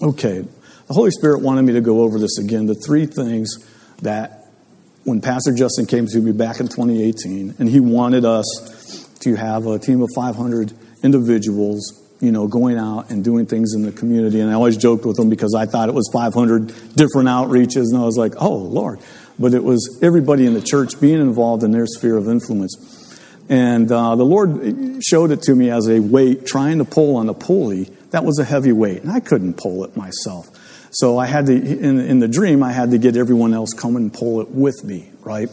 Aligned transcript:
Okay, 0.00 0.42
the 0.86 0.94
Holy 0.94 1.10
Spirit 1.10 1.42
wanted 1.42 1.62
me 1.62 1.72
to 1.72 1.80
go 1.80 2.02
over 2.02 2.20
this 2.20 2.38
again. 2.38 2.66
The 2.66 2.76
three 2.76 3.06
things 3.06 3.50
that 4.02 4.44
when 5.02 5.20
Pastor 5.20 5.52
Justin 5.52 5.86
came 5.86 6.06
to 6.06 6.20
me 6.20 6.30
back 6.30 6.60
in 6.60 6.68
2018, 6.68 7.56
and 7.58 7.68
he 7.68 7.80
wanted 7.80 8.24
us 8.24 9.08
to 9.20 9.34
have 9.34 9.66
a 9.66 9.78
team 9.78 10.02
of 10.02 10.08
500 10.14 10.72
individuals, 11.02 12.00
you 12.20 12.30
know, 12.30 12.46
going 12.46 12.78
out 12.78 13.10
and 13.10 13.24
doing 13.24 13.46
things 13.46 13.74
in 13.74 13.82
the 13.82 13.90
community. 13.90 14.40
And 14.40 14.50
I 14.50 14.54
always 14.54 14.76
joked 14.76 15.04
with 15.04 15.18
him 15.18 15.28
because 15.28 15.54
I 15.54 15.66
thought 15.66 15.88
it 15.88 15.94
was 15.94 16.08
500 16.12 16.68
different 16.94 17.28
outreaches, 17.28 17.86
and 17.90 17.96
I 17.96 18.04
was 18.04 18.16
like, 18.16 18.34
oh, 18.36 18.54
Lord. 18.54 19.00
But 19.36 19.54
it 19.54 19.64
was 19.64 19.98
everybody 20.00 20.46
in 20.46 20.54
the 20.54 20.62
church 20.62 21.00
being 21.00 21.20
involved 21.20 21.64
in 21.64 21.72
their 21.72 21.86
sphere 21.86 22.16
of 22.16 22.28
influence. 22.28 22.76
And 23.48 23.90
uh, 23.90 24.14
the 24.14 24.24
Lord 24.24 25.02
showed 25.02 25.30
it 25.32 25.42
to 25.42 25.54
me 25.54 25.70
as 25.70 25.88
a 25.88 26.00
weight, 26.00 26.46
trying 26.46 26.78
to 26.78 26.84
pull 26.84 27.16
on 27.16 27.28
a 27.28 27.34
pulley. 27.34 27.90
That 28.10 28.24
was 28.24 28.38
a 28.38 28.44
heavy 28.44 28.72
weight, 28.72 29.02
and 29.02 29.10
I 29.10 29.20
couldn't 29.20 29.54
pull 29.54 29.84
it 29.84 29.96
myself. 29.96 30.48
So 30.90 31.18
I 31.18 31.26
had 31.26 31.46
to, 31.46 31.52
in, 31.52 32.00
in 32.00 32.18
the 32.20 32.28
dream, 32.28 32.62
I 32.62 32.72
had 32.72 32.90
to 32.92 32.98
get 32.98 33.16
everyone 33.16 33.52
else 33.52 33.74
come 33.74 33.96
and 33.96 34.12
pull 34.12 34.40
it 34.40 34.48
with 34.48 34.82
me, 34.84 35.10
right? 35.20 35.50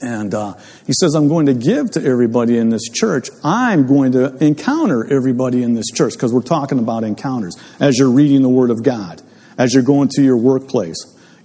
And 0.00 0.32
uh, 0.32 0.54
he 0.86 0.92
says, 0.92 1.14
I'm 1.14 1.28
going 1.28 1.46
to 1.46 1.54
give 1.54 1.90
to 1.92 2.04
everybody 2.04 2.56
in 2.56 2.70
this 2.70 2.88
church. 2.88 3.28
I'm 3.42 3.86
going 3.86 4.12
to 4.12 4.36
encounter 4.42 5.04
everybody 5.12 5.62
in 5.62 5.74
this 5.74 5.90
church 5.90 6.14
because 6.14 6.32
we're 6.32 6.42
talking 6.42 6.78
about 6.78 7.04
encounters 7.04 7.56
as 7.80 7.98
you're 7.98 8.10
reading 8.10 8.42
the 8.42 8.48
Word 8.48 8.70
of 8.70 8.82
God, 8.82 9.20
as 9.58 9.74
you're 9.74 9.82
going 9.82 10.08
to 10.10 10.22
your 10.22 10.36
workplace, 10.36 10.98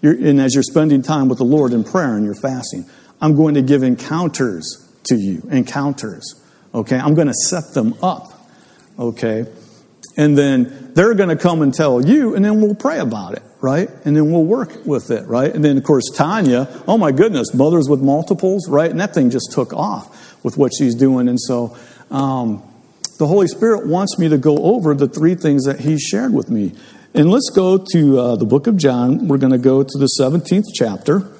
and 0.03 0.39
as 0.39 0.53
you're 0.53 0.63
spending 0.63 1.01
time 1.01 1.29
with 1.29 1.39
the 1.39 1.45
Lord 1.45 1.73
in 1.73 1.83
prayer 1.83 2.15
and 2.15 2.25
you're 2.25 2.35
fasting. 2.35 2.85
I'm 3.19 3.35
going 3.35 3.55
to 3.55 3.61
give 3.61 3.83
encounters 3.83 4.87
to 5.05 5.15
you, 5.15 5.41
encounters. 5.49 6.41
Okay? 6.73 6.97
I'm 6.97 7.15
going 7.15 7.27
to 7.27 7.33
set 7.33 7.73
them 7.73 7.95
up. 8.03 8.31
Okay? 8.99 9.45
And 10.15 10.37
then 10.37 10.91
they're 10.93 11.15
going 11.15 11.29
to 11.29 11.35
come 11.35 11.61
and 11.61 11.73
tell 11.73 12.05
you, 12.05 12.35
and 12.35 12.45
then 12.45 12.61
we'll 12.61 12.75
pray 12.75 12.99
about 12.99 13.33
it, 13.33 13.43
right? 13.61 13.89
And 14.05 14.15
then 14.15 14.31
we'll 14.31 14.45
work 14.45 14.85
with 14.85 15.09
it, 15.09 15.27
right? 15.27 15.53
And 15.53 15.65
then, 15.65 15.77
of 15.77 15.83
course, 15.83 16.09
Tanya, 16.13 16.67
oh 16.87 16.97
my 16.97 17.11
goodness, 17.11 17.53
mothers 17.53 17.89
with 17.89 18.01
multiples, 18.01 18.69
right? 18.69 18.91
And 18.91 18.99
that 18.99 19.13
thing 19.13 19.31
just 19.31 19.51
took 19.51 19.73
off 19.73 20.43
with 20.43 20.57
what 20.57 20.71
she's 20.77 20.93
doing. 20.93 21.27
And 21.27 21.39
so 21.39 21.75
um, 22.11 22.61
the 23.17 23.25
Holy 23.25 23.47
Spirit 23.47 23.87
wants 23.87 24.19
me 24.19 24.29
to 24.29 24.37
go 24.37 24.57
over 24.57 24.93
the 24.93 25.07
three 25.07 25.33
things 25.33 25.65
that 25.65 25.79
He 25.79 25.97
shared 25.97 26.33
with 26.33 26.49
me. 26.49 26.73
And 27.15 27.29
let's 27.31 27.49
go 27.49 27.83
to 27.91 28.19
uh, 28.19 28.35
the 28.35 28.45
book 28.45 28.67
of 28.67 28.77
John. 28.77 29.27
We're 29.27 29.37
going 29.37 29.51
to 29.51 29.57
go 29.57 29.83
to 29.83 29.97
the 29.97 30.09
17th 30.19 30.65
chapter, 30.73 31.31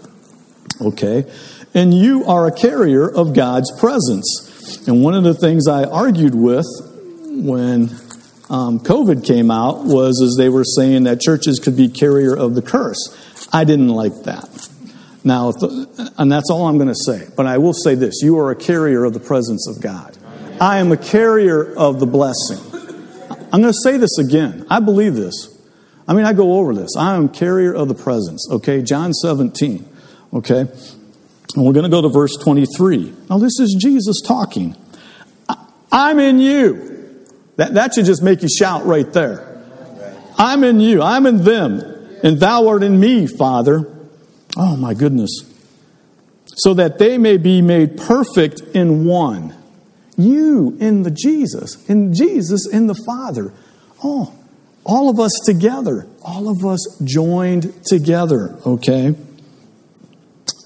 okay? 0.81 1.31
And 1.75 1.93
you 1.93 2.25
are 2.25 2.47
a 2.47 2.51
carrier 2.51 3.09
of 3.09 3.33
God's 3.33 3.71
presence. 3.79 4.87
And 4.87 5.03
one 5.03 5.13
of 5.13 5.23
the 5.23 5.33
things 5.33 5.67
I 5.67 5.83
argued 5.83 6.35
with 6.35 6.65
when 7.25 7.89
um, 8.53 8.79
COVID 8.79 9.25
came 9.25 9.49
out 9.49 9.83
was 9.83 10.21
as 10.21 10.35
they 10.37 10.47
were 10.47 10.63
saying 10.63 11.05
that 11.05 11.19
churches 11.19 11.59
could 11.59 11.75
be 11.75 11.89
carrier 11.89 12.35
of 12.37 12.53
the 12.53 12.61
curse. 12.61 13.17
I 13.51 13.63
didn't 13.63 13.89
like 13.89 14.13
that. 14.25 14.69
Now, 15.23 15.53
and 16.19 16.31
that's 16.31 16.51
all 16.51 16.67
I'm 16.67 16.77
going 16.77 16.89
to 16.89 16.95
say. 16.95 17.27
But 17.35 17.47
I 17.47 17.57
will 17.57 17.73
say 17.73 17.95
this: 17.95 18.21
you 18.21 18.37
are 18.37 18.51
a 18.51 18.55
carrier 18.55 19.05
of 19.05 19.13
the 19.15 19.19
presence 19.19 19.67
of 19.67 19.81
God. 19.81 20.15
I 20.61 20.77
am 20.77 20.91
a 20.91 20.97
carrier 20.97 21.75
of 21.75 21.99
the 21.99 22.05
blessing. 22.05 22.59
I'm 23.51 23.61
going 23.61 23.73
to 23.73 23.79
say 23.83 23.97
this 23.97 24.19
again. 24.19 24.67
I 24.69 24.79
believe 24.79 25.15
this. 25.15 25.49
I 26.07 26.13
mean, 26.13 26.25
I 26.25 26.33
go 26.33 26.59
over 26.59 26.75
this. 26.75 26.95
I 26.95 27.15
am 27.15 27.29
carrier 27.29 27.73
of 27.73 27.87
the 27.87 27.95
presence. 27.95 28.47
Okay, 28.51 28.83
John 28.83 29.13
17. 29.13 29.89
Okay, 30.31 30.59
and 30.59 31.65
we're 31.65 31.73
going 31.73 31.85
to 31.85 31.89
go 31.89 32.03
to 32.03 32.09
verse 32.09 32.37
23. 32.37 33.13
Now, 33.31 33.39
this 33.39 33.59
is 33.59 33.75
Jesus 33.81 34.21
talking. 34.21 34.75
I'm 35.91 36.19
in 36.19 36.37
you. 36.37 36.92
That, 37.55 37.73
that 37.75 37.93
should 37.93 38.05
just 38.05 38.23
make 38.23 38.41
you 38.41 38.49
shout 38.49 38.85
right 38.85 39.11
there. 39.13 39.49
I'm 40.37 40.63
in 40.63 40.79
you, 40.79 41.01
I'm 41.01 41.25
in 41.25 41.43
them, 41.43 41.79
and 42.23 42.39
thou 42.39 42.67
art 42.67 42.83
in 42.83 42.99
me, 42.99 43.27
Father. 43.27 43.89
Oh, 44.57 44.75
my 44.75 44.93
goodness. 44.93 45.31
So 46.55 46.73
that 46.75 46.99
they 46.99 47.17
may 47.17 47.37
be 47.37 47.61
made 47.61 47.97
perfect 47.97 48.61
in 48.73 49.05
one. 49.05 49.55
You 50.17 50.77
in 50.79 51.03
the 51.03 51.11
Jesus, 51.11 51.87
in 51.89 52.13
Jesus 52.13 52.67
in 52.67 52.87
the 52.87 52.95
Father. 53.05 53.51
Oh, 54.03 54.33
all 54.83 55.09
of 55.09 55.19
us 55.19 55.31
together, 55.45 56.07
all 56.23 56.49
of 56.49 56.65
us 56.65 56.99
joined 57.03 57.85
together, 57.85 58.59
okay? 58.65 59.15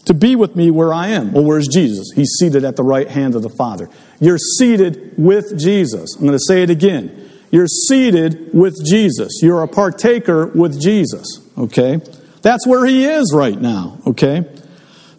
To 0.07 0.13
be 0.13 0.35
with 0.35 0.55
me 0.55 0.71
where 0.71 0.93
I 0.93 1.09
am. 1.09 1.33
Well, 1.33 1.43
where's 1.43 1.67
Jesus? 1.67 2.11
He's 2.15 2.29
seated 2.39 2.63
at 2.63 2.77
the 2.77 2.83
right 2.83 3.09
hand 3.09 3.35
of 3.35 3.41
the 3.41 3.49
Father. 3.49 3.89
You're 4.19 4.37
seated 4.37 5.13
with 5.17 5.59
Jesus. 5.59 6.15
I'm 6.15 6.25
going 6.25 6.37
to 6.37 6.43
say 6.47 6.63
it 6.63 6.69
again. 6.69 7.29
You're 7.51 7.67
seated 7.67 8.53
with 8.53 8.75
Jesus. 8.85 9.39
You're 9.41 9.63
a 9.63 9.67
partaker 9.67 10.47
with 10.47 10.81
Jesus. 10.81 11.25
Okay? 11.57 11.99
That's 12.41 12.65
where 12.65 12.85
he 12.85 13.03
is 13.03 13.33
right 13.35 13.59
now. 13.59 13.99
Okay? 14.07 14.45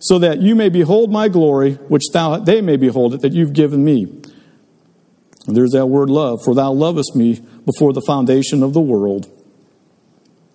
So 0.00 0.18
that 0.20 0.40
you 0.40 0.54
may 0.54 0.70
behold 0.70 1.12
my 1.12 1.28
glory, 1.28 1.74
which 1.74 2.04
thou 2.12 2.38
they 2.38 2.62
may 2.62 2.76
behold 2.76 3.12
it 3.14 3.20
that 3.20 3.32
you've 3.32 3.52
given 3.52 3.84
me. 3.84 4.22
There's 5.46 5.72
that 5.72 5.86
word 5.86 6.08
love. 6.08 6.40
For 6.44 6.54
thou 6.54 6.72
lovest 6.72 7.14
me 7.14 7.40
before 7.66 7.92
the 7.92 8.02
foundation 8.06 8.62
of 8.62 8.72
the 8.72 8.80
world, 8.80 9.30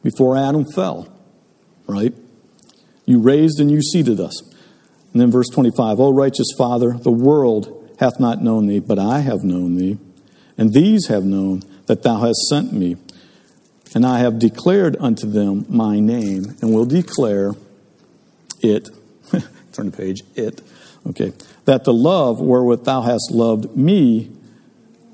before 0.02 0.36
Adam 0.38 0.66
fell. 0.66 1.08
Right? 1.86 2.16
You 3.06 3.20
raised 3.20 3.60
and 3.60 3.70
you 3.70 3.82
seated 3.82 4.20
us. 4.20 4.42
And 5.12 5.22
then 5.22 5.32
verse 5.32 5.50
25, 5.50 6.00
O 6.00 6.12
righteous 6.12 6.48
Father, 6.58 6.94
the 6.94 7.12
world 7.12 7.96
hath 8.00 8.20
not 8.20 8.42
known 8.42 8.68
thee, 8.68 8.80
but 8.80 8.98
I 8.98 9.20
have 9.20 9.44
known 9.44 9.76
thee. 9.76 9.98
And 10.58 10.74
these 10.74 11.08
have 11.08 11.24
known 11.24 11.64
that 11.86 12.04
thou 12.04 12.20
hast 12.20 12.40
sent 12.50 12.74
me. 12.74 12.98
And 13.96 14.06
I 14.06 14.20
have 14.20 14.40
declared 14.40 14.98
unto 15.00 15.30
them 15.30 15.66
my 15.70 16.00
name, 16.00 16.56
and 16.62 16.74
will 16.74 16.86
declare 16.86 17.52
it. 18.62 18.90
Turn 19.74 19.92
the 19.92 19.98
page, 19.98 20.24
it. 20.36 20.62
Okay. 21.08 21.34
That 21.66 21.84
the 21.84 21.94
love 21.94 22.40
wherewith 22.40 22.86
thou 22.86 23.02
hast 23.02 23.32
loved 23.32 23.76
me, 23.76 24.32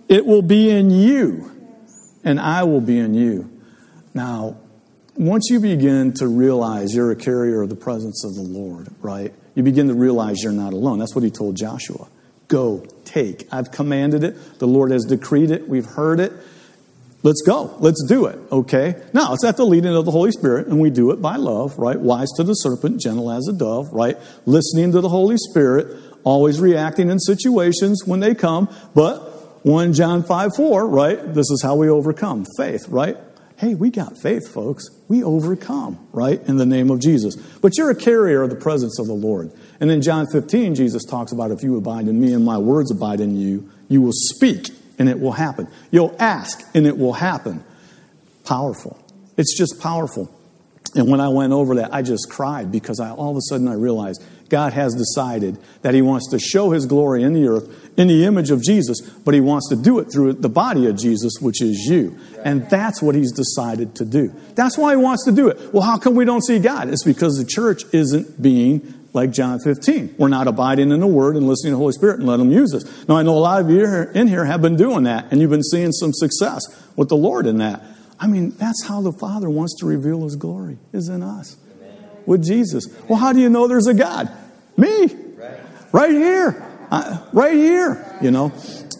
it 0.07 0.25
will 0.25 0.41
be 0.41 0.69
in 0.69 0.89
you, 0.89 1.51
and 2.23 2.39
I 2.39 2.63
will 2.63 2.81
be 2.81 2.97
in 2.97 3.13
you. 3.13 3.49
Now, 4.13 4.57
once 5.19 5.49
you 5.49 5.59
begin 5.59 6.13
to 6.13 6.27
realize 6.27 6.95
you're 6.95 7.11
a 7.11 7.15
carrier 7.15 7.61
of 7.61 7.69
the 7.69 7.75
presence 7.75 8.23
of 8.23 8.35
the 8.35 8.41
Lord, 8.41 8.87
right? 9.01 9.33
You 9.53 9.63
begin 9.63 9.89
to 9.89 9.93
realize 9.93 10.41
you're 10.41 10.53
not 10.53 10.71
alone. 10.71 10.97
That's 10.97 11.13
what 11.13 11.25
he 11.25 11.29
told 11.29 11.57
Joshua. 11.57 12.07
Go, 12.47 12.85
take. 13.03 13.45
I've 13.51 13.69
commanded 13.69 14.23
it. 14.23 14.59
The 14.59 14.65
Lord 14.65 14.91
has 14.91 15.03
decreed 15.03 15.51
it. 15.51 15.67
We've 15.67 15.85
heard 15.85 16.21
it. 16.21 16.31
Let's 17.21 17.41
go. 17.41 17.75
Let's 17.79 18.01
do 18.07 18.27
it. 18.27 18.39
Okay? 18.49 18.95
Now, 19.11 19.33
it's 19.33 19.43
at 19.43 19.57
the 19.57 19.65
leading 19.65 19.93
of 19.93 20.05
the 20.05 20.11
Holy 20.11 20.31
Spirit, 20.31 20.67
and 20.67 20.79
we 20.79 20.89
do 20.89 21.11
it 21.11 21.21
by 21.21 21.35
love, 21.35 21.77
right? 21.77 21.99
Wise 21.99 22.29
to 22.37 22.43
the 22.43 22.53
serpent, 22.53 23.01
gentle 23.01 23.29
as 23.29 23.45
a 23.49 23.53
dove, 23.53 23.91
right? 23.91 24.17
Listening 24.45 24.93
to 24.93 25.01
the 25.01 25.09
Holy 25.09 25.35
Spirit, 25.37 26.01
always 26.23 26.61
reacting 26.61 27.09
in 27.09 27.19
situations 27.19 28.03
when 28.05 28.21
they 28.21 28.33
come. 28.33 28.73
But 28.95 29.65
1 29.65 29.91
John 29.91 30.23
5 30.23 30.55
4, 30.55 30.87
right? 30.87 31.33
This 31.33 31.51
is 31.51 31.61
how 31.61 31.75
we 31.75 31.89
overcome 31.89 32.45
faith, 32.57 32.87
right? 32.87 33.17
Hey, 33.59 33.75
we 33.75 33.89
got 33.89 34.17
faith, 34.17 34.47
folks. 34.47 34.89
We 35.09 35.21
overcome, 35.21 36.07
right, 36.13 36.41
in 36.47 36.55
the 36.55 36.65
name 36.65 36.89
of 36.89 37.01
Jesus. 37.01 37.35
But 37.35 37.77
you're 37.77 37.89
a 37.89 37.95
carrier 37.95 38.41
of 38.41 38.49
the 38.49 38.55
presence 38.55 38.97
of 38.99 39.07
the 39.07 39.13
Lord. 39.13 39.51
And 39.81 39.91
in 39.91 40.01
John 40.01 40.27
15, 40.27 40.75
Jesus 40.75 41.03
talks 41.03 41.33
about 41.33 41.51
if 41.51 41.61
you 41.61 41.75
abide 41.75 42.07
in 42.07 42.21
me 42.21 42.33
and 42.33 42.45
my 42.45 42.57
words 42.57 42.89
abide 42.89 43.19
in 43.19 43.35
you, 43.35 43.69
you 43.89 44.01
will 44.01 44.13
speak 44.13 44.69
and 44.97 45.09
it 45.09 45.19
will 45.19 45.33
happen. 45.33 45.67
You'll 45.91 46.15
ask 46.19 46.61
and 46.73 46.87
it 46.87 46.97
will 46.97 47.13
happen. 47.13 47.61
Powerful. 48.45 48.97
It's 49.35 49.57
just 49.57 49.81
powerful. 49.81 50.33
And 50.95 51.09
when 51.09 51.19
I 51.19 51.27
went 51.27 51.51
over 51.51 51.75
that, 51.75 51.93
I 51.93 52.01
just 52.01 52.29
cried 52.29 52.71
because 52.71 53.01
I, 53.01 53.11
all 53.11 53.31
of 53.31 53.37
a 53.37 53.41
sudden 53.49 53.67
I 53.67 53.73
realized 53.73 54.23
God 54.49 54.73
has 54.73 54.95
decided 54.95 55.57
that 55.83 55.93
He 55.93 56.01
wants 56.01 56.29
to 56.31 56.39
show 56.39 56.71
His 56.71 56.85
glory 56.85 57.23
in 57.23 57.33
the 57.33 57.47
earth 57.47 57.89
in 57.97 58.07
the 58.07 58.25
image 58.25 58.49
of 58.49 58.63
Jesus, 58.63 59.01
but 59.01 59.33
He 59.33 59.41
wants 59.41 59.69
to 59.69 59.75
do 59.75 59.99
it 59.99 60.05
through 60.11 60.33
the 60.33 60.49
body 60.49 60.87
of 60.87 60.97
Jesus, 60.97 61.33
which 61.41 61.61
is 61.61 61.77
you. 61.85 62.17
And 62.43 62.67
that's 62.69 63.01
what 63.01 63.13
He's 63.13 63.31
decided 63.31 63.95
to 63.95 64.05
do. 64.05 64.33
That's 64.55 64.77
why 64.77 64.91
He 64.91 64.97
wants 64.97 65.25
to 65.25 65.31
do 65.31 65.49
it. 65.49 65.73
Well, 65.73 65.83
how 65.83 65.97
come 65.97 66.15
we 66.15 66.25
don't 66.25 66.43
see 66.43 66.59
God? 66.59 66.89
It's 66.89 67.03
because 67.03 67.37
the 67.37 67.45
church 67.45 67.83
isn't 67.93 68.41
being 68.41 68.95
like 69.13 69.31
John 69.31 69.59
15. 69.59 70.15
We're 70.17 70.27
not 70.29 70.47
abiding 70.47 70.91
in 70.91 70.99
the 70.99 71.07
Word 71.07 71.35
and 71.35 71.47
listening 71.47 71.71
to 71.71 71.75
the 71.75 71.79
Holy 71.79 71.93
Spirit 71.93 72.19
and 72.19 72.27
let 72.27 72.39
Him 72.39 72.51
use 72.51 72.73
us. 72.73 73.07
Now, 73.07 73.17
I 73.17 73.23
know 73.23 73.37
a 73.37 73.39
lot 73.39 73.61
of 73.61 73.69
you 73.69 73.85
in 73.85 74.27
here 74.27 74.45
have 74.45 74.61
been 74.61 74.77
doing 74.77 75.03
that, 75.03 75.31
and 75.31 75.41
you've 75.41 75.49
been 75.49 75.63
seeing 75.63 75.91
some 75.91 76.13
success 76.13 76.61
with 76.95 77.09
the 77.09 77.17
Lord 77.17 77.45
in 77.45 77.57
that. 77.57 77.83
I 78.19 78.27
mean, 78.27 78.51
that's 78.51 78.85
how 78.85 79.01
the 79.01 79.13
Father 79.13 79.49
wants 79.49 79.77
to 79.79 79.85
reveal 79.85 80.23
His 80.23 80.35
glory, 80.35 80.77
is 80.93 81.09
in 81.09 81.21
us 81.21 81.57
with 82.29 82.43
Jesus. 82.43 82.85
Well, 83.07 83.17
how 83.17 83.33
do 83.33 83.39
you 83.39 83.49
know 83.49 83.67
there's 83.67 83.87
a 83.87 83.93
God? 83.93 84.31
Me. 84.77 85.07
Right 85.91 86.11
here. 86.11 86.65
Right 87.33 87.55
here, 87.55 88.17
you 88.21 88.29
know. 88.29 88.53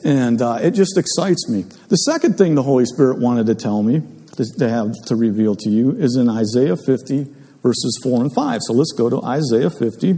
And 0.04 0.42
uh, 0.42 0.58
it 0.62 0.72
just 0.72 0.98
excites 0.98 1.48
me. 1.48 1.62
The 1.90 1.98
second 1.98 2.38
thing 2.38 2.56
the 2.56 2.64
Holy 2.64 2.86
Spirit 2.86 3.20
wanted 3.20 3.46
to 3.46 3.56
tell 3.56 3.84
me, 3.84 4.02
to, 4.36 4.46
to 4.58 4.70
have 4.70 4.94
to 5.06 5.16
reveal 5.16 5.56
to 5.58 5.70
you, 5.70 5.92
is 5.92 6.16
in 6.16 6.28
Isaiah 6.28 6.76
50, 6.76 7.28
verses 7.62 8.00
4 8.02 8.22
and 8.22 8.34
5. 8.34 8.62
So 8.64 8.74
let's 8.74 8.94
go 8.94 9.10
to 9.12 9.22
Isaiah 9.24 9.70
50. 9.70 10.18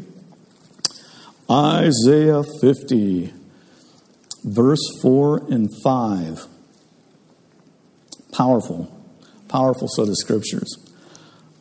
Isaiah 1.50 2.44
50, 2.62 3.34
verse 4.46 5.00
4 5.02 5.52
and 5.52 5.70
5. 5.84 6.46
Powerful. 8.32 9.06
Powerful 9.50 9.90
set 9.90 10.08
of 10.08 10.16
scriptures. 10.16 10.74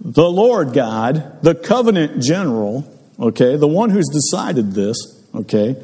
The 0.01 0.29
Lord 0.29 0.73
God, 0.73 1.43
the 1.43 1.55
covenant 1.55 2.23
general, 2.23 2.91
okay, 3.19 3.57
the 3.57 3.69
one 3.69 3.91
who's 3.91 4.09
decided 4.09 4.73
this, 4.73 4.97
okay, 5.35 5.77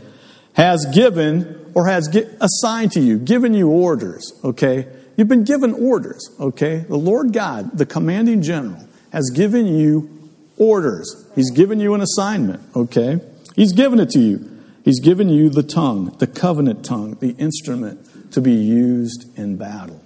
has 0.55 0.87
given 0.95 1.71
or 1.75 1.87
has 1.87 2.09
assigned 2.41 2.93
to 2.93 3.01
you, 3.01 3.19
given 3.19 3.53
you 3.53 3.69
orders, 3.69 4.33
okay? 4.43 4.87
You've 5.17 5.29
been 5.29 5.45
given 5.45 5.75
orders, 5.75 6.31
okay? 6.41 6.87
The 6.89 6.97
Lord 6.97 7.35
God, 7.35 7.77
the 7.77 7.85
commanding 7.85 8.41
general, 8.41 8.83
has 9.13 9.31
given 9.35 9.67
you 9.67 10.31
orders. 10.57 11.27
He's 11.35 11.51
given 11.51 11.79
you 11.79 11.93
an 11.93 12.01
assignment, 12.01 12.62
okay? 12.75 13.21
He's 13.55 13.73
given 13.73 14.01
it 14.01 14.09
to 14.11 14.19
you. 14.19 14.62
He's 14.85 15.01
given 15.01 15.29
you 15.29 15.51
the 15.51 15.62
tongue, 15.62 16.17
the 16.19 16.27
covenant 16.27 16.85
tongue, 16.85 17.17
the 17.21 17.33
instrument 17.33 18.33
to 18.33 18.41
be 18.41 18.53
used 18.53 19.37
in 19.37 19.57
battle, 19.57 20.03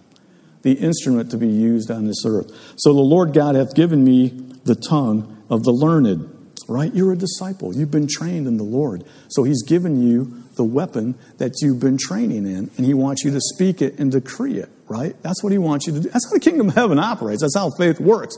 the 0.63 0.73
instrument 0.73 1.31
to 1.31 1.37
be 1.37 1.49
used 1.49 1.91
on 1.91 2.07
this 2.07 2.25
earth. 2.27 2.51
So 2.77 2.93
the 2.93 3.01
Lord 3.01 3.33
God 3.33 3.55
hath 3.55 3.75
given 3.75 4.05
me 4.05 4.29
the 4.65 4.75
tongue 4.75 5.43
of 5.49 5.65
the 5.65 5.73
learned, 5.73 6.55
right? 6.69 6.95
You're 6.95 7.13
a 7.13 7.17
disciple. 7.17 7.75
You've 7.75 7.91
been 7.91 8.09
trained 8.09 8.47
in 8.47 8.57
the 8.57 8.65
Lord. 8.65 9.05
So 9.29 9.43
He's 9.45 9.63
given 9.63 10.03
you 10.07 10.45
the 10.57 10.65
weapon 10.65 11.17
that 11.39 11.55
you've 11.63 11.81
been 11.81 11.99
training 11.99 12.47
in, 12.47 12.71
and 12.77 12.87
He 12.87 12.95
wants 12.95 13.25
you 13.25 13.31
to 13.31 13.41
speak 13.41 13.81
it 13.81 13.99
and 13.99 14.13
decree 14.13 14.59
it, 14.59 14.69
right? 14.89 15.15
That's 15.23 15.43
what 15.43 15.53
He 15.53 15.59
wants 15.59 15.87
you 15.87 15.95
to 15.95 16.01
do. 16.01 16.09
That's 16.11 16.27
how 16.27 16.35
the 16.35 16.41
kingdom 16.41 16.69
of 16.69 16.75
heaven 16.75 16.99
operates. 16.99 17.43
That's 17.43 17.57
how 17.57 17.71
faith 17.71 17.99
works. 17.99 18.37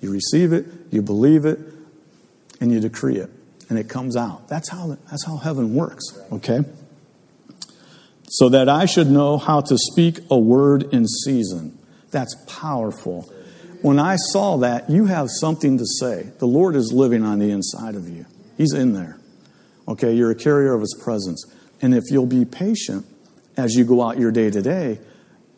You 0.00 0.12
receive 0.12 0.52
it, 0.52 0.66
you 0.90 1.02
believe 1.02 1.44
it, 1.44 1.58
and 2.60 2.72
you 2.72 2.80
decree 2.80 3.16
it, 3.16 3.30
and 3.68 3.78
it 3.78 3.88
comes 3.88 4.16
out. 4.16 4.48
That's 4.48 4.68
how, 4.68 4.96
that's 5.10 5.26
how 5.26 5.36
heaven 5.36 5.74
works, 5.74 6.04
okay? 6.32 6.60
So 8.36 8.50
that 8.50 8.68
I 8.68 8.84
should 8.84 9.10
know 9.10 9.38
how 9.38 9.62
to 9.62 9.78
speak 9.78 10.18
a 10.30 10.38
word 10.38 10.92
in 10.92 11.06
season. 11.06 11.78
That's 12.10 12.36
powerful. 12.46 13.32
When 13.80 13.98
I 13.98 14.16
saw 14.16 14.58
that, 14.58 14.90
you 14.90 15.06
have 15.06 15.28
something 15.40 15.78
to 15.78 15.86
say. 15.86 16.28
The 16.38 16.46
Lord 16.46 16.76
is 16.76 16.92
living 16.92 17.24
on 17.24 17.38
the 17.38 17.50
inside 17.50 17.94
of 17.94 18.10
you, 18.10 18.26
He's 18.58 18.74
in 18.74 18.92
there. 18.92 19.18
Okay, 19.88 20.12
you're 20.12 20.30
a 20.30 20.34
carrier 20.34 20.74
of 20.74 20.82
His 20.82 20.94
presence. 21.02 21.46
And 21.80 21.94
if 21.94 22.04
you'll 22.10 22.26
be 22.26 22.44
patient 22.44 23.06
as 23.56 23.74
you 23.74 23.84
go 23.84 24.02
out 24.02 24.18
your 24.18 24.32
day 24.32 24.50
to 24.50 24.60
day, 24.60 24.98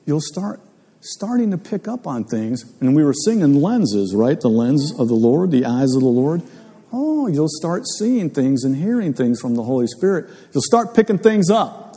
you'll 0.04 0.20
start 0.20 0.60
starting 1.00 1.50
to 1.50 1.58
pick 1.58 1.88
up 1.88 2.06
on 2.06 2.22
things. 2.22 2.64
And 2.80 2.94
we 2.94 3.02
were 3.02 3.12
singing 3.12 3.60
lenses, 3.60 4.14
right? 4.14 4.40
The 4.40 4.50
lens 4.50 4.92
of 4.96 5.08
the 5.08 5.14
Lord, 5.14 5.50
the 5.50 5.64
eyes 5.64 5.96
of 5.96 6.02
the 6.02 6.06
Lord. 6.06 6.42
Oh, 6.92 7.26
you'll 7.26 7.48
start 7.48 7.88
seeing 7.98 8.30
things 8.30 8.62
and 8.62 8.76
hearing 8.76 9.14
things 9.14 9.40
from 9.40 9.56
the 9.56 9.64
Holy 9.64 9.88
Spirit. 9.88 10.30
You'll 10.52 10.62
start 10.62 10.94
picking 10.94 11.18
things 11.18 11.50
up. 11.50 11.87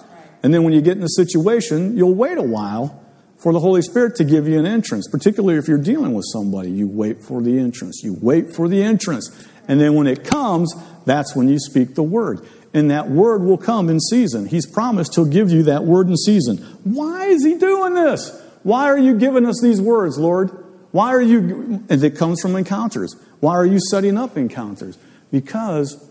And 0.44 0.54
then 0.54 0.64
when 0.64 0.74
you 0.74 0.82
get 0.82 0.98
in 0.98 1.04
a 1.04 1.10
situation, 1.10 1.98
you'll 1.98 2.16
wait 2.16 2.38
a 2.38 2.44
while 2.44 3.04
for 3.38 3.54
the 3.54 3.60
Holy 3.60 3.82
Spirit 3.82 4.16
to 4.16 4.24
give 4.24 4.48
you 4.48 4.60
an 4.60 4.66
entrance, 4.66 5.08
particularly 5.08 5.58
if 5.58 5.68
you're 5.68 5.78
dealing 5.78 6.14
with 6.14 6.26
somebody. 6.32 6.70
You 6.70 6.88
wait 6.88 7.24
for 7.24 7.42
the 7.42 7.60
entrance. 7.60 8.02
You 8.04 8.18
wait 8.22 8.56
for 8.56 8.68
the 8.68 8.82
entrance. 8.84 9.30
And 9.68 9.80
then 9.80 9.96
when 9.96 10.08
it 10.08 10.24
comes, 10.24 10.74
that's 11.06 11.36
when 11.36 11.48
you 11.48 11.60
speak 11.60 11.96
the 11.96 12.04
word. 12.04 12.46
And 12.74 12.90
that 12.92 13.10
word 13.10 13.42
will 13.44 13.58
come 13.58 13.90
in 13.90 14.00
season. 14.00 14.48
He's 14.48 14.66
promised 14.66 15.16
he'll 15.16 15.26
give 15.26 15.52
you 15.52 15.64
that 15.64 15.84
word 15.84 16.08
in 16.08 16.18
season. 16.18 16.58
Why 16.84 17.26
is 17.26 17.44
he 17.44 17.56
doing 17.56 17.94
this? 17.94 18.40
Why 18.64 18.86
are 18.86 18.98
you 18.98 19.18
giving 19.18 19.46
us 19.46 19.60
these 19.62 19.82
words, 19.82 20.18
Lord? 20.18 20.52
Why 20.92 21.10
are 21.10 21.22
you, 21.22 21.84
and 21.90 22.04
it 22.04 22.18
comes 22.18 22.42
from 22.42 22.56
encounters. 22.56 23.16
Why 23.40 23.54
are 23.54 23.66
you 23.66 23.80
setting 23.90 24.18
up 24.18 24.38
encounters? 24.38 24.98
Because 25.32 26.10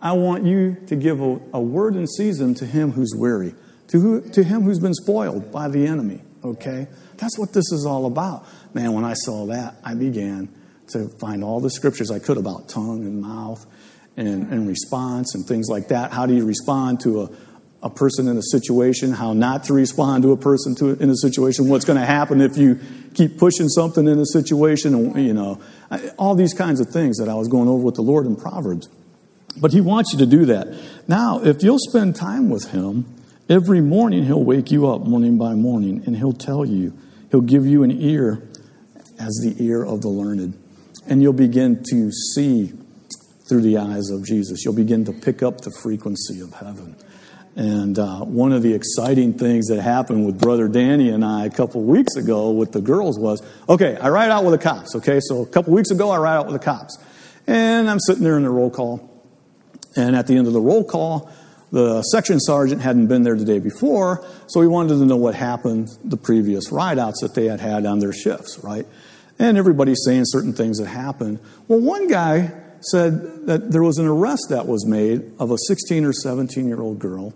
I 0.00 0.12
want 0.12 0.44
you 0.44 0.76
to 0.86 0.96
give 0.96 1.20
a, 1.20 1.40
a 1.52 1.60
word 1.60 1.96
in 1.96 2.06
season 2.06 2.54
to 2.56 2.66
him 2.66 2.92
who's 2.92 3.12
weary, 3.16 3.54
to, 3.90 4.00
who, 4.00 4.20
to 4.30 4.44
him 4.44 4.62
who's 4.62 4.78
been 4.78 4.94
spoiled 4.94 5.50
by 5.50 5.68
the 5.68 5.86
enemy, 5.86 6.22
okay? 6.44 6.86
That's 7.16 7.38
what 7.38 7.52
this 7.52 7.72
is 7.72 7.84
all 7.86 8.06
about. 8.06 8.46
Man, 8.72 8.92
when 8.92 9.04
I 9.04 9.14
saw 9.14 9.46
that, 9.46 9.74
I 9.84 9.94
began 9.94 10.48
to 10.92 11.08
find 11.20 11.42
all 11.42 11.60
the 11.60 11.70
scriptures 11.70 12.10
I 12.10 12.18
could 12.18 12.36
about 12.36 12.68
tongue 12.68 13.04
and 13.04 13.20
mouth 13.20 13.64
and, 14.16 14.52
and 14.52 14.68
response 14.68 15.34
and 15.34 15.46
things 15.46 15.68
like 15.68 15.88
that. 15.88 16.12
How 16.12 16.26
do 16.26 16.34
you 16.34 16.44
respond 16.44 17.00
to 17.00 17.22
a, 17.22 17.30
a 17.82 17.90
person 17.90 18.28
in 18.28 18.36
a 18.36 18.42
situation, 18.42 19.12
how 19.12 19.32
not 19.32 19.64
to 19.64 19.72
respond 19.72 20.22
to 20.22 20.32
a 20.32 20.36
person 20.36 20.74
to, 20.76 20.90
in 21.02 21.10
a 21.10 21.16
situation, 21.16 21.68
what's 21.68 21.84
going 21.84 21.98
to 21.98 22.06
happen 22.06 22.40
if 22.40 22.56
you 22.56 22.78
keep 23.14 23.38
pushing 23.38 23.68
something 23.68 24.06
in 24.06 24.18
a 24.18 24.26
situation, 24.26 25.16
you 25.16 25.32
know, 25.32 25.60
all 26.16 26.36
these 26.36 26.54
kinds 26.54 26.78
of 26.78 26.88
things 26.90 27.18
that 27.18 27.28
I 27.28 27.34
was 27.34 27.48
going 27.48 27.68
over 27.68 27.82
with 27.82 27.96
the 27.96 28.02
Lord 28.02 28.26
in 28.26 28.36
Proverbs. 28.36 28.88
But 29.56 29.72
He 29.72 29.80
wants 29.80 30.12
you 30.12 30.20
to 30.20 30.26
do 30.26 30.44
that. 30.46 30.68
Now, 31.08 31.42
if 31.42 31.62
you'll 31.64 31.80
spend 31.80 32.14
time 32.14 32.50
with 32.50 32.70
Him, 32.70 33.19
every 33.50 33.80
morning 33.80 34.24
He'll 34.24 34.44
wake 34.44 34.70
you 34.70 34.88
up 34.88 35.02
morning 35.02 35.36
by 35.36 35.54
morning 35.54 36.04
and 36.06 36.16
He'll 36.16 36.32
tell 36.32 36.64
you, 36.64 36.96
He'll 37.30 37.40
give 37.40 37.66
you 37.66 37.82
an 37.82 37.90
ear 37.90 38.48
as 39.18 39.40
the 39.42 39.54
ear 39.58 39.84
of 39.84 40.00
the 40.00 40.08
learned. 40.08 40.56
And 41.06 41.20
you'll 41.20 41.32
begin 41.32 41.82
to 41.90 42.10
see 42.12 42.72
through 43.48 43.62
the 43.62 43.78
eyes 43.78 44.10
of 44.10 44.24
Jesus. 44.24 44.64
You'll 44.64 44.74
begin 44.74 45.04
to 45.06 45.12
pick 45.12 45.42
up 45.42 45.62
the 45.62 45.72
frequency 45.82 46.40
of 46.40 46.54
heaven. 46.54 46.94
And 47.56 47.98
uh, 47.98 48.20
one 48.20 48.52
of 48.52 48.62
the 48.62 48.72
exciting 48.72 49.34
things 49.34 49.66
that 49.66 49.82
happened 49.82 50.24
with 50.24 50.40
Brother 50.40 50.68
Danny 50.68 51.10
and 51.10 51.24
I 51.24 51.46
a 51.46 51.50
couple 51.50 51.82
weeks 51.82 52.14
ago 52.14 52.52
with 52.52 52.70
the 52.70 52.80
girls 52.80 53.18
was 53.18 53.42
okay, 53.68 53.96
I 53.96 54.08
ride 54.08 54.30
out 54.30 54.44
with 54.44 54.52
the 54.52 54.58
cops. 54.58 54.94
Okay, 54.94 55.18
so 55.20 55.42
a 55.42 55.46
couple 55.46 55.74
weeks 55.74 55.90
ago, 55.90 56.10
I 56.10 56.18
ride 56.18 56.36
out 56.36 56.46
with 56.46 56.54
the 56.54 56.64
cops. 56.64 56.96
And 57.48 57.90
I'm 57.90 57.98
sitting 57.98 58.22
there 58.22 58.36
in 58.36 58.44
the 58.44 58.50
roll 58.50 58.70
call. 58.70 59.08
And 59.96 60.14
at 60.14 60.28
the 60.28 60.36
end 60.36 60.46
of 60.46 60.52
the 60.52 60.60
roll 60.60 60.84
call, 60.84 61.30
the 61.72 62.02
section 62.02 62.40
sergeant 62.40 62.82
hadn't 62.82 63.06
been 63.06 63.22
there 63.22 63.36
the 63.36 63.44
day 63.44 63.58
before, 63.58 64.24
so 64.48 64.60
he 64.60 64.66
wanted 64.66 64.98
to 64.98 65.06
know 65.06 65.16
what 65.16 65.34
happened 65.34 65.88
the 66.04 66.16
previous 66.16 66.70
rideouts 66.70 67.20
that 67.22 67.34
they 67.34 67.46
had 67.46 67.60
had 67.60 67.86
on 67.86 68.00
their 68.00 68.12
shifts, 68.12 68.58
right? 68.62 68.86
And 69.38 69.56
everybody's 69.56 70.02
saying 70.04 70.24
certain 70.26 70.52
things 70.52 70.78
that 70.78 70.88
happened. 70.88 71.38
Well, 71.68 71.80
one 71.80 72.08
guy 72.08 72.52
said 72.82 73.46
that 73.46 73.70
there 73.70 73.82
was 73.82 73.98
an 73.98 74.06
arrest 74.06 74.48
that 74.50 74.66
was 74.66 74.86
made 74.86 75.32
of 75.38 75.50
a 75.50 75.56
16 75.58 76.04
or 76.04 76.12
17 76.12 76.66
year 76.66 76.80
old 76.80 76.98
girl 76.98 77.34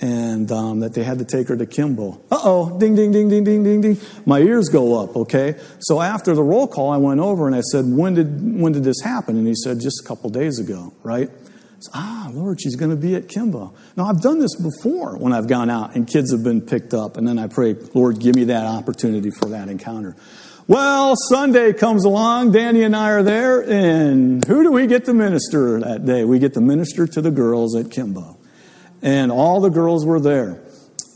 and 0.00 0.50
um, 0.52 0.80
that 0.80 0.94
they 0.94 1.02
had 1.02 1.18
to 1.18 1.24
take 1.24 1.48
her 1.48 1.56
to 1.56 1.66
Kimbo. 1.66 2.20
Uh 2.30 2.38
oh, 2.44 2.78
ding, 2.78 2.94
ding, 2.94 3.10
ding, 3.10 3.28
ding, 3.28 3.44
ding, 3.44 3.64
ding, 3.64 3.80
ding. 3.80 3.98
My 4.24 4.38
ears 4.38 4.68
go 4.68 5.02
up, 5.02 5.16
okay? 5.16 5.56
So 5.80 6.00
after 6.00 6.34
the 6.34 6.42
roll 6.42 6.68
call, 6.68 6.90
I 6.90 6.98
went 6.98 7.20
over 7.20 7.46
and 7.46 7.56
I 7.56 7.60
said, 7.60 7.84
When 7.86 8.14
did, 8.14 8.60
when 8.60 8.72
did 8.72 8.84
this 8.84 9.00
happen? 9.02 9.36
And 9.36 9.46
he 9.46 9.54
said, 9.54 9.80
Just 9.80 10.04
a 10.04 10.06
couple 10.06 10.30
days 10.30 10.60
ago, 10.60 10.92
right? 11.02 11.30
Said, 11.80 11.92
ah, 11.94 12.30
Lord, 12.32 12.60
she's 12.60 12.74
going 12.74 12.90
to 12.90 12.96
be 12.96 13.14
at 13.14 13.28
Kimbo. 13.28 13.72
Now, 13.96 14.06
I've 14.06 14.20
done 14.20 14.40
this 14.40 14.56
before 14.56 15.16
when 15.16 15.32
I've 15.32 15.46
gone 15.46 15.70
out 15.70 15.94
and 15.94 16.08
kids 16.08 16.32
have 16.32 16.42
been 16.42 16.60
picked 16.60 16.92
up, 16.92 17.16
and 17.16 17.26
then 17.26 17.38
I 17.38 17.46
pray, 17.46 17.74
Lord, 17.94 18.18
give 18.18 18.34
me 18.34 18.44
that 18.44 18.66
opportunity 18.66 19.30
for 19.30 19.50
that 19.50 19.68
encounter. 19.68 20.16
Well, 20.66 21.14
Sunday 21.30 21.72
comes 21.72 22.04
along, 22.04 22.52
Danny 22.52 22.82
and 22.82 22.94
I 22.94 23.10
are 23.12 23.22
there, 23.22 23.62
and 23.62 24.44
who 24.44 24.62
do 24.62 24.72
we 24.72 24.86
get 24.86 25.06
to 25.06 25.14
minister 25.14 25.80
that 25.80 26.04
day? 26.04 26.24
We 26.24 26.38
get 26.38 26.54
to 26.54 26.60
minister 26.60 27.06
to 27.06 27.22
the 27.22 27.30
girls 27.30 27.74
at 27.74 27.90
Kimbo. 27.90 28.36
And 29.00 29.30
all 29.30 29.60
the 29.60 29.70
girls 29.70 30.04
were 30.04 30.20
there. 30.20 30.60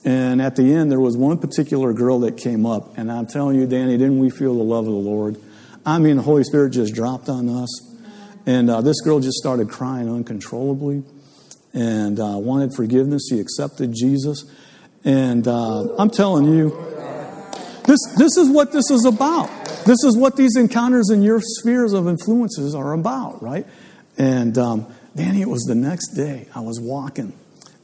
And 0.04 0.40
at 0.40 0.56
the 0.56 0.72
end, 0.72 0.90
there 0.90 1.00
was 1.00 1.16
one 1.16 1.38
particular 1.38 1.92
girl 1.92 2.20
that 2.20 2.36
came 2.36 2.64
up, 2.64 2.96
and 2.96 3.10
I'm 3.10 3.26
telling 3.26 3.56
you, 3.56 3.66
Danny, 3.66 3.98
didn't 3.98 4.20
we 4.20 4.30
feel 4.30 4.54
the 4.54 4.62
love 4.62 4.86
of 4.86 4.92
the 4.92 4.98
Lord? 4.98 5.36
I 5.84 5.98
mean, 5.98 6.16
the 6.16 6.22
Holy 6.22 6.44
Spirit 6.44 6.70
just 6.70 6.94
dropped 6.94 7.28
on 7.28 7.48
us. 7.48 7.91
And 8.46 8.68
uh, 8.70 8.80
this 8.80 9.00
girl 9.00 9.20
just 9.20 9.36
started 9.36 9.70
crying 9.70 10.08
uncontrollably 10.08 11.04
and 11.72 12.18
uh, 12.18 12.34
wanted 12.36 12.74
forgiveness. 12.74 13.28
She 13.30 13.38
accepted 13.38 13.94
Jesus. 13.94 14.44
And 15.04 15.46
uh, 15.46 15.94
I'm 15.96 16.10
telling 16.10 16.46
you, 16.46 16.70
this, 17.84 17.98
this 18.16 18.36
is 18.36 18.48
what 18.48 18.72
this 18.72 18.90
is 18.90 19.04
about. 19.04 19.48
This 19.84 20.04
is 20.04 20.16
what 20.16 20.36
these 20.36 20.56
encounters 20.56 21.10
in 21.10 21.22
your 21.22 21.40
spheres 21.40 21.92
of 21.92 22.06
influences 22.06 22.74
are 22.74 22.92
about, 22.92 23.42
right? 23.42 23.66
And 24.16 24.56
um, 24.58 24.92
Danny, 25.16 25.40
it 25.40 25.48
was 25.48 25.62
the 25.62 25.74
next 25.74 26.14
day. 26.14 26.46
I 26.54 26.60
was 26.60 26.80
walking 26.80 27.32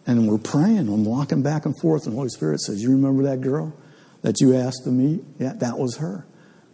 and 0.08 0.26
we're 0.26 0.38
praying. 0.38 0.88
I'm 0.88 1.04
walking 1.04 1.42
back 1.42 1.66
and 1.66 1.78
forth, 1.80 2.06
and 2.06 2.14
the 2.14 2.16
Holy 2.16 2.30
Spirit 2.30 2.60
says, 2.60 2.82
You 2.82 2.90
remember 2.90 3.24
that 3.24 3.42
girl 3.42 3.74
that 4.22 4.40
you 4.40 4.56
asked 4.56 4.84
to 4.84 4.90
meet? 4.90 5.22
Yeah, 5.38 5.52
that 5.56 5.78
was 5.78 5.98
her. 5.98 6.26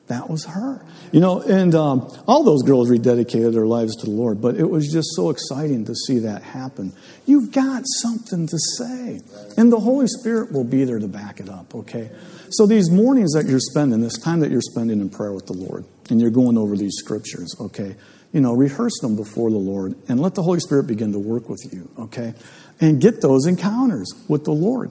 That 0.07 0.29
was 0.29 0.45
her. 0.45 0.85
You 1.13 1.21
know, 1.21 1.41
and 1.41 1.75
um, 1.75 2.13
all 2.29 2.45
those 2.45 2.63
girls 2.63 2.91
rededicated 2.91 3.55
their 3.55 3.67
lives 3.67 3.97
to 3.97 4.07
the 4.07 4.13
Lord, 4.13 4.41
but 4.41 4.57
it 4.57 4.69
was 4.69 4.93
just 4.93 5.15
so 5.17 5.31
exciting 5.31 5.87
to 5.87 5.95
see 5.95 6.19
that 6.21 6.43
happen. 6.43 6.93
You've 7.25 7.53
got 7.53 7.85
something 8.03 8.47
to 8.47 8.59
say, 8.77 9.21
and 9.57 9.73
the 9.73 9.81
Holy 9.81 10.07
Spirit 10.07 10.53
will 10.53 10.65
be 10.65 10.85
there 10.85 10.99
to 10.99 11.09
back 11.09 11.41
it 11.41 11.49
up, 11.49 11.75
okay? 11.75 12.11
So, 12.51 12.67
these 12.67 12.91
mornings 12.91 13.33
that 13.33 13.47
you're 13.47 13.61
spending, 13.61 14.03
this 14.03 14.19
time 14.19 14.41
that 14.41 14.51
you're 14.51 14.61
spending 14.61 15.01
in 15.01 15.09
prayer 15.09 15.33
with 15.33 15.47
the 15.47 15.55
Lord, 15.55 15.87
and 16.11 16.21
you're 16.21 16.31
going 16.31 16.59
over 16.59 16.77
these 16.77 16.97
scriptures, 16.97 17.55
okay? 17.59 17.97
You 18.33 18.41
know, 18.41 18.53
rehearse 18.53 18.99
them 19.01 19.17
before 19.17 19.51
the 19.51 19.57
Lord 19.57 19.95
and 20.09 20.21
let 20.21 20.35
the 20.35 20.43
Holy 20.43 20.61
Spirit 20.61 20.87
begin 20.87 21.13
to 21.13 21.19
work 21.19 21.49
with 21.49 21.63
you, 21.73 21.89
okay? 21.99 22.35
And 22.81 23.01
get 23.01 23.21
those 23.21 23.47
encounters 23.47 24.13
with 24.29 24.45
the 24.45 24.53
Lord. 24.53 24.91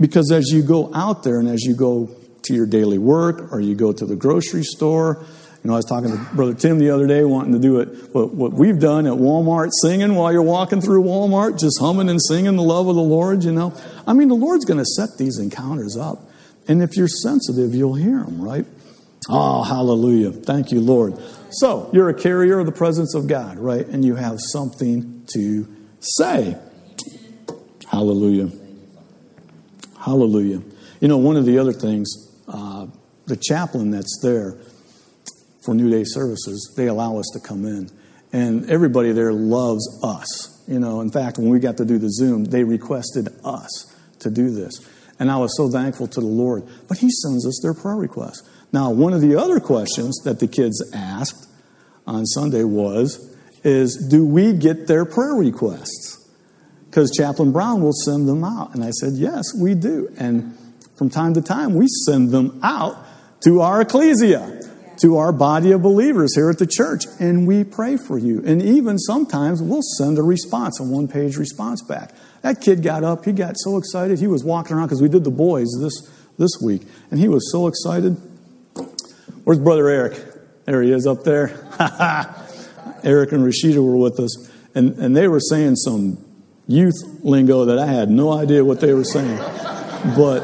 Because 0.00 0.32
as 0.32 0.50
you 0.50 0.62
go 0.62 0.92
out 0.92 1.22
there 1.22 1.38
and 1.38 1.48
as 1.48 1.62
you 1.62 1.74
go 1.74 2.10
to 2.44 2.54
your 2.54 2.66
daily 2.66 2.98
work 2.98 3.52
or 3.52 3.60
you 3.60 3.74
go 3.74 3.92
to 3.92 4.06
the 4.06 4.16
grocery 4.16 4.62
store. 4.62 5.24
You 5.62 5.68
know, 5.68 5.74
I 5.74 5.76
was 5.76 5.86
talking 5.86 6.10
to 6.10 6.34
Brother 6.34 6.52
Tim 6.52 6.78
the 6.78 6.90
other 6.90 7.06
day, 7.06 7.24
wanting 7.24 7.54
to 7.54 7.58
do 7.58 7.80
it, 7.80 8.14
what, 8.14 8.34
what 8.34 8.52
we've 8.52 8.78
done 8.78 9.06
at 9.06 9.14
Walmart, 9.14 9.70
singing 9.80 10.14
while 10.14 10.30
you're 10.30 10.42
walking 10.42 10.82
through 10.82 11.04
Walmart, 11.04 11.58
just 11.58 11.78
humming 11.80 12.10
and 12.10 12.20
singing 12.20 12.56
the 12.56 12.62
love 12.62 12.86
of 12.86 12.96
the 12.96 13.02
Lord, 13.02 13.44
you 13.44 13.52
know. 13.52 13.74
I 14.06 14.12
mean, 14.12 14.28
the 14.28 14.34
Lord's 14.34 14.66
going 14.66 14.78
to 14.78 14.84
set 14.84 15.16
these 15.16 15.38
encounters 15.38 15.96
up. 15.96 16.30
And 16.68 16.82
if 16.82 16.96
you're 16.96 17.08
sensitive, 17.08 17.74
you'll 17.74 17.94
hear 17.94 18.22
them, 18.22 18.42
right? 18.42 18.66
Oh, 19.28 19.62
hallelujah. 19.62 20.32
Thank 20.32 20.70
you, 20.70 20.80
Lord. 20.80 21.18
So, 21.50 21.88
you're 21.94 22.10
a 22.10 22.14
carrier 22.14 22.58
of 22.58 22.66
the 22.66 22.72
presence 22.72 23.14
of 23.14 23.26
God, 23.26 23.58
right? 23.58 23.86
And 23.86 24.04
you 24.04 24.16
have 24.16 24.38
something 24.38 25.24
to 25.32 25.66
say. 26.00 26.58
Hallelujah. 27.90 28.50
Hallelujah. 29.98 30.62
You 31.00 31.08
know, 31.08 31.16
one 31.16 31.36
of 31.36 31.46
the 31.46 31.58
other 31.58 31.72
things, 31.72 32.33
uh, 32.48 32.86
the 33.26 33.36
chaplain 33.36 33.90
that's 33.90 34.20
there 34.22 34.56
for 35.64 35.74
New 35.74 35.90
Day 35.90 36.04
services, 36.04 36.74
they 36.76 36.86
allow 36.86 37.18
us 37.18 37.30
to 37.32 37.40
come 37.40 37.64
in. 37.64 37.90
And 38.32 38.68
everybody 38.68 39.12
there 39.12 39.32
loves 39.32 39.86
us. 40.02 40.62
You 40.66 40.80
know, 40.80 41.00
in 41.00 41.10
fact, 41.10 41.38
when 41.38 41.50
we 41.50 41.58
got 41.58 41.76
to 41.78 41.84
do 41.84 41.98
the 41.98 42.10
Zoom, 42.10 42.46
they 42.46 42.64
requested 42.64 43.28
us 43.44 43.94
to 44.20 44.30
do 44.30 44.50
this. 44.50 44.72
And 45.18 45.30
I 45.30 45.36
was 45.36 45.56
so 45.56 45.70
thankful 45.70 46.08
to 46.08 46.20
the 46.20 46.26
Lord. 46.26 46.64
But 46.88 46.98
He 46.98 47.10
sends 47.10 47.46
us 47.46 47.60
their 47.62 47.74
prayer 47.74 47.96
requests. 47.96 48.42
Now, 48.72 48.90
one 48.90 49.12
of 49.12 49.20
the 49.20 49.36
other 49.36 49.60
questions 49.60 50.20
that 50.24 50.40
the 50.40 50.48
kids 50.48 50.82
asked 50.92 51.48
on 52.06 52.26
Sunday 52.26 52.64
was, 52.64 53.34
is 53.62 54.08
do 54.10 54.26
we 54.26 54.52
get 54.52 54.86
their 54.86 55.04
prayer 55.04 55.34
requests? 55.34 56.20
Because 56.86 57.10
Chaplain 57.16 57.52
Brown 57.52 57.82
will 57.82 57.92
send 57.92 58.28
them 58.28 58.44
out. 58.44 58.74
And 58.74 58.84
I 58.84 58.90
said, 58.90 59.14
yes, 59.14 59.44
we 59.56 59.74
do. 59.74 60.12
And 60.18 60.56
from 60.96 61.10
time 61.10 61.34
to 61.34 61.42
time, 61.42 61.74
we 61.74 61.86
send 62.06 62.30
them 62.30 62.60
out 62.62 62.96
to 63.44 63.60
our 63.60 63.80
ecclesia, 63.80 64.60
to 64.98 65.16
our 65.16 65.32
body 65.32 65.72
of 65.72 65.82
believers 65.82 66.34
here 66.34 66.48
at 66.48 66.58
the 66.58 66.66
church, 66.66 67.04
and 67.18 67.46
we 67.46 67.64
pray 67.64 67.96
for 67.96 68.16
you. 68.16 68.42
And 68.44 68.62
even 68.62 68.98
sometimes 68.98 69.60
we'll 69.60 69.82
send 69.98 70.18
a 70.18 70.22
response, 70.22 70.80
a 70.80 70.84
one 70.84 71.08
page 71.08 71.36
response 71.36 71.82
back. 71.82 72.12
That 72.42 72.60
kid 72.60 72.82
got 72.82 73.04
up, 73.04 73.24
he 73.24 73.32
got 73.32 73.56
so 73.58 73.76
excited. 73.76 74.18
He 74.18 74.26
was 74.26 74.44
walking 74.44 74.76
around 74.76 74.86
because 74.86 75.02
we 75.02 75.08
did 75.08 75.24
the 75.24 75.30
boys 75.30 75.68
this, 75.80 76.10
this 76.38 76.52
week, 76.62 76.82
and 77.10 77.18
he 77.18 77.28
was 77.28 77.50
so 77.50 77.66
excited. 77.66 78.16
Where's 79.44 79.58
Brother 79.58 79.88
Eric? 79.88 80.20
There 80.64 80.80
he 80.82 80.92
is 80.92 81.06
up 81.06 81.24
there. 81.24 81.48
Eric 83.04 83.32
and 83.32 83.44
Rashida 83.44 83.84
were 83.84 83.96
with 83.96 84.18
us, 84.18 84.50
and, 84.74 84.96
and 84.98 85.14
they 85.14 85.28
were 85.28 85.40
saying 85.40 85.76
some 85.76 86.18
youth 86.66 86.94
lingo 87.22 87.66
that 87.66 87.78
I 87.78 87.86
had 87.86 88.08
no 88.08 88.32
idea 88.32 88.64
what 88.64 88.80
they 88.80 88.94
were 88.94 89.04
saying. 89.04 89.36
But 90.16 90.42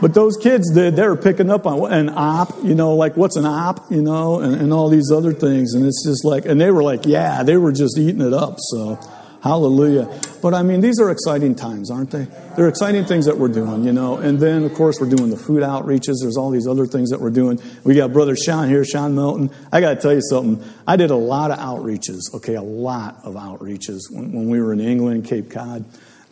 but 0.00 0.14
those 0.14 0.36
kids 0.36 0.72
they 0.74 0.90
were 0.90 1.16
picking 1.16 1.50
up 1.50 1.66
on 1.66 1.92
an 1.92 2.08
op, 2.10 2.54
you 2.62 2.74
know, 2.74 2.94
like 2.94 3.16
what's 3.16 3.36
an 3.36 3.46
op, 3.46 3.90
you 3.90 4.02
know, 4.02 4.40
and, 4.40 4.54
and 4.54 4.72
all 4.72 4.88
these 4.88 5.10
other 5.10 5.32
things. 5.32 5.74
And 5.74 5.84
it's 5.86 6.04
just 6.04 6.24
like, 6.24 6.46
and 6.46 6.60
they 6.60 6.70
were 6.70 6.82
like, 6.82 7.06
yeah, 7.06 7.42
they 7.42 7.56
were 7.56 7.72
just 7.72 7.98
eating 7.98 8.20
it 8.20 8.32
up. 8.32 8.56
So 8.58 8.98
Hallelujah. 9.42 10.10
But 10.42 10.54
I 10.54 10.62
mean, 10.62 10.80
these 10.80 10.98
are 10.98 11.10
exciting 11.10 11.54
times, 11.54 11.90
aren't 11.90 12.10
they? 12.10 12.26
They're 12.56 12.68
exciting 12.68 13.04
things 13.04 13.26
that 13.26 13.38
we're 13.38 13.48
doing, 13.48 13.84
you 13.84 13.92
know. 13.92 14.16
And 14.16 14.40
then, 14.40 14.64
of 14.64 14.74
course, 14.74 15.00
we're 15.00 15.08
doing 15.08 15.30
the 15.30 15.36
food 15.36 15.62
outreaches. 15.62 16.16
There's 16.20 16.36
all 16.36 16.50
these 16.50 16.66
other 16.66 16.86
things 16.86 17.10
that 17.10 17.20
we're 17.20 17.30
doing. 17.30 17.60
We 17.84 17.94
got 17.94 18.12
Brother 18.12 18.34
Sean 18.34 18.68
here, 18.68 18.84
Sean 18.84 19.14
Melton. 19.14 19.50
I 19.72 19.80
got 19.80 19.94
to 19.94 20.00
tell 20.00 20.12
you 20.12 20.22
something. 20.22 20.64
I 20.86 20.96
did 20.96 21.10
a 21.10 21.16
lot 21.16 21.52
of 21.52 21.58
outreaches, 21.58 22.34
okay, 22.34 22.54
a 22.54 22.62
lot 22.62 23.20
of 23.22 23.34
outreaches 23.34 24.10
when, 24.10 24.32
when 24.32 24.48
we 24.48 24.60
were 24.60 24.72
in 24.72 24.80
England, 24.80 25.24
Cape 25.24 25.50
Cod, 25.50 25.84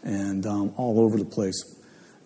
and 0.02 0.44
um, 0.44 0.74
all 0.76 1.00
over 1.00 1.16
the 1.16 1.24
place. 1.24 1.75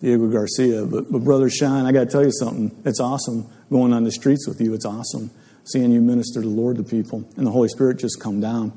Diego 0.01 0.27
Garcia. 0.27 0.85
But, 0.85 1.11
but 1.11 1.23
Brother 1.23 1.49
Sean, 1.49 1.85
I 1.85 1.91
got 1.91 2.01
to 2.01 2.05
tell 2.07 2.23
you 2.23 2.31
something. 2.31 2.81
It's 2.85 2.99
awesome 2.99 3.47
going 3.69 3.93
on 3.93 4.03
the 4.03 4.11
streets 4.11 4.47
with 4.47 4.59
you. 4.59 4.73
It's 4.73 4.85
awesome 4.85 5.31
seeing 5.63 5.91
you 5.91 6.01
minister 6.01 6.41
the 6.41 6.47
Lord 6.47 6.77
to 6.77 6.83
people 6.83 7.29
and 7.37 7.45
the 7.45 7.51
Holy 7.51 7.69
Spirit 7.69 7.99
just 7.99 8.19
come 8.19 8.41
down 8.41 8.73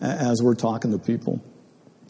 as 0.00 0.42
we're 0.42 0.54
talking 0.54 0.90
to 0.90 0.98
people. 0.98 1.42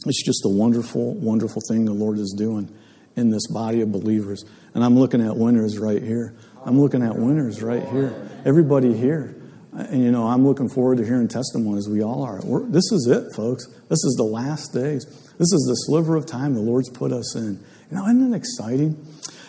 It's 0.06 0.25
just 0.25 0.44
a 0.44 0.49
wonderful, 0.49 1.14
wonderful 1.14 1.62
thing 1.68 1.85
the 1.85 1.92
Lord 1.92 2.18
is 2.18 2.35
doing 2.37 2.75
in 3.16 3.30
this 3.30 3.47
body 3.47 3.80
of 3.80 3.92
believers. 3.92 4.44
And 4.75 4.85
I'm 4.85 4.99
looking 4.99 5.21
at 5.21 5.37
winners 5.37 5.78
right 5.78 6.02
here. 6.02 6.37
I'm 6.64 6.80
looking 6.80 7.02
at 7.02 7.16
winners 7.16 7.62
right 7.62 7.87
here. 7.88 8.28
Everybody 8.44 8.94
here. 8.94 9.37
And 9.73 10.02
you 10.02 10.11
know, 10.11 10.26
I'm 10.26 10.47
looking 10.47 10.68
forward 10.68 10.99
to 10.99 11.04
hearing 11.04 11.28
testimonies. 11.28 11.88
We 11.88 12.02
all 12.02 12.23
are. 12.23 12.40
We're, 12.44 12.64
this 12.66 12.90
is 12.92 13.09
it, 13.09 13.35
folks. 13.35 13.66
This 13.66 14.04
is 14.04 14.14
the 14.16 14.25
last 14.25 14.73
days. 14.73 15.04
This 15.38 15.52
is 15.52 15.64
the 15.68 15.75
sliver 15.87 16.16
of 16.16 16.26
time 16.26 16.54
the 16.54 16.61
Lord's 16.61 16.90
put 16.90 17.12
us 17.12 17.35
in. 17.35 17.64
Know, 17.91 18.05
isn't 18.05 18.31
that 18.31 18.37
exciting? 18.37 19.07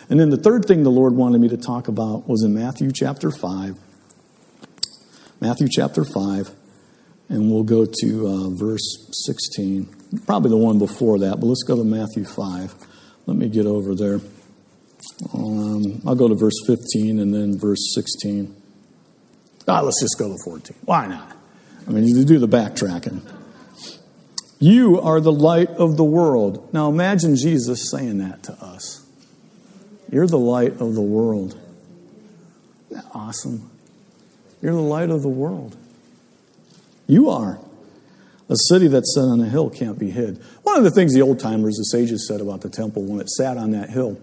And 0.08 0.20
then 0.20 0.30
the 0.30 0.36
third 0.36 0.66
thing 0.66 0.82
the 0.82 0.90
Lord 0.90 1.14
wanted 1.14 1.40
me 1.40 1.48
to 1.48 1.56
talk 1.56 1.88
about 1.88 2.28
was 2.28 2.44
in 2.44 2.54
Matthew 2.54 2.92
chapter 2.92 3.30
5. 3.30 3.76
Matthew 5.40 5.68
chapter 5.70 6.04
5 6.04 6.50
and 7.28 7.50
we'll 7.50 7.64
go 7.64 7.86
to 8.02 8.26
uh, 8.26 8.48
verse 8.56 9.08
16. 9.26 9.88
Probably 10.26 10.50
the 10.50 10.56
one 10.56 10.78
before 10.78 11.18
that, 11.20 11.40
but 11.40 11.46
let's 11.46 11.64
go 11.64 11.76
to 11.76 11.84
Matthew 11.84 12.24
5. 12.24 12.74
Let 13.26 13.36
me 13.36 13.48
get 13.48 13.66
over 13.66 13.94
there. 13.94 14.20
Um, 15.34 16.02
I'll 16.06 16.14
go 16.14 16.28
to 16.28 16.34
verse 16.34 16.54
15 16.66 17.18
and 17.18 17.34
then 17.34 17.58
verse 17.58 17.94
16. 17.94 18.54
Ah, 19.66 19.80
let's 19.80 20.00
just 20.00 20.18
go 20.18 20.28
to 20.28 20.36
14. 20.44 20.76
Why 20.84 21.06
not? 21.06 21.32
I 21.88 21.90
mean, 21.90 22.06
you 22.06 22.24
do 22.24 22.38
the 22.38 22.48
backtracking. 22.48 23.20
You 24.58 25.00
are 25.00 25.20
the 25.20 25.32
light 25.32 25.68
of 25.70 25.96
the 25.96 26.04
world. 26.04 26.72
Now 26.72 26.88
imagine 26.88 27.36
Jesus 27.36 27.90
saying 27.90 28.18
that 28.18 28.42
to 28.44 28.52
us. 28.54 29.04
You're 30.10 30.26
the 30.26 30.38
light 30.38 30.80
of 30.80 30.94
the 30.94 31.02
world. 31.02 31.58
Isn't 32.90 33.04
that 33.04 33.10
awesome? 33.12 33.70
You're 34.62 34.72
the 34.72 34.80
light 34.80 35.10
of 35.10 35.22
the 35.22 35.28
world. 35.28 35.76
You 37.06 37.28
are. 37.30 37.58
A 38.48 38.56
city 38.68 38.86
that's 38.86 39.12
set 39.14 39.22
on 39.22 39.40
a 39.40 39.48
hill 39.48 39.70
can't 39.70 39.98
be 39.98 40.10
hid. 40.10 40.40
One 40.62 40.78
of 40.78 40.84
the 40.84 40.90
things 40.90 41.12
the 41.12 41.22
old 41.22 41.40
timers, 41.40 41.76
the 41.76 41.84
sages, 41.84 42.28
said 42.28 42.40
about 42.40 42.60
the 42.60 42.70
temple 42.70 43.02
when 43.02 43.20
it 43.20 43.28
sat 43.28 43.56
on 43.56 43.72
that 43.72 43.90
hill 43.90 44.20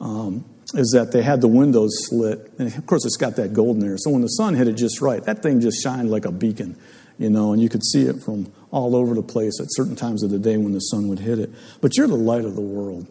um, 0.00 0.44
is 0.74 0.90
that 0.90 1.12
they 1.12 1.22
had 1.22 1.40
the 1.40 1.48
windows 1.48 1.90
slit. 2.08 2.52
And 2.58 2.74
of 2.74 2.84
course, 2.86 3.06
it's 3.06 3.16
got 3.16 3.36
that 3.36 3.52
gold 3.52 3.76
in 3.76 3.80
there. 3.80 3.96
So 3.96 4.10
when 4.10 4.22
the 4.22 4.28
sun 4.28 4.54
hit 4.54 4.66
it 4.66 4.72
just 4.72 5.00
right, 5.00 5.22
that 5.24 5.42
thing 5.42 5.60
just 5.60 5.80
shined 5.82 6.10
like 6.10 6.24
a 6.24 6.32
beacon, 6.32 6.76
you 7.16 7.30
know, 7.30 7.52
and 7.52 7.62
you 7.62 7.68
could 7.68 7.84
see 7.84 8.02
it 8.02 8.22
from 8.24 8.52
all 8.74 8.96
over 8.96 9.14
the 9.14 9.22
place 9.22 9.60
at 9.60 9.68
certain 9.70 9.94
times 9.94 10.24
of 10.24 10.30
the 10.30 10.38
day 10.38 10.56
when 10.56 10.72
the 10.72 10.80
sun 10.80 11.06
would 11.06 11.20
hit 11.20 11.38
it. 11.38 11.48
But 11.80 11.96
you're 11.96 12.08
the 12.08 12.16
light 12.16 12.44
of 12.44 12.56
the 12.56 12.60
world, 12.60 13.06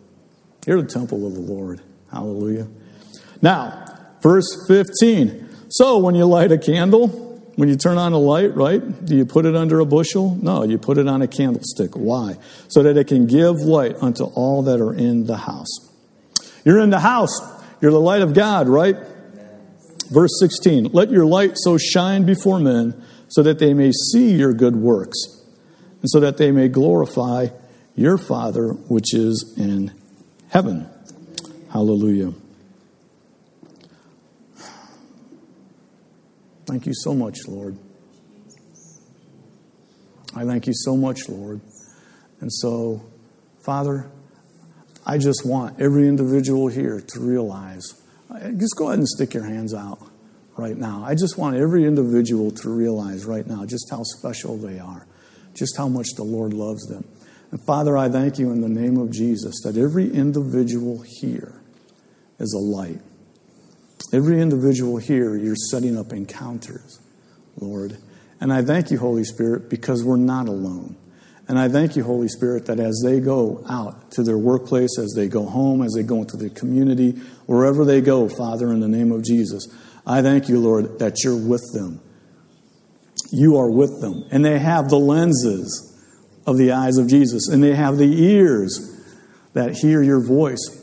you're 0.68 0.82
the 0.82 0.88
temple 0.88 1.26
of 1.26 1.34
the 1.34 1.40
Lord. 1.40 1.82
Hallelujah. 2.12 2.68
Now, 3.42 3.86
verse 4.22 4.46
15. 4.68 5.70
So 5.70 5.98
when 5.98 6.16
you 6.16 6.26
light 6.26 6.52
a 6.52 6.58
candle, 6.58 7.08
when 7.56 7.70
you 7.70 7.78
turn 7.78 7.98
on 7.98 8.12
a 8.12 8.18
light, 8.18 8.54
right? 8.56 9.06
Do 9.06 9.16
you 9.16 9.26
put 9.26 9.46
it 9.46 9.56
under 9.56 9.80
a 9.80 9.86
bushel? 9.86 10.36
No, 10.36 10.64
you 10.64 10.78
put 10.78 10.98
it 10.98 11.08
on 11.08 11.22
a 11.22 11.28
candlestick. 11.28 11.96
Why? 11.96 12.36
So 12.68 12.84
that 12.84 12.98
it 12.98 13.08
can 13.08 13.26
give 13.26 13.62
light 13.62 13.96
unto 14.02 14.26
all 14.26 14.64
that 14.64 14.82
are 14.82 14.94
in 14.94 15.26
the 15.26 15.38
house. 15.38 15.72
You're 16.66 16.80
in 16.80 16.90
the 16.90 17.00
house. 17.00 17.40
You're 17.82 17.92
the 17.92 18.02
light 18.02 18.22
of 18.22 18.34
God, 18.34 18.68
right? 18.68 18.98
Verse 20.12 20.32
16 20.40 20.90
Let 20.92 21.10
your 21.10 21.26
light 21.26 21.54
so 21.56 21.78
shine 21.78 22.26
before 22.26 22.60
men 22.60 23.02
so 23.30 23.42
that 23.44 23.60
they 23.60 23.74
may 23.74 23.92
see 24.12 24.34
your 24.36 24.54
good 24.54 24.76
works 24.76 25.43
and 26.04 26.10
so 26.12 26.20
that 26.20 26.38
they 26.38 26.52
may 26.52 26.68
glorify 26.68 27.48
your 27.96 28.20
Father 28.20 28.74
which 28.74 29.16
is 29.16 29.56
in 29.58 29.92
heaven. 30.50 30.88
Hallelujah. 31.72 32.34
Thank 36.68 36.86
you 36.86 36.94
so 36.94 37.16
much, 37.16 37.48
Lord. 37.48 37.78
I 40.36 40.46
thank 40.46 40.68
you 40.68 40.74
so 40.76 40.96
much, 40.96 41.28
Lord. 41.28 41.62
And 42.40 42.52
so, 42.52 43.04
Father, 43.66 44.12
I 45.06 45.18
just 45.18 45.46
want 45.46 45.80
every 45.80 46.08
individual 46.08 46.68
here 46.68 47.02
to 47.02 47.20
realize 47.20 48.02
uh, 48.30 48.52
just 48.52 48.76
go 48.78 48.88
ahead 48.88 49.00
and 49.00 49.08
stick 49.08 49.34
your 49.34 49.44
hands 49.44 49.74
out 49.74 50.00
right 50.58 50.78
now. 50.78 51.04
I 51.06 51.16
just 51.16 51.38
want 51.38 51.56
every 51.56 51.86
individual 51.86 52.52
to 52.52 52.70
realize 52.70 53.26
right 53.26 53.46
now 53.46 53.66
just 53.66 53.90
how 53.90 54.04
special 54.04 54.58
they 54.58 54.80
are, 54.80 55.06
just 55.54 55.78
how 55.78 55.88
much 55.88 56.08
the 56.16 56.24
Lord 56.24 56.54
loves 56.54 56.86
them. 56.88 57.06
And 57.52 57.64
Father, 57.66 57.98
I 57.98 58.10
thank 58.10 58.40
you 58.40 58.52
in 58.52 58.62
the 58.62 58.70
name 58.70 58.98
of 58.98 59.12
Jesus 59.12 59.62
that 59.64 59.78
every 59.78 60.12
individual 60.12 61.04
here 61.20 61.62
is 62.40 62.54
a 62.54 62.60
light. 62.60 63.00
Every 64.12 64.42
individual 64.42 64.98
here, 64.98 65.36
you're 65.36 65.56
setting 65.56 65.98
up 65.98 66.14
encounters, 66.14 67.00
Lord. 67.58 67.98
And 68.40 68.52
I 68.52 68.62
thank 68.62 68.92
you, 68.92 68.98
Holy 68.98 69.24
Spirit, 69.24 69.70
because 69.70 70.04
we're 70.04 70.18
not 70.18 70.48
alone. 70.48 70.98
And 71.48 71.60
I 71.60 71.68
thank 71.68 71.96
you, 71.96 72.04
Holy 72.04 72.28
Spirit, 72.28 72.68
that 72.68 72.80
as 72.80 73.02
they 73.04 73.20
go 73.20 73.64
out 73.70 74.12
to 74.12 74.24
their 74.24 74.38
workplace, 74.38 74.98
as 74.98 75.14
they 75.16 75.28
go 75.28 75.46
home, 75.46 75.82
as 75.82 75.94
they 75.94 76.04
go 76.04 76.18
into 76.18 76.38
the 76.38 76.50
community, 76.50 77.12
wherever 77.46 77.84
they 77.84 78.02
go, 78.02 78.30
Father, 78.30 78.72
in 78.72 78.80
the 78.80 78.88
name 78.88 79.12
of 79.12 79.24
Jesus, 79.24 79.68
I 80.06 80.22
thank 80.22 80.48
you, 80.48 80.60
Lord, 80.60 81.00
that 81.00 81.24
you're 81.24 81.36
with 81.36 81.64
them. 81.74 82.02
You 83.34 83.58
are 83.58 83.70
with 83.70 84.00
them. 84.00 84.26
And 84.32 84.46
they 84.46 84.60
have 84.60 84.90
the 84.90 85.00
lenses 85.00 85.90
of 86.46 86.58
the 86.58 86.72
eyes 86.72 86.98
of 86.98 87.08
Jesus, 87.08 87.48
and 87.48 87.64
they 87.64 87.74
have 87.74 87.98
the 87.98 88.24
ears 88.24 89.02
that 89.54 89.76
hear 89.76 90.04
your 90.04 90.20
voice. 90.20 90.80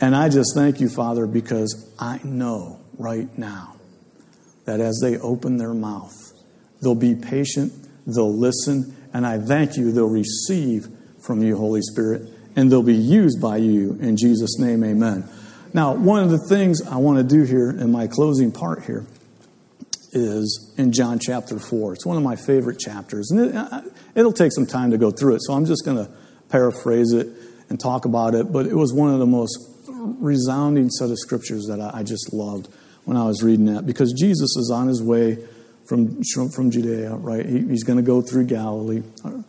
And 0.00 0.14
I 0.14 0.28
just 0.28 0.54
thank 0.54 0.80
you, 0.80 0.88
Father, 0.88 1.26
because 1.26 1.94
I 1.98 2.20
know 2.24 2.80
right 2.98 3.28
now 3.38 3.76
that 4.64 4.80
as 4.80 4.98
they 5.00 5.16
open 5.18 5.58
their 5.58 5.74
mouth, 5.74 6.14
they'll 6.82 6.94
be 6.94 7.14
patient, 7.14 7.72
they'll 8.06 8.36
listen, 8.36 8.96
and 9.14 9.24
I 9.24 9.38
thank 9.38 9.76
you, 9.76 9.92
they'll 9.92 10.08
receive 10.08 10.88
from 11.20 11.42
you, 11.42 11.56
Holy 11.56 11.82
Spirit, 11.82 12.22
and 12.56 12.70
they'll 12.70 12.82
be 12.82 12.94
used 12.94 13.40
by 13.40 13.58
you. 13.58 13.96
In 14.00 14.16
Jesus' 14.16 14.58
name, 14.58 14.82
amen. 14.82 15.28
Now, 15.72 15.94
one 15.94 16.24
of 16.24 16.30
the 16.30 16.38
things 16.48 16.82
I 16.82 16.96
want 16.96 17.18
to 17.18 17.36
do 17.36 17.44
here 17.44 17.70
in 17.70 17.92
my 17.92 18.06
closing 18.08 18.50
part 18.50 18.84
here 18.84 19.06
is 20.16 20.74
in 20.78 20.92
John 20.92 21.18
chapter 21.18 21.58
4. 21.58 21.94
It's 21.94 22.06
one 22.06 22.16
of 22.16 22.22
my 22.22 22.36
favorite 22.36 22.78
chapters. 22.78 23.30
And 23.30 23.54
it, 24.14 24.22
will 24.22 24.32
take 24.32 24.52
some 24.52 24.66
time 24.66 24.90
to 24.90 24.98
go 24.98 25.10
through 25.10 25.36
it, 25.36 25.42
so 25.42 25.52
I'm 25.54 25.66
just 25.66 25.84
going 25.84 25.98
to 25.98 26.10
paraphrase 26.48 27.12
it 27.12 27.28
and 27.68 27.78
talk 27.78 28.04
about 28.04 28.34
it. 28.34 28.50
But 28.50 28.66
it 28.66 28.74
was 28.74 28.92
one 28.92 29.12
of 29.12 29.18
the 29.18 29.26
most 29.26 29.58
resounding 29.88 30.88
set 30.90 31.10
of 31.10 31.18
scriptures 31.18 31.66
that 31.66 31.80
I, 31.80 31.98
I 31.98 32.02
just 32.02 32.32
loved 32.32 32.68
when 33.04 33.16
I 33.16 33.24
was 33.24 33.42
reading 33.42 33.66
that 33.66 33.86
because 33.86 34.12
Jesus 34.12 34.56
is 34.56 34.70
on 34.72 34.88
his 34.88 35.02
way 35.02 35.38
from, 35.86 36.22
from 36.22 36.70
Judea, 36.70 37.14
right? 37.14 37.44
He, 37.44 37.60
he's 37.60 37.84
going 37.84 37.98
to 37.98 38.02
go 38.02 38.22
through 38.22 38.46
Galilee, 38.46 39.02
and 39.24 39.44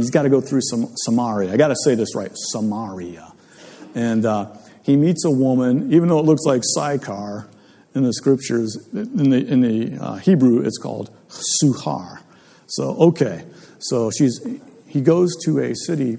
he's 0.00 0.10
got 0.10 0.22
to 0.22 0.30
go 0.30 0.40
through 0.40 0.62
some, 0.62 0.88
Samaria. 0.94 1.52
I 1.52 1.56
got 1.56 1.68
to 1.68 1.76
say 1.84 1.94
this 1.94 2.14
right 2.14 2.30
Samaria. 2.32 3.32
And 3.94 4.24
uh, 4.24 4.54
he 4.82 4.96
meets 4.96 5.24
a 5.24 5.30
woman, 5.30 5.92
even 5.92 6.08
though 6.08 6.20
it 6.20 6.24
looks 6.24 6.44
like 6.44 6.62
Sychar 6.64 7.48
in 7.94 8.04
the 8.04 8.12
scriptures, 8.12 8.88
in 8.92 9.30
the, 9.30 9.46
in 9.46 9.60
the 9.60 9.98
uh, 10.02 10.14
Hebrew, 10.16 10.60
it's 10.60 10.78
called 10.78 11.10
Suhar. 11.28 12.22
So, 12.66 12.96
okay. 13.08 13.44
So 13.78 14.10
she's, 14.10 14.40
he 14.86 15.00
goes 15.00 15.36
to 15.44 15.58
a 15.58 15.74
city 15.74 16.18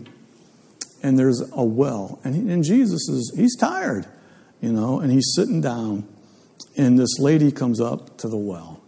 and 1.03 1.17
there's 1.17 1.41
a 1.53 1.63
well. 1.63 2.19
And, 2.23 2.35
he, 2.35 2.41
and 2.51 2.63
Jesus 2.63 3.07
is, 3.07 3.33
he's 3.35 3.55
tired, 3.55 4.05
you 4.61 4.71
know, 4.71 4.99
and 4.99 5.11
he's 5.11 5.31
sitting 5.35 5.61
down. 5.61 6.07
And 6.77 6.97
this 6.97 7.19
lady 7.19 7.51
comes 7.51 7.81
up 7.81 8.17
to 8.19 8.27
the 8.27 8.37
well. 8.37 8.81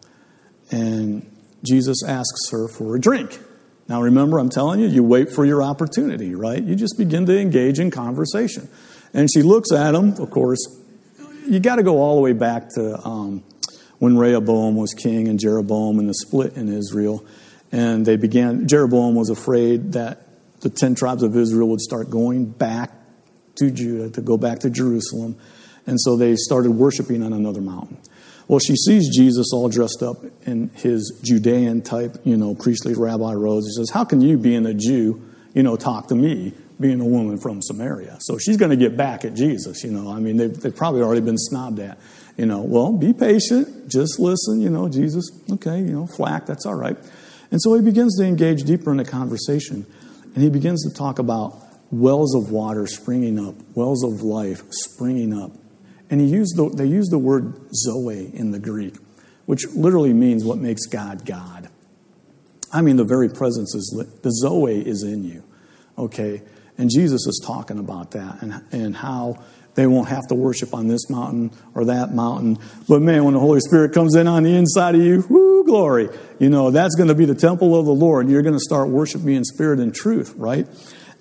And 0.71 1.29
Jesus 1.63 2.03
asks 2.03 2.49
her 2.51 2.67
for 2.67 2.95
a 2.95 2.99
drink. 2.99 3.39
Now, 3.87 4.01
remember, 4.01 4.39
I'm 4.39 4.49
telling 4.49 4.79
you, 4.79 4.87
you 4.87 5.03
wait 5.03 5.29
for 5.29 5.45
your 5.45 5.61
opportunity, 5.61 6.35
right? 6.35 6.61
You 6.61 6.75
just 6.75 6.97
begin 6.97 7.25
to 7.25 7.37
engage 7.37 7.79
in 7.79 7.91
conversation. 7.91 8.69
And 9.13 9.29
she 9.31 9.41
looks 9.41 9.71
at 9.71 9.93
him, 9.93 10.13
of 10.13 10.29
course. 10.31 10.59
You 11.45 11.59
got 11.59 11.75
to 11.77 11.83
go 11.83 11.97
all 12.00 12.15
the 12.15 12.21
way 12.21 12.33
back 12.33 12.69
to 12.75 13.00
um, 13.05 13.43
when 14.00 14.17
Rehoboam 14.17 14.75
was 14.75 14.93
king 14.93 15.27
and 15.27 15.39
Jeroboam 15.39 16.00
and 16.00 16.09
the 16.09 16.13
split 16.13 16.55
in 16.57 16.69
Israel. 16.69 17.25
And 17.71 18.05
they 18.05 18.17
began, 18.17 18.67
Jeroboam 18.67 19.15
was 19.15 19.29
afraid 19.29 19.93
that 19.93 20.27
the 20.62 20.69
10 20.69 20.95
tribes 20.95 21.23
of 21.23 21.35
Israel 21.35 21.69
would 21.69 21.81
start 21.81 22.09
going 22.09 22.45
back 22.45 22.91
to 23.55 23.71
Judah, 23.71 24.09
to 24.12 24.21
go 24.21 24.38
back 24.38 24.59
to 24.59 24.69
Jerusalem. 24.69 25.38
And 25.85 26.00
so 26.00 26.15
they 26.15 26.35
started 26.35 26.71
worshiping 26.71 27.23
on 27.23 27.33
another 27.33 27.62
mountain. 27.62 27.97
Well, 28.47 28.59
she 28.59 28.75
sees 28.75 29.15
Jesus 29.15 29.51
all 29.53 29.69
dressed 29.69 30.03
up 30.03 30.17
in 30.45 30.69
his 30.75 31.19
Judean 31.23 31.81
type, 31.81 32.17
you 32.23 32.38
know, 32.38 32.55
priestly 32.55 32.93
rabbi 32.93 33.33
robes. 33.33 33.67
He 33.67 33.73
says, 33.73 33.89
How 33.89 34.03
can 34.03 34.21
you, 34.21 34.38
being 34.38 34.65
a 34.65 34.73
Jew, 34.73 35.21
you 35.53 35.63
know, 35.63 35.75
talk 35.75 36.07
to 36.07 36.15
me, 36.15 36.53
being 36.83 37.01
a 37.01 37.05
woman 37.05 37.39
from 37.39 37.61
Samaria? 37.61 38.17
So 38.19 38.37
she's 38.37 38.57
going 38.57 38.69
to 38.69 38.77
get 38.77 38.95
back 38.95 39.25
at 39.25 39.33
Jesus, 39.33 39.83
you 39.83 39.89
know. 39.89 40.11
I 40.11 40.19
mean, 40.19 40.37
they've, 40.37 40.53
they've 40.55 40.75
probably 40.75 41.01
already 41.01 41.21
been 41.21 41.37
snobbed 41.37 41.79
at. 41.79 41.97
You 42.37 42.45
know, 42.45 42.61
well, 42.61 42.91
be 42.91 43.13
patient, 43.13 43.89
just 43.89 44.19
listen, 44.19 44.59
you 44.59 44.69
know, 44.69 44.89
Jesus, 44.89 45.31
okay, 45.51 45.77
you 45.77 45.91
know, 45.91 46.07
flack, 46.07 46.45
that's 46.45 46.65
all 46.65 46.75
right. 46.75 46.97
And 47.51 47.61
so 47.61 47.75
he 47.75 47.81
begins 47.81 48.17
to 48.17 48.25
engage 48.25 48.63
deeper 48.63 48.91
in 48.91 48.97
the 48.97 49.05
conversation. 49.05 49.85
And 50.33 50.43
he 50.43 50.49
begins 50.49 50.83
to 50.83 50.93
talk 50.93 51.19
about 51.19 51.61
wells 51.91 52.35
of 52.35 52.51
water 52.51 52.87
springing 52.87 53.39
up, 53.39 53.55
wells 53.75 54.03
of 54.03 54.23
life 54.23 54.63
springing 54.71 55.33
up. 55.33 55.51
And 56.09 56.19
he 56.19 56.27
used 56.27 56.57
the, 56.57 56.69
they 56.69 56.87
use 56.87 57.07
the 57.09 57.19
word 57.19 57.53
zoe 57.73 58.31
in 58.33 58.51
the 58.51 58.59
Greek, 58.59 58.95
which 59.45 59.67
literally 59.69 60.13
means 60.13 60.43
what 60.43 60.57
makes 60.57 60.85
God 60.87 61.25
God. 61.25 61.69
I 62.71 62.81
mean, 62.81 62.97
the 62.97 63.05
very 63.05 63.29
presence 63.29 63.75
is, 63.75 64.05
the 64.23 64.31
zoe 64.31 64.81
is 64.85 65.03
in 65.03 65.23
you, 65.23 65.43
okay? 65.97 66.41
And 66.77 66.89
Jesus 66.89 67.25
is 67.27 67.41
talking 67.45 67.79
about 67.79 68.11
that 68.11 68.41
and, 68.41 68.63
and 68.71 68.95
how 68.95 69.43
they 69.75 69.87
won't 69.87 70.09
have 70.09 70.27
to 70.27 70.35
worship 70.35 70.73
on 70.73 70.87
this 70.87 71.09
mountain 71.09 71.51
or 71.73 71.85
that 71.85 72.13
mountain. 72.13 72.59
But 72.87 73.01
man, 73.01 73.23
when 73.23 73.33
the 73.33 73.39
Holy 73.39 73.59
Spirit 73.59 73.93
comes 73.93 74.15
in 74.15 74.27
on 74.27 74.43
the 74.43 74.55
inside 74.55 74.95
of 74.95 75.01
you, 75.01 75.21
whoo, 75.29 75.63
glory. 75.63 76.09
You 76.39 76.49
know, 76.49 76.71
that's 76.71 76.95
going 76.95 77.07
to 77.07 77.15
be 77.15 77.25
the 77.25 77.35
temple 77.35 77.77
of 77.77 77.85
the 77.85 77.93
Lord. 77.93 78.29
You're 78.29 78.43
going 78.43 78.55
to 78.55 78.59
start 78.59 78.89
worshiping 78.89 79.29
in 79.29 79.43
spirit 79.43 79.79
and 79.79 79.93
truth, 79.93 80.33
right? 80.36 80.67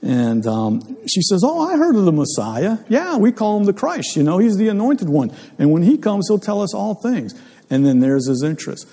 And 0.03 0.45
um, 0.47 0.99
she 1.07 1.23
says, 1.23 1.43
Oh, 1.45 1.61
I 1.61 1.77
heard 1.77 1.95
of 1.95 2.05
the 2.05 2.13
Messiah. 2.13 2.79
Yeah, 2.89 3.17
we 3.17 3.31
call 3.31 3.59
him 3.59 3.65
the 3.65 3.73
Christ. 3.73 4.17
You 4.17 4.25
know, 4.25 4.39
he's 4.39 4.57
the 4.57 4.69
anointed 4.69 5.09
one. 5.09 5.35
And 5.59 5.71
when 5.71 5.83
he 5.83 5.97
comes, 5.97 6.27
he'll 6.29 6.41
tell 6.41 6.61
us 6.61 6.75
all 6.75 6.97
things. 6.97 7.41
And 7.71 7.87
then 7.87 8.01
there's 8.01 8.29
his 8.29 8.43
interest. 8.43 8.87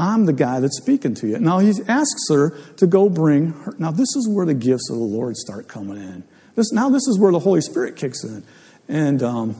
I'm 0.00 0.24
the 0.24 0.32
guy 0.32 0.60
that's 0.60 0.78
speaking 0.78 1.14
to 1.16 1.26
you. 1.26 1.38
Now 1.38 1.58
he 1.58 1.74
asks 1.86 2.30
her 2.30 2.56
to 2.78 2.86
go 2.86 3.10
bring 3.10 3.52
her. 3.52 3.74
Now, 3.78 3.90
this 3.90 4.16
is 4.16 4.26
where 4.26 4.46
the 4.46 4.54
gifts 4.54 4.88
of 4.88 4.96
the 4.96 5.04
Lord 5.04 5.36
start 5.36 5.68
coming 5.68 5.98
in. 5.98 6.24
This, 6.54 6.72
now, 6.72 6.88
this 6.88 7.06
is 7.06 7.18
where 7.18 7.30
the 7.30 7.38
Holy 7.38 7.60
Spirit 7.60 7.96
kicks 7.96 8.24
in. 8.24 8.42
And 8.88 9.22
um, 9.22 9.56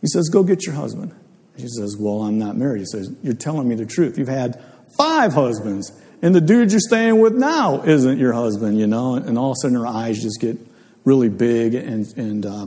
he 0.00 0.06
says, 0.06 0.30
Go 0.30 0.42
get 0.42 0.64
your 0.64 0.74
husband. 0.74 1.14
She 1.58 1.68
says, 1.68 1.94
Well, 2.00 2.22
I'm 2.22 2.38
not 2.38 2.56
married. 2.56 2.78
He 2.78 2.86
says, 2.86 3.12
You're 3.22 3.34
telling 3.34 3.68
me 3.68 3.74
the 3.74 3.84
truth. 3.84 4.16
You've 4.16 4.28
had 4.28 4.64
five 4.96 5.34
husbands, 5.34 5.92
and 6.22 6.34
the 6.34 6.40
dude 6.40 6.72
you're 6.72 6.80
staying 6.80 7.20
with 7.20 7.34
now 7.34 7.82
isn't 7.82 8.18
your 8.18 8.32
husband, 8.32 8.78
you 8.80 8.86
know? 8.86 9.16
And 9.16 9.36
all 9.36 9.50
of 9.50 9.56
a 9.56 9.60
sudden 9.60 9.76
her 9.76 9.86
eyes 9.86 10.22
just 10.22 10.40
get 10.40 10.56
really 11.04 11.28
big, 11.28 11.74
and, 11.74 12.06
and 12.16 12.46
uh, 12.46 12.66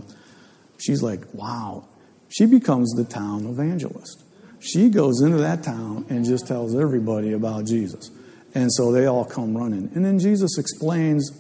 she's 0.78 1.02
like, 1.02 1.22
Wow. 1.34 1.86
She 2.30 2.46
becomes 2.46 2.94
the 2.94 3.04
town 3.04 3.48
evangelist. 3.48 4.21
She 4.62 4.90
goes 4.90 5.22
into 5.22 5.38
that 5.40 5.64
town 5.64 6.06
and 6.10 6.24
just 6.24 6.48
tells 6.48 6.76
everybody 6.76 7.34
about 7.34 7.66
Jesus. 7.66 8.12
And 8.54 8.72
so 8.72 8.92
they 8.92 9.08
all 9.08 9.26
come 9.26 9.58
running. 9.58 9.90
And 9.96 10.06
then 10.06 10.20
Jesus 10.20 10.58
explains 10.58 11.32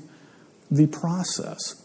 the 0.71 0.87
process 0.87 1.75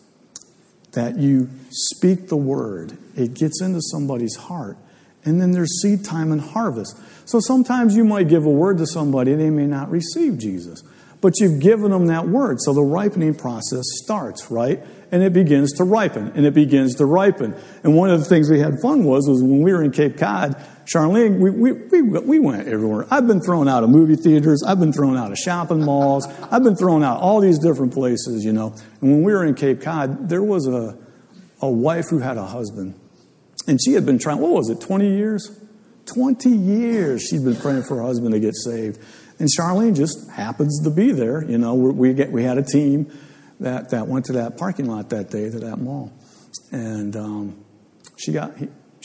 that 0.92 1.18
you 1.18 1.50
speak 1.70 2.28
the 2.28 2.36
word, 2.36 2.96
it 3.14 3.34
gets 3.34 3.60
into 3.60 3.82
somebody's 3.82 4.34
heart. 4.34 4.78
And 5.24 5.40
then 5.40 5.50
there's 5.50 5.82
seed 5.82 6.04
time 6.04 6.32
and 6.32 6.40
harvest. 6.40 6.98
So 7.28 7.40
sometimes 7.40 7.94
you 7.94 8.04
might 8.04 8.28
give 8.28 8.46
a 8.46 8.50
word 8.50 8.78
to 8.78 8.86
somebody, 8.86 9.32
and 9.32 9.40
they 9.40 9.50
may 9.50 9.66
not 9.66 9.90
receive 9.90 10.38
Jesus. 10.38 10.82
But 11.20 11.40
you've 11.40 11.60
given 11.60 11.90
them 11.90 12.06
that 12.06 12.28
word. 12.28 12.58
So 12.60 12.72
the 12.72 12.82
ripening 12.82 13.34
process 13.34 13.82
starts, 14.04 14.50
right? 14.50 14.82
And 15.10 15.22
it 15.22 15.32
begins 15.32 15.72
to 15.74 15.84
ripen, 15.84 16.32
and 16.34 16.46
it 16.46 16.54
begins 16.54 16.94
to 16.96 17.04
ripen. 17.04 17.56
And 17.82 17.96
one 17.96 18.08
of 18.08 18.20
the 18.20 18.24
things 18.24 18.48
we 18.48 18.60
had 18.60 18.80
fun 18.80 19.04
was, 19.04 19.28
was 19.28 19.42
when 19.42 19.62
we 19.62 19.72
were 19.72 19.82
in 19.82 19.90
Cape 19.90 20.16
Cod, 20.16 20.54
Charlene, 20.86 21.38
we, 21.38 21.50
we, 21.50 21.72
we, 21.72 22.02
we 22.02 22.38
went 22.38 22.68
everywhere. 22.68 23.06
I've 23.10 23.26
been 23.26 23.40
thrown 23.40 23.66
out 23.66 23.82
of 23.82 23.90
movie 23.90 24.14
theaters. 24.14 24.62
I've 24.64 24.78
been 24.78 24.92
thrown 24.92 25.16
out 25.16 25.32
of 25.32 25.38
shopping 25.38 25.84
malls. 25.84 26.28
I've 26.50 26.62
been 26.62 26.76
thrown 26.76 27.02
out 27.02 27.20
all 27.20 27.40
these 27.40 27.58
different 27.58 27.92
places, 27.92 28.44
you 28.44 28.52
know. 28.52 28.74
And 29.00 29.10
when 29.10 29.22
we 29.24 29.32
were 29.32 29.44
in 29.44 29.54
Cape 29.54 29.80
Cod, 29.80 30.28
there 30.28 30.44
was 30.44 30.68
a, 30.68 30.96
a 31.60 31.68
wife 31.68 32.06
who 32.08 32.20
had 32.20 32.36
a 32.36 32.46
husband. 32.46 32.98
And 33.66 33.80
she 33.82 33.94
had 33.94 34.06
been 34.06 34.20
trying, 34.20 34.38
what 34.38 34.52
was 34.52 34.70
it, 34.70 34.80
20 34.80 35.08
years? 35.08 35.60
20 36.06 36.50
years 36.50 37.22
she'd 37.22 37.42
been 37.42 37.56
praying 37.56 37.82
for 37.82 37.96
her 37.96 38.02
husband 38.02 38.32
to 38.32 38.38
get 38.38 38.54
saved. 38.54 39.00
And 39.40 39.48
Charlene 39.58 39.96
just 39.96 40.30
happens 40.30 40.80
to 40.84 40.90
be 40.90 41.10
there. 41.10 41.44
You 41.44 41.58
know, 41.58 41.74
we, 41.74 42.14
get, 42.14 42.30
we 42.30 42.44
had 42.44 42.58
a 42.58 42.62
team 42.62 43.10
that, 43.58 43.90
that 43.90 44.06
went 44.06 44.26
to 44.26 44.34
that 44.34 44.56
parking 44.56 44.86
lot 44.86 45.10
that 45.10 45.30
day, 45.30 45.50
to 45.50 45.58
that 45.58 45.78
mall. 45.78 46.12
And 46.70 47.16
um, 47.16 47.64
she 48.16 48.30
got, 48.30 48.52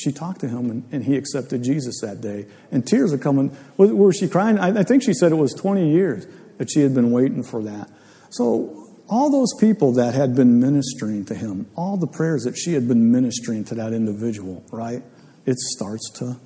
she 0.02 0.12
talked 0.12 0.42
to 0.42 0.48
him 0.48 0.70
and, 0.70 0.84
and, 0.92 1.04
he 1.04 1.16
accepted 1.16 1.64
Jesus 1.64 2.02
that 2.02 2.22
day. 2.22 2.46
And 2.72 2.86
tears 2.86 3.14
are 3.14 3.18
coming. 3.18 3.56
Was 3.78 4.18
she 4.18 4.28
crying? 4.28 4.58
I, 4.58 4.80
I 4.80 4.84
think 4.84 5.04
she 5.04 5.14
said 5.14 5.32
it 5.32 5.36
was 5.36 5.54
20 5.54 5.92
years 5.92 6.26
that 6.58 6.72
she 6.72 6.82
had 6.82 6.94
been 6.94 7.12
waiting 7.12 7.44
for 7.44 7.64
that. 7.64 7.90
So, 8.32 8.78
all 9.08 9.30
those 9.30 9.54
people 9.60 9.94
that 9.94 10.14
had 10.14 10.36
been 10.36 10.62
ministering 10.62 11.26
to 11.26 11.36
him, 11.36 11.68
all 11.76 11.98
the 11.98 12.08
prayers 12.08 12.44
that 12.44 12.56
she 12.56 12.74
had 12.74 12.88
been 12.88 13.12
ministering 13.12 13.66
to 13.66 13.76
that 13.76 13.92
individual, 13.92 14.64
right? 14.72 15.04
It 15.46 15.58
starts 15.58 16.10
to 16.20 16.38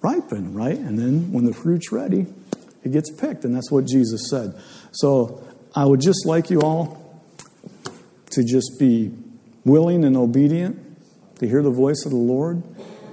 ripen, 0.00 0.54
right? 0.54 0.78
And 0.78 0.98
then 0.98 1.32
when 1.32 1.44
the 1.44 1.52
fruit's 1.52 1.92
ready, 1.92 2.26
it 2.82 2.92
gets 2.92 3.10
picked. 3.10 3.44
And 3.44 3.54
that's 3.54 3.70
what 3.70 3.84
Jesus 3.84 4.30
said. 4.30 4.54
So, 4.92 5.42
I 5.74 5.84
would 5.84 6.00
just 6.00 6.24
like 6.24 6.50
you 6.50 6.62
all 6.62 7.22
to 8.30 8.42
just 8.42 8.78
be 8.78 9.12
willing 9.64 10.04
and 10.04 10.16
obedient 10.16 10.85
to 11.38 11.48
hear 11.48 11.62
the 11.62 11.70
voice 11.70 12.04
of 12.04 12.10
the 12.10 12.18
Lord 12.18 12.62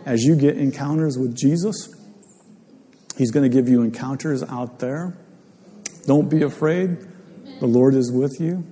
as 0.05 0.23
you 0.23 0.35
get 0.35 0.57
encounters 0.57 1.17
with 1.17 1.35
Jesus. 1.35 1.93
He's 3.17 3.31
going 3.31 3.49
to 3.49 3.55
give 3.55 3.69
you 3.69 3.81
encounters 3.81 4.43
out 4.43 4.79
there. 4.79 5.15
Don't 6.05 6.29
be 6.29 6.41
afraid. 6.41 6.97
The 7.59 7.67
Lord 7.67 7.93
is 7.93 8.11
with 8.11 8.39
you. 8.39 8.63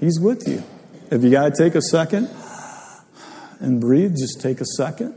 He's 0.00 0.20
with 0.20 0.46
you. 0.46 0.62
If 1.10 1.22
you 1.22 1.30
got 1.30 1.54
to 1.54 1.62
take 1.62 1.74
a 1.74 1.82
second 1.82 2.30
and 3.60 3.80
breathe, 3.80 4.14
just 4.18 4.40
take 4.40 4.60
a 4.60 4.64
second, 4.76 5.14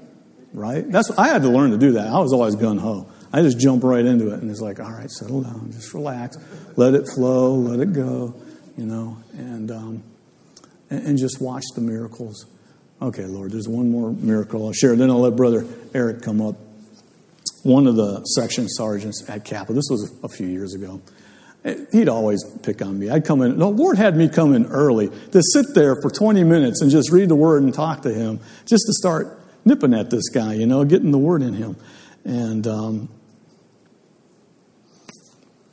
right? 0.54 0.90
That's 0.90 1.12
I 1.12 1.28
had 1.28 1.42
to 1.44 1.50
learn 1.50 1.72
to 1.72 1.78
do 1.78 1.94
that. 1.94 2.08
I 2.08 2.20
was 2.20 2.34
always 2.34 2.56
gun 2.56 2.78
ho. 2.78 3.10
I 3.32 3.42
just 3.42 3.60
jump 3.60 3.84
right 3.84 4.06
into 4.06 4.34
it, 4.34 4.42
and 4.42 4.50
it's 4.50 4.62
like, 4.62 4.80
all 4.80 4.92
right, 4.92 5.10
settle 5.10 5.44
down, 5.44 5.72
just 5.72 5.94
relax, 5.94 6.38
let 6.76 6.96
it 6.96 7.08
flow, 7.14 7.54
let 7.54 7.80
it 7.80 7.94
go, 7.94 8.34
you 8.76 8.86
know, 8.86 9.18
and 9.34 9.70
um, 9.70 10.04
and, 10.90 11.06
and 11.06 11.18
just 11.18 11.40
watch 11.42 11.64
the 11.76 11.82
miracles 11.82 12.46
Okay, 13.02 13.26
Lord, 13.26 13.52
there's 13.52 13.68
one 13.68 13.92
more 13.92 14.12
miracle 14.12 14.66
I'll 14.66 14.74
share. 14.74 14.96
Then 14.96 15.10
I'll 15.10 15.22
let 15.22 15.36
Brother 15.36 15.66
Eric 15.94 16.22
come 16.22 16.42
up. 16.42 16.56
One 17.64 17.88
of 17.88 17.96
the 17.96 18.24
section 18.24 18.68
sergeants 18.68 19.24
at 19.30 19.46
Capitol, 19.46 19.76
this 19.76 19.88
was 19.90 20.14
a 20.24 20.30
few 20.30 20.48
years 20.48 20.74
ago, 20.74 21.02
he'd 21.92 22.08
always 22.08 22.44
pick 22.64 22.82
on 22.82 22.98
me. 22.98 23.10
I'd 23.10 23.26
come 23.26 23.42
in, 23.42 23.58
the 23.58 23.68
Lord 23.68 23.98
had 23.98 24.16
me 24.16 24.30
come 24.30 24.54
in 24.54 24.66
early 24.68 25.10
to 25.10 25.42
sit 25.54 25.74
there 25.74 25.96
for 26.02 26.10
20 26.10 26.44
minutes 26.44 26.82
and 26.82 26.90
just 26.90 27.12
read 27.12 27.30
the 27.30 27.36
word 27.36 27.64
and 27.64 27.74
talk 27.74 28.02
to 28.04 28.14
him, 28.14 28.40
just 28.66 28.86
to 28.86 28.94
start 28.94 29.40
nipping 29.66 29.94
at 29.94 30.10
this 30.10 30.30
guy, 30.30 30.54
you 30.54 30.66
know, 30.66 30.84
getting 30.86 31.12
the 31.12 31.18
word 31.18 31.42
in 31.42 31.54
him. 31.54 31.76
And 32.24 32.66
um, 32.66 33.10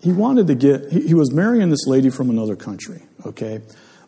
he 0.03 0.13
wanted 0.13 0.49
to 0.49 0.55
get, 0.55 0.93
he, 0.93 1.09
he 1.09 1.15
was 1.15 1.33
marrying 1.33 1.71
this 1.71 1.87
lady 1.87 2.11
from 2.11 2.31
another 2.31 2.57
country, 2.57 3.03
okay? 3.25 3.61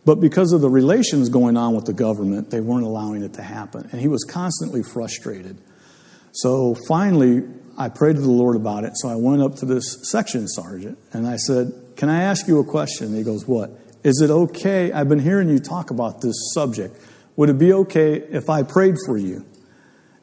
But 0.09 0.21
because 0.21 0.55
of 0.55 0.63
the 0.63 0.71
relations 0.71 1.29
going 1.29 1.59
on 1.59 1.75
with 1.75 1.85
the 1.85 1.93
government, 1.93 2.49
they 2.49 2.63
weren't 2.63 2.87
allowing 2.87 3.23
it 3.23 3.35
to 3.35 3.43
happen. 3.43 3.91
And 3.93 4.01
he 4.01 4.09
was 4.09 4.25
constantly 4.25 4.83
frustrated. 4.83 5.61
So 6.33 6.75
finally, 6.89 7.43
I 7.77 7.91
prayed 7.91 8.17
to 8.17 8.23
the 8.23 8.31
Lord 8.31 8.57
about 8.57 8.85
it. 8.85 8.93
So 8.95 9.11
I 9.11 9.17
went 9.17 9.43
up 9.43 9.57
to 9.57 9.67
this 9.67 10.11
section 10.11 10.49
sergeant 10.49 10.99
and 11.13 11.27
I 11.27 11.37
said, 11.37 11.75
Can 11.97 12.09
I 12.09 12.23
ask 12.23 12.49
you 12.49 12.59
a 12.59 12.65
question? 12.65 13.09
And 13.09 13.17
he 13.19 13.23
goes, 13.23 13.47
What? 13.47 13.71
Is 14.03 14.23
it 14.23 14.31
okay? 14.31 14.93
I've 14.93 15.11
been 15.11 15.19
hearing 15.19 15.51
you 15.51 15.59
talk 15.59 15.91
about 15.91 16.23
this 16.23 16.37
subject. 16.55 16.99
Would 17.37 17.51
it 17.51 17.59
be 17.59 17.75
okay 17.75 18.15
if 18.15 18.49
I 18.49 18.63
prayed 18.63 18.95
for 19.05 19.19
you? 19.19 19.45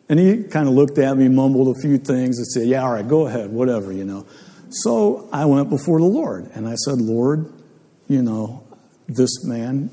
And 0.10 0.18
he 0.18 0.46
kind 0.46 0.68
of 0.68 0.74
looked 0.74 0.98
at 0.98 1.16
me, 1.16 1.28
mumbled 1.28 1.78
a 1.78 1.80
few 1.80 2.00
things, 2.00 2.40
and 2.40 2.48
said, 2.48 2.66
Yeah, 2.66 2.82
all 2.82 2.94
right, 2.94 3.08
go 3.08 3.28
ahead, 3.28 3.52
whatever, 3.52 3.92
you 3.92 4.04
know. 4.04 4.26
So 4.72 5.30
I 5.32 5.46
went 5.46 5.70
before 5.70 6.00
the 6.00 6.08
Lord 6.08 6.50
and 6.56 6.68
I 6.68 6.74
said, 6.74 7.00
Lord, 7.00 7.54
you 8.08 8.24
know, 8.24 8.65
this 9.08 9.44
man, 9.44 9.90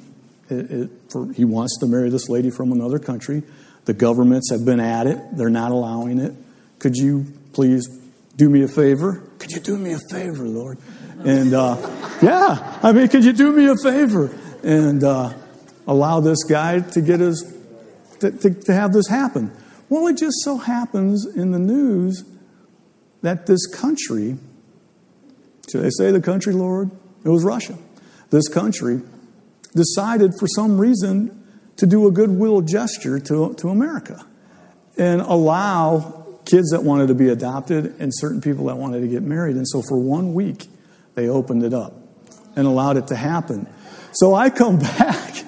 it, 0.48 0.70
it, 0.70 0.90
for, 1.10 1.32
he 1.32 1.44
wants 1.44 1.78
to 1.80 1.86
marry 1.86 2.10
this 2.10 2.28
lady 2.28 2.50
from 2.50 2.72
another 2.72 2.98
country. 2.98 3.42
The 3.84 3.94
governments 3.94 4.50
have 4.50 4.64
been 4.64 4.80
at 4.80 5.06
it, 5.06 5.18
they're 5.32 5.50
not 5.50 5.72
allowing 5.72 6.18
it. 6.18 6.34
Could 6.78 6.96
you 6.96 7.26
please 7.52 7.88
do 8.36 8.48
me 8.48 8.62
a 8.62 8.68
favor? 8.68 9.22
Could 9.38 9.52
you 9.52 9.60
do 9.60 9.76
me 9.76 9.92
a 9.92 9.98
favor, 10.10 10.44
Lord? 10.46 10.78
And 11.24 11.54
uh, 11.54 11.76
yeah, 12.20 12.78
I 12.82 12.92
mean, 12.92 13.08
could 13.08 13.24
you 13.24 13.32
do 13.32 13.52
me 13.52 13.68
a 13.68 13.76
favor 13.76 14.36
and 14.64 15.04
uh, 15.04 15.32
allow 15.86 16.20
this 16.20 16.42
guy 16.44 16.80
to 16.80 17.00
get 17.00 17.20
his 17.20 17.56
to, 18.20 18.30
to, 18.30 18.50
to 18.50 18.72
have 18.72 18.92
this 18.92 19.08
happen? 19.08 19.52
Well, 19.88 20.06
it 20.06 20.16
just 20.16 20.42
so 20.42 20.56
happens 20.56 21.26
in 21.26 21.50
the 21.50 21.58
news 21.58 22.24
that 23.20 23.46
this 23.46 23.66
country, 23.66 24.36
should 25.70 25.84
I 25.84 25.90
say 25.90 26.10
the 26.10 26.20
country, 26.20 26.54
Lord? 26.54 26.90
It 27.24 27.28
was 27.28 27.44
Russia. 27.44 27.78
This 28.32 28.48
country 28.48 29.02
decided 29.74 30.32
for 30.40 30.48
some 30.48 30.78
reason 30.78 31.38
to 31.76 31.86
do 31.86 32.06
a 32.06 32.10
goodwill 32.10 32.62
gesture 32.62 33.20
to, 33.20 33.54
to 33.54 33.68
America 33.68 34.24
and 34.98 35.20
allow 35.20 36.40
kids 36.46 36.70
that 36.70 36.82
wanted 36.82 37.08
to 37.08 37.14
be 37.14 37.28
adopted 37.28 37.94
and 38.00 38.10
certain 38.14 38.40
people 38.40 38.66
that 38.66 38.76
wanted 38.76 39.00
to 39.00 39.08
get 39.08 39.22
married. 39.22 39.56
And 39.56 39.68
so 39.68 39.82
for 39.82 39.98
one 39.98 40.34
week, 40.34 40.66
they 41.14 41.28
opened 41.28 41.62
it 41.62 41.74
up 41.74 41.94
and 42.56 42.66
allowed 42.66 42.96
it 42.96 43.08
to 43.08 43.16
happen. 43.16 43.68
So 44.12 44.34
I 44.34 44.50
come 44.50 44.78
back 44.98 45.44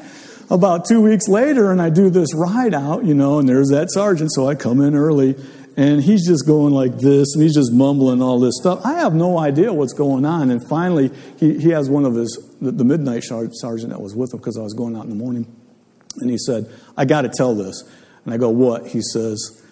about 0.50 0.86
two 0.86 1.00
weeks 1.00 1.26
later 1.26 1.72
and 1.72 1.80
I 1.80 1.88
do 1.88 2.10
this 2.10 2.34
ride 2.34 2.74
out, 2.74 3.04
you 3.04 3.14
know, 3.14 3.38
and 3.38 3.48
there's 3.48 3.70
that 3.70 3.90
sergeant. 3.90 4.30
So 4.32 4.46
I 4.46 4.54
come 4.54 4.80
in 4.80 4.94
early 4.94 5.36
and 5.76 6.02
he's 6.02 6.26
just 6.26 6.46
going 6.46 6.72
like 6.72 6.98
this 6.98 7.34
and 7.34 7.42
he's 7.42 7.54
just 7.54 7.72
mumbling 7.72 8.22
all 8.22 8.38
this 8.38 8.54
stuff. 8.60 8.84
I 8.84 8.94
have 8.94 9.14
no 9.14 9.38
idea 9.38 9.72
what's 9.72 9.92
going 9.92 10.24
on. 10.24 10.50
And 10.50 10.66
finally, 10.68 11.10
he, 11.38 11.58
he 11.58 11.70
has 11.70 11.88
one 11.88 12.04
of 12.04 12.14
his, 12.14 12.38
the, 12.64 12.72
the 12.72 12.84
midnight 12.84 13.24
sergeant 13.24 13.90
that 13.90 14.00
was 14.00 14.14
with 14.14 14.32
him 14.32 14.40
because 14.40 14.58
I 14.58 14.62
was 14.62 14.74
going 14.74 14.96
out 14.96 15.04
in 15.04 15.10
the 15.10 15.16
morning. 15.16 15.46
And 16.20 16.30
he 16.30 16.38
said, 16.38 16.70
I 16.96 17.04
got 17.04 17.22
to 17.22 17.28
tell 17.28 17.54
this. 17.54 17.82
And 18.24 18.32
I 18.32 18.36
go, 18.36 18.48
What? 18.48 18.86
He 18.86 19.00
says, 19.00 19.62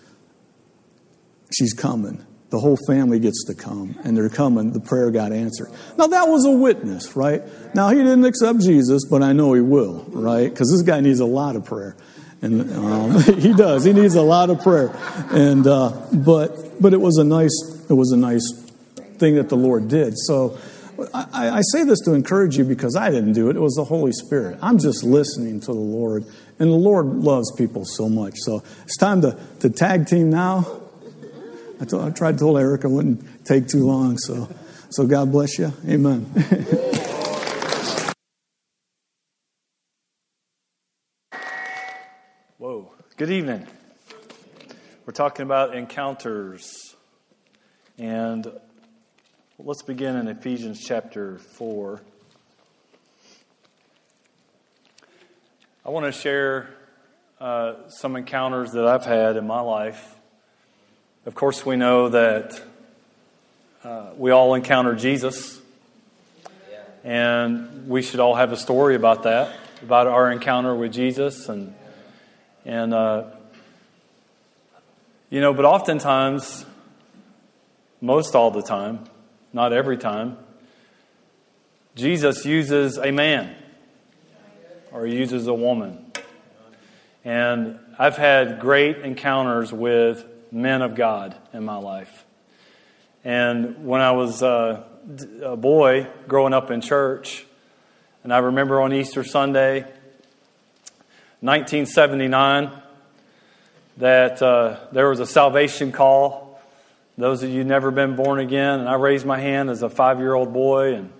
She's 1.57 1.73
coming. 1.73 2.25
The 2.51 2.59
whole 2.59 2.79
family 2.87 3.19
gets 3.19 3.45
to 3.47 3.55
come, 3.55 3.97
and 4.05 4.15
they're 4.15 4.29
coming. 4.29 4.73
The 4.73 4.81
prayer 4.81 5.11
got 5.11 5.33
answered. 5.33 5.69
Now, 5.97 6.07
that 6.09 6.29
was 6.29 6.45
a 6.45 6.51
witness, 6.51 7.17
right? 7.17 7.43
Now, 7.75 7.89
he 7.89 7.97
didn't 7.97 8.27
accept 8.27 8.61
Jesus, 8.61 9.07
but 9.09 9.23
I 9.23 9.33
know 9.33 9.55
he 9.55 9.63
will, 9.63 10.05
right? 10.09 10.51
Because 10.51 10.71
this 10.71 10.83
guy 10.83 11.01
needs 11.01 11.21
a 11.21 11.25
lot 11.25 11.57
of 11.57 11.65
prayer. 11.65 11.97
And 12.43 12.71
um, 12.75 13.23
he 13.41 13.55
does. 13.55 13.85
He 13.85 13.95
needs 13.95 14.17
a 14.17 14.23
lot 14.23 14.51
of 14.51 14.61
prayer. 14.61 14.95
And, 15.31 15.67
uh, 15.67 15.93
but, 16.13 16.79
but 16.79 16.93
it 16.93 17.01
was 17.01 17.17
a 17.17 17.25
nice, 17.25 17.87
it 17.89 17.95
was 17.95 18.13
a 18.13 18.19
nice 18.19 18.47
thing 19.17 19.37
that 19.37 19.49
the 19.49 19.57
Lord 19.57 19.89
did. 19.89 20.19
So, 20.19 20.59
I, 21.15 21.59
I, 21.59 21.61
say 21.73 21.85
this 21.85 22.01
to 22.01 22.13
encourage 22.15 22.57
you 22.57 22.65
because 22.65 22.97
I 22.97 23.11
didn't 23.11 23.33
do 23.33 23.51
it. 23.51 23.57
It 23.57 23.61
was 23.61 23.75
the 23.75 23.85
Holy 23.85 24.13
Spirit. 24.13 24.59
I'm 24.63 24.79
just 24.79 25.05
listening 25.05 25.61
to 25.61 25.67
the 25.67 25.73
Lord. 25.73 26.25
And 26.59 26.71
the 26.71 26.77
Lord 26.77 27.07
loves 27.07 27.53
people 27.57 27.85
so 27.85 28.09
much. 28.09 28.35
So 28.37 28.63
it's 28.85 28.97
time 28.97 29.21
to, 29.23 29.39
to 29.61 29.71
tag 29.71 30.07
team 30.07 30.31
now. 30.31 30.81
I, 31.81 31.85
told, 31.85 32.05
I 32.05 32.11
tried 32.11 32.33
to 32.33 32.39
tell 32.39 32.59
Eric 32.59 32.85
I 32.85 32.89
wouldn't 32.89 33.45
take 33.45 33.69
too 33.69 33.85
long. 33.85 34.19
So, 34.19 34.49
so 34.91 35.07
God 35.07 35.33
bless 35.33 35.59
you. 35.59 35.73
Amen. 35.89 36.23
Whoa. 42.59 42.93
Good 43.17 43.31
evening. 43.31 43.67
We're 45.07 45.13
talking 45.13 45.45
about 45.45 45.75
encounters. 45.75 46.95
And 47.99 48.47
let's 49.65 49.83
begin 49.83 50.17
in 50.17 50.29
Ephesians 50.29 50.81
chapter 50.85 51.39
4. 51.39 52.01
I 55.85 55.91
want 55.91 56.07
to 56.07 56.13
share 56.13 56.71
uh, 57.41 57.89
some 57.89 58.17
encounters 58.17 58.73
that 58.73 58.87
I've 58.87 59.05
had 59.05 59.37
in 59.37 59.47
my 59.47 59.61
life 59.61 60.17
of 61.25 61.37
course, 61.37 61.65
we 61.65 61.77
know 61.77 62.09
that 62.09 62.61
uh, 63.85 64.11
we 64.17 64.33
all 64.33 64.55
encounter 64.55 64.97
Jesus, 64.97 65.61
and 67.05 67.89
we 67.89 68.03
should 68.03 68.19
all 68.19 68.35
have 68.35 68.51
a 68.51 68.57
story 68.57 68.97
about 68.97 69.23
that, 69.23 69.57
about 69.83 70.09
our 70.09 70.33
encounter 70.33 70.75
with 70.75 70.93
Jesus, 70.93 71.49
and 71.49 71.77
and 72.65 72.93
uh, 72.93 73.27
you 75.31 75.41
know, 75.41 75.55
but 75.55 75.65
oftentimes, 75.65 76.67
most 78.01 78.35
all 78.35 78.51
the 78.51 78.63
time, 78.63 79.05
not 79.53 79.73
every 79.73 79.97
time, 79.97 80.39
Jesus 81.95 82.45
uses 82.45 82.97
a 82.99 83.11
man 83.11 83.55
or 84.91 85.07
he 85.07 85.17
uses 85.17 85.47
a 85.47 85.55
woman. 85.55 86.13
And 87.25 87.79
I've 87.99 88.17
had 88.17 88.61
great 88.61 88.99
encounters 88.99 89.73
with 89.73 90.25
men 90.51 90.83
of 90.83 90.95
God 90.95 91.37
in 91.53 91.65
my 91.65 91.77
life. 91.77 92.25
And 93.25 93.87
when 93.87 94.01
I 94.01 94.13
was 94.13 94.43
uh, 94.43 94.83
a 95.43 95.57
boy 95.57 96.09
growing 96.27 96.53
up 96.53 96.71
in 96.71 96.81
church, 96.81 97.47
and 98.25 98.33
I 98.33 98.39
remember 98.39 98.81
on 98.81 98.93
Easter 98.93 99.25
Sunday, 99.25 99.83
1979, 101.41 102.71
that 103.99 104.43
uh, 104.43 104.79
there 104.93 105.09
was 105.09 105.21
a 105.21 105.27
salvation 105.27 105.93
call. 105.93 106.52
Those 107.19 107.43
of 107.43 107.51
you 107.51 107.63
never 107.63 107.91
been 107.91 108.17
born 108.17 108.41
again, 108.41 108.81
and 108.81 108.89
I 108.89 108.95
raised 108.95 109.27
my 109.27 109.39
hand 109.39 109.69
as 109.69 109.83
a 109.83 109.91
five-year-old 109.91 110.53
boy, 110.53 110.95
and 110.95 111.13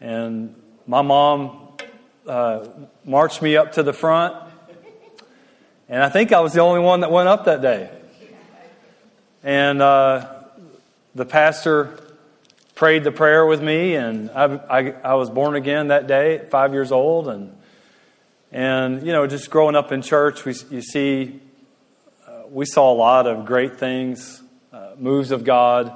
and 0.00 0.54
my 0.86 1.02
mom 1.02 1.68
uh, 2.26 2.66
marched 3.04 3.42
me 3.42 3.56
up 3.56 3.72
to 3.72 3.82
the 3.82 3.92
front, 3.92 4.34
and 5.88 6.02
I 6.02 6.08
think 6.08 6.32
I 6.32 6.40
was 6.40 6.52
the 6.54 6.60
only 6.60 6.80
one 6.80 7.00
that 7.00 7.10
went 7.10 7.28
up 7.28 7.44
that 7.44 7.62
day. 7.62 7.90
And 9.44 9.82
uh, 9.82 10.32
the 11.14 11.24
pastor 11.24 11.98
prayed 12.74 13.04
the 13.04 13.12
prayer 13.12 13.44
with 13.46 13.62
me, 13.62 13.94
and 13.94 14.30
I, 14.30 14.44
I, 14.44 14.94
I, 15.04 15.14
was 15.14 15.30
born 15.30 15.54
again 15.54 15.88
that 15.88 16.06
day 16.06 16.46
five 16.50 16.72
years 16.72 16.90
old. 16.90 17.28
And, 17.28 17.56
and 18.50 19.06
you 19.06 19.12
know, 19.12 19.26
just 19.26 19.50
growing 19.50 19.76
up 19.76 19.92
in 19.92 20.02
church, 20.02 20.44
we, 20.44 20.54
you 20.70 20.82
see, 20.82 21.40
uh, 22.26 22.42
we 22.48 22.64
saw 22.66 22.92
a 22.92 22.94
lot 22.94 23.26
of 23.26 23.44
great 23.44 23.78
things, 23.78 24.41
uh, 24.72 24.92
moves 24.98 25.30
of 25.30 25.44
God. 25.44 25.92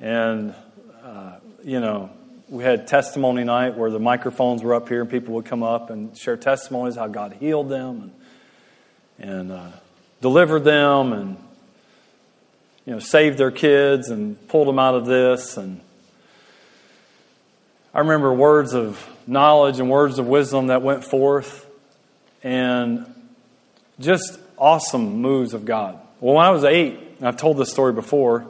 And, 0.00 0.54
uh, 1.02 1.38
you 1.64 1.80
know, 1.80 2.10
we 2.48 2.62
had 2.62 2.86
testimony 2.86 3.44
night 3.44 3.76
where 3.76 3.90
the 3.90 3.98
microphones 3.98 4.62
were 4.62 4.74
up 4.74 4.88
here 4.88 5.02
and 5.02 5.10
people 5.10 5.34
would 5.34 5.44
come 5.44 5.62
up 5.62 5.90
and 5.90 6.16
share 6.16 6.36
testimonies 6.36 6.94
how 6.94 7.08
God 7.08 7.34
healed 7.34 7.68
them 7.68 8.12
and, 9.18 9.30
and 9.30 9.52
uh, 9.52 9.70
delivered 10.20 10.64
them 10.64 11.12
and 11.12 11.36
you 12.86 12.94
know, 12.94 13.00
saved 13.00 13.36
their 13.38 13.50
kids 13.50 14.08
and 14.08 14.48
pulled 14.48 14.68
them 14.68 14.78
out 14.78 14.94
of 14.94 15.04
this. 15.04 15.56
And 15.56 15.80
I 17.92 17.98
remember 17.98 18.32
words 18.32 18.72
of 18.72 19.04
knowledge 19.26 19.80
and 19.80 19.90
words 19.90 20.18
of 20.18 20.26
wisdom 20.26 20.68
that 20.68 20.80
went 20.80 21.04
forth 21.04 21.66
and 22.42 23.04
just 23.98 24.38
awesome 24.56 25.20
moves 25.20 25.54
of 25.54 25.64
God. 25.64 25.98
Well, 26.20 26.36
when 26.36 26.46
I 26.46 26.50
was 26.50 26.64
eight, 26.64 27.07
I've 27.20 27.36
told 27.36 27.56
this 27.56 27.70
story 27.70 27.92
before, 27.92 28.46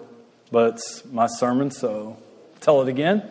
but 0.53 0.75
it's 0.75 1.03
my 1.07 1.27
sermon, 1.27 1.71
so 1.71 2.19
I'll 2.19 2.61
tell 2.61 2.83
it 2.83 2.89
again. 2.89 3.23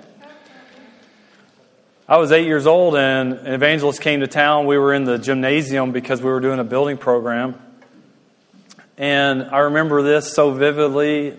I 2.08 2.18
was 2.18 2.32
eight 2.32 2.48
years 2.48 2.66
old, 2.66 2.96
and 2.96 3.34
an 3.34 3.54
evangelist 3.54 4.02
came 4.02 4.22
to 4.22 4.28
town. 4.28 4.66
We 4.66 4.80
were 4.80 4.96
in 4.96 5.04
the 5.04 5.20
gymnasium 5.20 5.92
because 5.92 6.24
we 6.24 6.32
were 6.32 6.40
doing 6.40 6.58
a 6.58 6.64
building 6.64 6.98
program. 6.98 7.62
And 8.98 9.44
I 9.44 9.60
remember 9.60 10.02
this 10.02 10.34
so 10.34 10.52
vividly. 10.52 11.38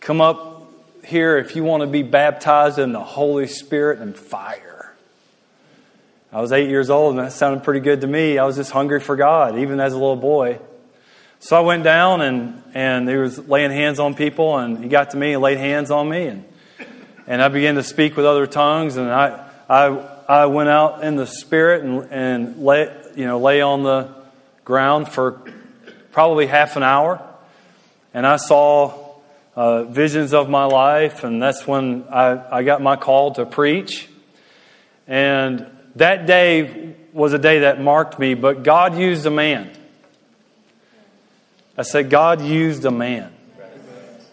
Come 0.00 0.20
up 0.20 0.70
here 1.02 1.38
if 1.38 1.56
you 1.56 1.64
want 1.64 1.82
to 1.82 1.86
be 1.86 2.02
baptized 2.02 2.78
in 2.78 2.92
the 2.92 3.02
Holy 3.02 3.46
Spirit 3.46 4.00
and 4.00 4.14
fire. 4.14 4.94
I 6.30 6.42
was 6.42 6.52
eight 6.52 6.68
years 6.68 6.90
old, 6.90 7.16
and 7.16 7.24
that 7.24 7.32
sounded 7.32 7.64
pretty 7.64 7.80
good 7.80 8.02
to 8.02 8.06
me. 8.06 8.36
I 8.36 8.44
was 8.44 8.56
just 8.56 8.70
hungry 8.70 9.00
for 9.00 9.16
God, 9.16 9.58
even 9.58 9.80
as 9.80 9.94
a 9.94 9.96
little 9.96 10.14
boy. 10.14 10.58
So 11.44 11.56
I 11.56 11.60
went 11.60 11.82
down, 11.82 12.20
and, 12.20 12.62
and 12.72 13.08
he 13.08 13.16
was 13.16 13.36
laying 13.36 13.72
hands 13.72 13.98
on 13.98 14.14
people, 14.14 14.56
and 14.58 14.78
he 14.78 14.88
got 14.88 15.10
to 15.10 15.16
me 15.16 15.32
and 15.32 15.42
laid 15.42 15.58
hands 15.58 15.90
on 15.90 16.08
me. 16.08 16.28
And, 16.28 16.44
and 17.26 17.42
I 17.42 17.48
began 17.48 17.74
to 17.74 17.82
speak 17.82 18.16
with 18.16 18.24
other 18.24 18.46
tongues, 18.46 18.96
and 18.96 19.10
I, 19.10 19.50
I, 19.68 19.86
I 20.28 20.46
went 20.46 20.68
out 20.68 21.02
in 21.02 21.16
the 21.16 21.26
spirit 21.26 21.82
and, 21.82 22.06
and 22.12 22.64
lay, 22.64 22.96
you 23.16 23.26
know, 23.26 23.40
lay 23.40 23.60
on 23.60 23.82
the 23.82 24.14
ground 24.64 25.08
for 25.08 25.42
probably 26.12 26.46
half 26.46 26.76
an 26.76 26.84
hour, 26.84 27.20
and 28.14 28.24
I 28.24 28.36
saw 28.36 29.16
uh, 29.56 29.82
visions 29.82 30.32
of 30.32 30.48
my 30.48 30.66
life, 30.66 31.24
and 31.24 31.42
that's 31.42 31.66
when 31.66 32.04
I, 32.08 32.58
I 32.58 32.62
got 32.62 32.80
my 32.82 32.94
call 32.94 33.32
to 33.32 33.46
preach. 33.46 34.08
And 35.08 35.66
that 35.96 36.24
day 36.24 36.94
was 37.12 37.32
a 37.32 37.38
day 37.38 37.58
that 37.60 37.80
marked 37.80 38.20
me, 38.20 38.34
but 38.34 38.62
God 38.62 38.96
used 38.96 39.26
a 39.26 39.30
man. 39.30 39.76
I 41.76 41.82
said, 41.82 42.10
God 42.10 42.42
used 42.42 42.84
a 42.84 42.90
man. 42.90 43.32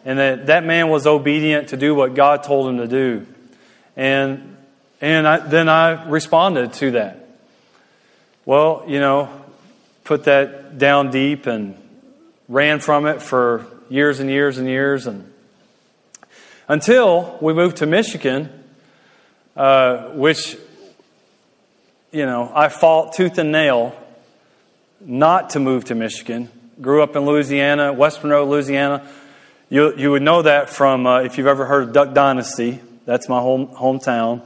And 0.05 0.19
that, 0.19 0.47
that 0.47 0.65
man 0.65 0.89
was 0.89 1.07
obedient 1.07 1.69
to 1.69 1.77
do 1.77 1.93
what 1.95 2.13
God 2.13 2.43
told 2.43 2.69
him 2.69 2.77
to 2.77 2.87
do. 2.87 3.27
And, 3.95 4.57
and 5.01 5.27
I, 5.27 5.39
then 5.39 5.69
I 5.69 6.09
responded 6.09 6.73
to 6.73 6.91
that. 6.91 7.27
Well, 8.45 8.83
you 8.87 8.99
know, 8.99 9.29
put 10.03 10.25
that 10.25 10.77
down 10.77 11.11
deep 11.11 11.45
and 11.45 11.75
ran 12.47 12.79
from 12.79 13.05
it 13.05 13.21
for 13.21 13.65
years 13.89 14.19
and 14.19 14.29
years 14.29 14.57
and 14.57 14.67
years. 14.67 15.05
And 15.05 15.31
until 16.67 17.37
we 17.41 17.53
moved 17.53 17.77
to 17.77 17.85
Michigan, 17.85 18.49
uh, 19.55 20.09
which, 20.09 20.57
you 22.11 22.25
know, 22.25 22.51
I 22.53 22.69
fought 22.69 23.13
tooth 23.13 23.37
and 23.37 23.51
nail 23.51 23.95
not 24.99 25.51
to 25.51 25.59
move 25.59 25.85
to 25.85 25.95
Michigan 25.95 26.49
grew 26.81 27.03
up 27.03 27.15
in 27.15 27.25
Louisiana, 27.25 27.91
West 27.91 28.23
Monroe, 28.23 28.45
Louisiana. 28.45 29.05
You, 29.69 29.95
you 29.97 30.11
would 30.11 30.21
know 30.21 30.41
that 30.43 30.69
from, 30.69 31.05
uh, 31.05 31.21
if 31.21 31.37
you've 31.37 31.47
ever 31.47 31.65
heard 31.65 31.83
of 31.83 31.93
Duck 31.93 32.13
Dynasty, 32.13 32.79
that's 33.05 33.27
my 33.27 33.39
home, 33.39 33.67
hometown. 33.67 34.41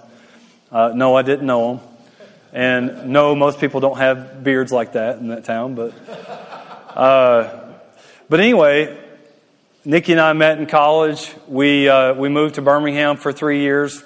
Uh, 0.72 0.92
no, 0.96 1.16
I 1.16 1.22
didn't 1.22 1.46
know 1.46 1.76
them. 1.76 1.88
And 2.52 3.10
no, 3.10 3.36
most 3.36 3.60
people 3.60 3.80
don't 3.80 3.98
have 3.98 4.44
beards 4.44 4.72
like 4.72 4.94
that 4.94 5.18
in 5.20 5.28
that 5.28 5.46
town. 5.46 5.76
But, 5.76 5.94
uh, 6.96 7.72
but 8.30 8.40
anyway, 8.40 8.98
Nikki 9.86 10.14
and 10.14 10.22
I 10.22 10.34
met 10.34 10.58
in 10.58 10.66
college. 10.66 11.32
We, 11.48 11.88
uh, 11.88 12.14
we 12.16 12.30
moved 12.30 12.56
to 12.56 12.62
Birmingham 12.62 13.18
for 13.18 13.32
three 13.32 13.62
years. 13.62 14.04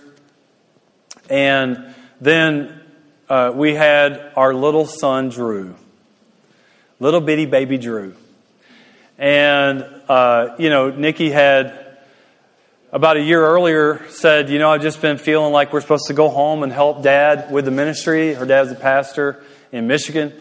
And 1.29 1.93
then 2.19 2.81
uh, 3.29 3.53
we 3.55 3.73
had 3.73 4.33
our 4.35 4.53
little 4.53 4.85
son, 4.85 5.29
Drew 5.29 5.75
little 6.99 7.21
bitty 7.21 7.45
baby 7.45 7.77
Drew. 7.77 8.15
And, 9.17 9.83
uh, 10.07 10.55
you 10.59 10.69
know, 10.69 10.89
Nikki 10.91 11.29
had 11.29 11.97
about 12.91 13.17
a 13.17 13.21
year 13.21 13.45
earlier 13.45 14.05
said, 14.09 14.49
you 14.49 14.59
know, 14.59 14.71
I've 14.71 14.81
just 14.81 15.01
been 15.01 15.17
feeling 15.17 15.51
like 15.51 15.73
we're 15.73 15.81
supposed 15.81 16.07
to 16.07 16.13
go 16.13 16.29
home 16.29 16.63
and 16.63 16.71
help 16.71 17.03
dad 17.03 17.51
with 17.51 17.65
the 17.65 17.71
ministry. 17.71 18.33
Her 18.33 18.45
dad's 18.45 18.71
a 18.71 18.75
pastor 18.75 19.43
in 19.71 19.87
Michigan. 19.87 20.33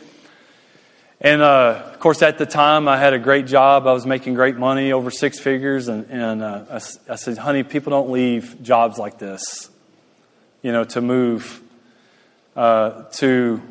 And 1.21 1.41
uh, 1.41 1.91
of 1.93 1.99
course, 1.99 2.23
at 2.23 2.39
the 2.39 2.47
time, 2.47 2.89
I 2.89 2.99
had 2.99 3.15
a 3.15 3.19
great 3.19 3.47
job. 3.47 3.87
I 3.87 3.93
was 3.93 4.07
making 4.07 4.35
great 4.35 4.57
money, 4.57 4.93
over 4.93 5.11
six 5.11 5.41
figures. 5.41 5.89
And, 5.89 6.07
and 6.11 6.43
uh, 6.43 6.65
I, 6.71 6.81
I, 7.13 7.17
said, 7.17 7.39
honey, 7.39 7.63
people 7.63 7.91
don't 7.91 8.11
leave 8.11 8.63
jobs 8.63 8.99
like 8.99 9.19
this, 9.19 9.71
you 10.63 10.73
know, 10.73 10.85
to 10.85 11.01
move 11.01 11.63
uh, 12.55 13.05
to 13.15 13.63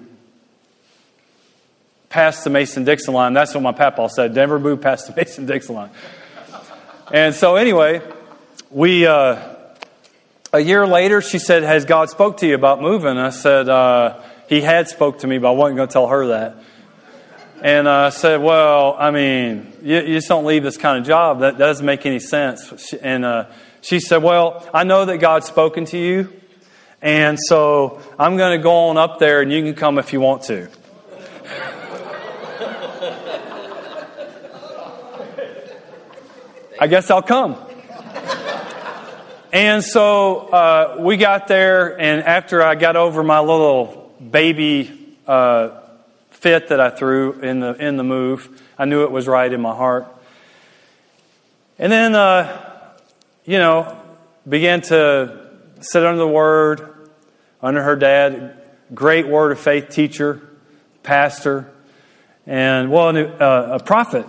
past 2.16 2.46
the 2.46 2.50
Mason 2.50 2.86
Dixon 2.86 3.14
line. 3.14 3.34
That's 3.34 3.54
what 3.54 3.62
my 3.62 3.74
papa 3.74 4.10
said. 4.10 4.34
Never 4.34 4.58
move 4.58 4.80
past 4.80 5.08
the 5.08 5.14
Mason 5.18 5.46
Dixon 5.46 5.76
line. 5.76 5.90
And 7.12 7.36
so, 7.36 7.58
anyway, 7.58 8.02
we, 8.72 9.06
uh, 9.06 9.38
a 10.54 10.60
year 10.62 10.88
later, 10.88 11.22
she 11.22 11.40
said, 11.40 11.64
Has 11.64 11.84
God 11.84 12.10
spoke 12.10 12.38
to 12.38 12.48
you 12.48 12.56
about 12.56 12.82
moving? 12.82 13.18
I 13.18 13.32
said, 13.32 13.68
uh, 13.68 14.22
He 14.48 14.62
had 14.62 14.88
spoke 14.88 15.20
to 15.20 15.28
me, 15.28 15.40
but 15.40 15.50
I 15.50 15.52
wasn't 15.52 15.76
going 15.76 15.90
to 15.90 15.94
tell 15.94 16.08
her 16.08 16.28
that. 16.28 16.56
And 17.62 17.90
I 17.90 18.12
said, 18.12 18.42
Well, 18.42 18.96
I 18.98 19.12
mean, 19.12 19.74
you, 19.84 19.98
you, 19.98 20.14
just 20.14 20.30
don't 20.30 20.46
leave 20.46 20.64
this 20.64 20.78
kind 20.78 20.98
of 20.98 21.06
job. 21.06 21.42
That, 21.42 21.58
that 21.58 21.66
doesn't 21.66 21.86
make 21.86 22.06
any 22.06 22.20
sense. 22.20 22.94
And 22.94 23.26
uh, 23.26 23.48
she 23.82 24.00
said, 24.00 24.24
Well, 24.24 24.66
I 24.74 24.86
know 24.86 25.04
that 25.04 25.18
God's 25.18 25.48
spoken 25.48 25.84
to 25.88 25.98
you. 25.98 26.32
And 27.02 27.38
so 27.38 28.02
I'm 28.18 28.38
going 28.38 28.58
to 28.58 28.64
go 28.64 28.88
on 28.88 28.96
up 28.96 29.20
there 29.20 29.42
and 29.42 29.52
you 29.52 29.62
can 29.64 29.74
come 29.74 30.00
if 30.00 30.14
you 30.14 30.22
want 30.22 30.44
to. 30.44 30.70
I 36.78 36.88
guess 36.88 37.10
I'll 37.10 37.22
come. 37.22 37.56
and 39.54 39.82
so 39.82 40.40
uh, 40.40 40.98
we 41.00 41.16
got 41.16 41.48
there, 41.48 41.98
and 42.00 42.22
after 42.22 42.62
I 42.62 42.76
got 42.76 42.98
over 42.98 43.24
my 43.24 43.40
little 43.40 44.14
baby 44.30 45.16
uh, 45.26 45.70
fit 46.32 46.68
that 46.70 46.82
I 46.82 46.90
threw 46.90 47.34
in 47.40 47.62
the 47.62 47.74
in 47.76 47.96
the 47.96 48.04
move, 48.04 48.62
I 48.78 48.84
knew 48.86 49.04
it 49.04 49.12
was 49.12 49.26
right 49.26 49.52
in 49.52 49.62
my 49.62 49.74
heart. 49.74 50.06
And 51.80 51.92
then, 51.92 52.14
uh, 52.14 52.92
you 53.46 53.58
know, 53.58 53.98
began 54.48 54.82
to 54.82 55.50
sit 55.80 56.06
under 56.06 56.20
the 56.20 56.28
Word, 56.28 57.10
under 57.62 57.84
her 57.84 57.96
dad, 57.96 58.62
great 58.94 59.28
Word 59.28 59.54
of 59.54 59.60
faith 59.60 59.90
teacher, 59.90 60.42
pastor, 61.04 61.72
and 62.46 62.92
well, 62.92 63.16
a 63.16 63.80
prophet, 63.80 64.26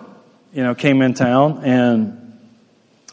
you 0.53 0.63
know, 0.63 0.77
came 0.77 1.03
in 1.03 1.15
town 1.15 1.65
and 1.65 2.26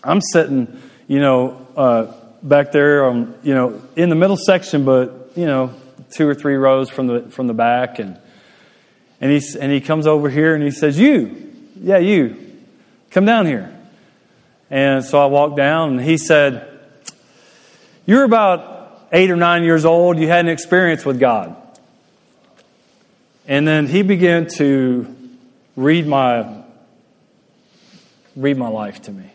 I'm 0.04 0.22
sitting, 0.22 0.82
you 1.08 1.20
know, 1.20 1.66
uh, 1.78 2.14
back 2.42 2.72
there, 2.72 3.10
you 3.44 3.54
know, 3.54 3.82
in 3.96 4.10
the 4.10 4.16
middle 4.16 4.38
section, 4.38 4.84
but 4.84 5.32
you 5.36 5.46
know, 5.46 5.74
two 6.12 6.28
or 6.28 6.36
three 6.36 6.56
rows 6.56 6.90
from 6.90 7.08
the 7.08 7.22
from 7.30 7.48
the 7.48 7.54
back, 7.54 8.00
and 8.00 8.18
and 9.22 9.32
he 9.32 9.42
and 9.60 9.72
he 9.72 9.80
comes 9.80 10.06
over 10.06 10.30
here 10.30 10.54
and 10.56 10.64
he 10.64 10.72
says, 10.72 11.00
"You, 11.00 11.52
yeah, 11.80 11.98
you, 11.98 12.38
come 13.12 13.26
down 13.26 13.46
here." 13.46 13.74
And 14.70 15.06
so 15.06 15.22
I 15.22 15.28
walked 15.28 15.56
down, 15.56 15.92
and 15.92 16.02
he 16.02 16.18
said, 16.18 16.68
"You're 18.06 18.24
about 18.24 19.08
eight 19.12 19.32
or 19.32 19.38
nine 19.38 19.64
years 19.64 19.86
old. 19.86 20.18
You 20.20 20.28
had 20.28 20.46
an 20.46 20.52
experience 20.52 21.06
with 21.06 21.20
God." 21.20 21.56
And 23.48 23.68
then 23.68 23.88
he 23.88 24.04
began 24.04 24.48
to 24.58 25.16
read 25.76 26.08
my 26.08 26.64
read 28.36 28.58
my 28.58 28.70
life 28.70 29.02
to 29.04 29.12
me. 29.12 29.30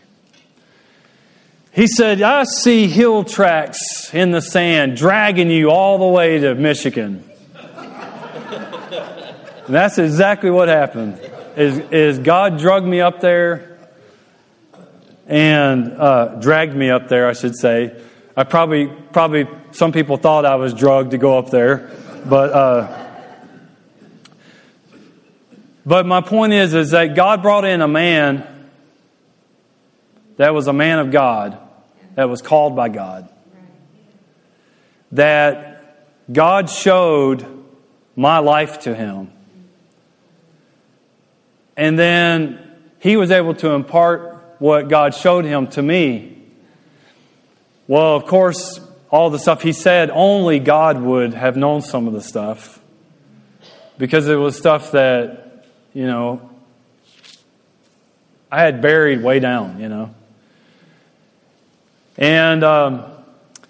He 1.79 1.87
said, 1.87 2.21
I 2.21 2.43
see 2.43 2.89
hill 2.89 3.23
tracks 3.23 4.13
in 4.13 4.31
the 4.31 4.41
sand 4.41 4.97
dragging 4.97 5.49
you 5.49 5.71
all 5.71 5.97
the 5.97 6.07
way 6.07 6.37
to 6.39 6.53
Michigan. 6.53 7.23
and 7.77 9.33
that's 9.65 9.97
exactly 9.97 10.49
what 10.49 10.67
happened. 10.67 11.17
Is, 11.55 11.77
is 11.89 12.19
God 12.19 12.59
drugged 12.59 12.85
me 12.85 12.99
up 12.99 13.21
there 13.21 13.79
and 15.25 15.93
uh, 15.93 16.35
dragged 16.41 16.75
me 16.75 16.89
up 16.89 17.07
there, 17.07 17.29
I 17.29 17.31
should 17.31 17.55
say. 17.55 17.97
I 18.35 18.43
probably, 18.43 18.87
probably, 19.13 19.47
some 19.71 19.93
people 19.93 20.17
thought 20.17 20.43
I 20.43 20.55
was 20.55 20.73
drugged 20.73 21.11
to 21.11 21.17
go 21.17 21.37
up 21.37 21.49
there, 21.49 21.89
but, 22.25 22.51
uh, 22.51 23.09
but 25.85 26.05
my 26.05 26.19
point 26.19 26.51
is, 26.51 26.73
is 26.73 26.91
that 26.91 27.15
God 27.15 27.41
brought 27.41 27.63
in 27.63 27.79
a 27.79 27.87
man 27.87 28.45
that 30.35 30.53
was 30.53 30.67
a 30.67 30.73
man 30.73 30.99
of 30.99 31.11
God 31.11 31.67
that 32.19 32.27
was 32.27 32.41
called 32.41 32.75
by 32.75 32.89
God. 32.89 33.29
That 35.13 36.29
God 36.29 36.69
showed 36.69 37.45
my 38.13 38.39
life 38.39 38.81
to 38.81 38.93
him. 38.93 39.31
And 41.77 41.97
then 41.97 42.59
he 42.99 43.15
was 43.15 43.31
able 43.31 43.53
to 43.53 43.69
impart 43.69 44.57
what 44.59 44.89
God 44.89 45.13
showed 45.15 45.45
him 45.45 45.67
to 45.67 45.81
me. 45.81 46.43
Well, 47.87 48.17
of 48.17 48.25
course, 48.25 48.81
all 49.09 49.29
the 49.29 49.39
stuff 49.39 49.61
he 49.61 49.71
said, 49.71 50.11
only 50.11 50.59
God 50.59 51.01
would 51.01 51.33
have 51.33 51.55
known 51.55 51.81
some 51.81 52.05
of 52.05 52.11
the 52.11 52.21
stuff. 52.21 52.81
Because 53.97 54.27
it 54.27 54.35
was 54.35 54.57
stuff 54.57 54.91
that, 54.91 55.65
you 55.93 56.05
know, 56.05 56.49
I 58.51 58.59
had 58.63 58.81
buried 58.81 59.23
way 59.23 59.39
down, 59.39 59.79
you 59.79 59.87
know. 59.87 60.15
And 62.19 62.65
um, 62.65 63.05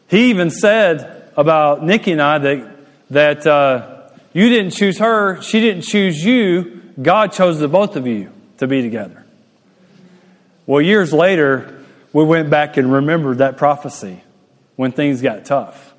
he 0.07 0.31
even 0.31 0.49
said 0.49 1.31
about 1.37 1.85
Nikki 1.85 2.11
and 2.13 2.21
I 2.21 2.39
that, 2.39 2.75
that 3.11 3.47
uh, 3.47 4.09
you 4.33 4.49
didn't 4.49 4.71
choose 4.71 4.97
her, 4.97 5.39
she 5.43 5.61
didn't 5.61 5.83
choose 5.83 6.25
you, 6.25 6.81
God 6.99 7.31
chose 7.31 7.59
the 7.59 7.67
both 7.67 7.95
of 7.95 8.07
you 8.07 8.31
to 8.57 8.65
be 8.65 8.81
together. 8.81 9.23
Well, 10.65 10.81
years 10.81 11.13
later, 11.13 11.85
we 12.11 12.23
went 12.23 12.49
back 12.49 12.77
and 12.77 12.91
remembered 12.91 13.37
that 13.37 13.57
prophecy 13.57 14.23
when 14.75 14.93
things 14.93 15.21
got 15.21 15.45
tough. 15.45 15.93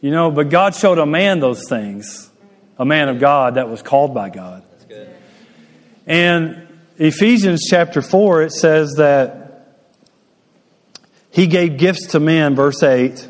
You 0.00 0.10
know, 0.10 0.30
but 0.30 0.48
God 0.48 0.74
showed 0.74 0.96
a 0.96 1.04
man 1.04 1.40
those 1.40 1.68
things, 1.68 2.30
a 2.78 2.86
man 2.86 3.10
of 3.10 3.20
God 3.20 3.56
that 3.56 3.68
was 3.68 3.82
called 3.82 4.14
by 4.14 4.30
God. 4.30 4.64
And 6.06 6.66
Ephesians 6.96 7.66
chapter 7.68 8.00
4, 8.00 8.42
it 8.44 8.52
says 8.52 8.94
that 8.96 9.39
he 11.30 11.46
gave 11.46 11.76
gifts 11.76 12.08
to 12.08 12.20
men, 12.20 12.54
verse 12.54 12.82
8. 12.82 13.28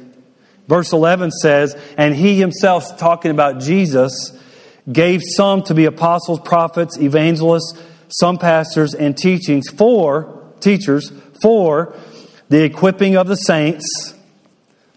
Verse 0.67 0.93
11 0.93 1.33
says, 1.33 1.77
And 1.97 2.15
he 2.15 2.39
himself, 2.39 2.97
talking 2.97 3.31
about 3.31 3.61
Jesus, 3.61 4.33
gave 4.91 5.21
some 5.25 5.63
to 5.65 5.75
be 5.75 5.85
apostles, 5.85 6.41
prophets, 6.41 6.97
evangelists, 6.99 7.79
some 8.09 8.39
pastors, 8.39 8.95
and 8.95 9.17
teachings 9.17 9.69
for 9.69 10.53
teachers 10.61 11.11
for 11.43 11.95
the 12.49 12.63
equipping 12.65 13.17
of 13.17 13.27
the 13.27 13.37
saints. 13.37 14.15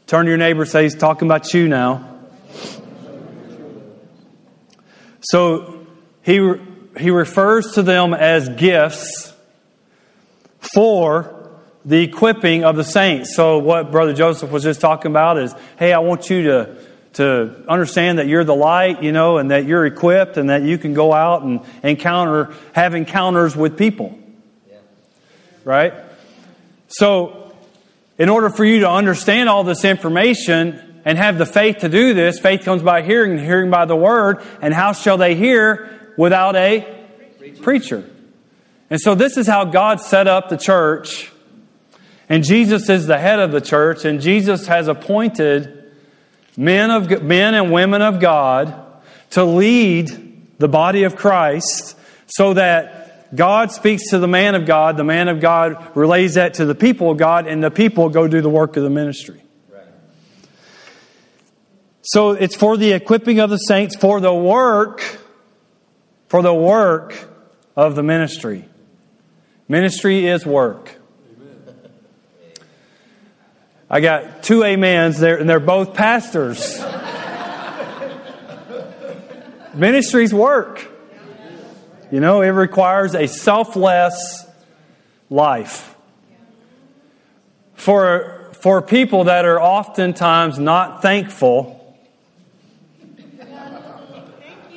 Turn 0.07 0.25
to 0.25 0.29
your 0.29 0.37
neighbor, 0.37 0.65
say 0.65 0.83
he's 0.83 0.95
talking 0.95 1.27
about 1.27 1.53
you 1.53 1.67
now. 1.67 2.09
So 5.21 5.87
he, 6.21 6.53
he 6.99 7.09
refers 7.09 7.73
to 7.73 7.81
them 7.81 8.13
as 8.13 8.49
gifts 8.49 9.33
for 10.59 11.42
the 11.85 12.03
equipping 12.03 12.63
of 12.63 12.75
the 12.75 12.83
saints. 12.83 13.35
So, 13.35 13.57
what 13.59 13.91
Brother 13.91 14.13
Joseph 14.13 14.51
was 14.51 14.63
just 14.63 14.81
talking 14.81 15.11
about 15.11 15.37
is 15.37 15.53
hey, 15.77 15.93
I 15.93 15.99
want 15.99 16.29
you 16.29 16.43
to, 16.43 16.77
to 17.13 17.65
understand 17.67 18.19
that 18.19 18.27
you're 18.27 18.43
the 18.43 18.55
light, 18.55 19.03
you 19.03 19.11
know, 19.11 19.37
and 19.37 19.51
that 19.51 19.65
you're 19.65 19.85
equipped 19.85 20.37
and 20.37 20.49
that 20.49 20.63
you 20.63 20.77
can 20.77 20.93
go 20.93 21.13
out 21.13 21.43
and 21.43 21.61
encounter, 21.83 22.53
have 22.73 22.95
encounters 22.95 23.55
with 23.55 23.77
people. 23.77 24.17
Yeah. 24.69 24.77
Right? 25.65 25.93
So, 26.87 27.53
in 28.17 28.29
order 28.29 28.49
for 28.49 28.63
you 28.63 28.81
to 28.81 28.89
understand 28.89 29.49
all 29.49 29.63
this 29.63 29.83
information 29.83 31.01
and 31.03 31.17
have 31.17 31.37
the 31.37 31.45
faith 31.45 31.79
to 31.79 31.89
do 31.89 32.13
this, 32.13 32.39
faith 32.39 32.63
comes 32.63 32.81
by 32.81 33.01
hearing, 33.01 33.31
and 33.31 33.39
hearing 33.41 33.69
by 33.69 33.85
the 33.85 33.95
word. 33.95 34.41
And 34.61 34.73
how 34.73 34.93
shall 34.93 35.17
they 35.17 35.35
hear 35.35 36.13
without 36.17 36.55
a 36.55 37.05
preacher? 37.61 38.09
And 38.89 39.01
so, 39.01 39.15
this 39.15 39.35
is 39.35 39.47
how 39.47 39.65
God 39.65 39.99
set 39.99 40.27
up 40.27 40.47
the 40.47 40.57
church 40.57 41.32
and 42.29 42.43
Jesus 42.43 42.89
is 42.89 43.05
the 43.05 43.17
head 43.17 43.39
of 43.39 43.51
the 43.51 43.61
church, 43.61 44.05
and 44.05 44.21
Jesus 44.21 44.67
has 44.67 44.87
appointed 44.87 45.91
men, 46.57 46.91
of, 46.91 47.21
men 47.21 47.53
and 47.53 47.71
women 47.71 48.01
of 48.01 48.19
God 48.19 48.73
to 49.31 49.43
lead 49.43 50.57
the 50.59 50.67
body 50.67 51.03
of 51.03 51.15
Christ 51.15 51.97
so 52.27 52.53
that 52.53 53.35
God 53.35 53.71
speaks 53.71 54.09
to 54.09 54.19
the 54.19 54.27
man 54.27 54.55
of 54.55 54.65
God, 54.65 54.95
the 54.95 55.03
man 55.03 55.27
of 55.27 55.39
God 55.39 55.95
relays 55.95 56.35
that 56.35 56.55
to 56.55 56.65
the 56.65 56.75
people 56.75 57.11
of 57.11 57.17
God, 57.17 57.47
and 57.47 57.63
the 57.63 57.71
people 57.71 58.09
go 58.09 58.27
do 58.27 58.41
the 58.41 58.49
work 58.49 58.77
of 58.77 58.83
the 58.83 58.89
ministry. 58.89 59.41
So 62.03 62.31
it's 62.31 62.55
for 62.55 62.75
the 62.77 62.91
equipping 62.91 63.39
of 63.39 63.49
the 63.49 63.57
saints, 63.57 63.95
for 63.95 64.19
the 64.19 64.33
work, 64.33 65.19
for 66.27 66.41
the 66.41 66.53
work 66.53 67.17
of 67.75 67.95
the 67.95 68.03
ministry. 68.03 68.65
Ministry 69.67 70.27
is 70.27 70.45
work. 70.45 70.99
I 73.93 73.99
got 73.99 74.41
two 74.41 74.63
amens 74.63 75.19
there, 75.19 75.37
and 75.37 75.47
they're 75.47 75.59
both 75.59 75.93
pastors. 75.93 76.83
Ministries 79.75 80.33
work. 80.33 80.89
You 82.09 82.19
know, 82.19 82.41
it 82.41 82.47
requires 82.47 83.13
a 83.13 83.27
selfless 83.27 84.47
life. 85.29 85.95
For, 87.75 88.49
for 88.53 88.81
people 88.81 89.25
that 89.25 89.45
are 89.45 89.61
oftentimes 89.61 90.57
not 90.57 91.03
thankful 91.03 91.95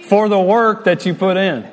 for 0.02 0.28
the 0.28 0.38
work 0.38 0.84
that 0.84 1.06
you 1.06 1.14
put 1.14 1.38
in. 1.38 1.66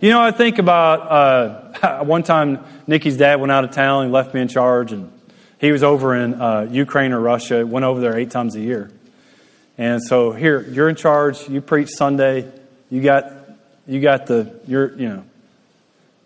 You 0.00 0.10
know, 0.10 0.22
I 0.22 0.30
think 0.30 0.60
about 0.60 1.82
uh, 1.82 2.04
one 2.04 2.22
time 2.22 2.64
Nikki's 2.86 3.16
dad 3.16 3.40
went 3.40 3.50
out 3.50 3.64
of 3.64 3.72
town 3.72 4.04
and 4.04 4.12
left 4.12 4.34
me 4.34 4.40
in 4.40 4.46
charge, 4.46 4.92
and 4.92 5.17
he 5.58 5.72
was 5.72 5.82
over 5.82 6.14
in 6.14 6.40
uh, 6.40 6.68
Ukraine 6.70 7.12
or 7.12 7.20
Russia, 7.20 7.66
went 7.66 7.84
over 7.84 8.00
there 8.00 8.16
eight 8.16 8.30
times 8.30 8.54
a 8.54 8.60
year. 8.60 8.90
And 9.76 10.02
so 10.02 10.32
here, 10.32 10.60
you're 10.60 10.88
in 10.88 10.96
charge, 10.96 11.48
you 11.48 11.60
preach 11.60 11.90
Sunday, 11.90 12.50
you 12.90 13.02
got, 13.02 13.32
you 13.86 14.00
got 14.00 14.26
the, 14.26 14.52
you're, 14.66 14.94
you 14.96 15.08
know, 15.08 15.24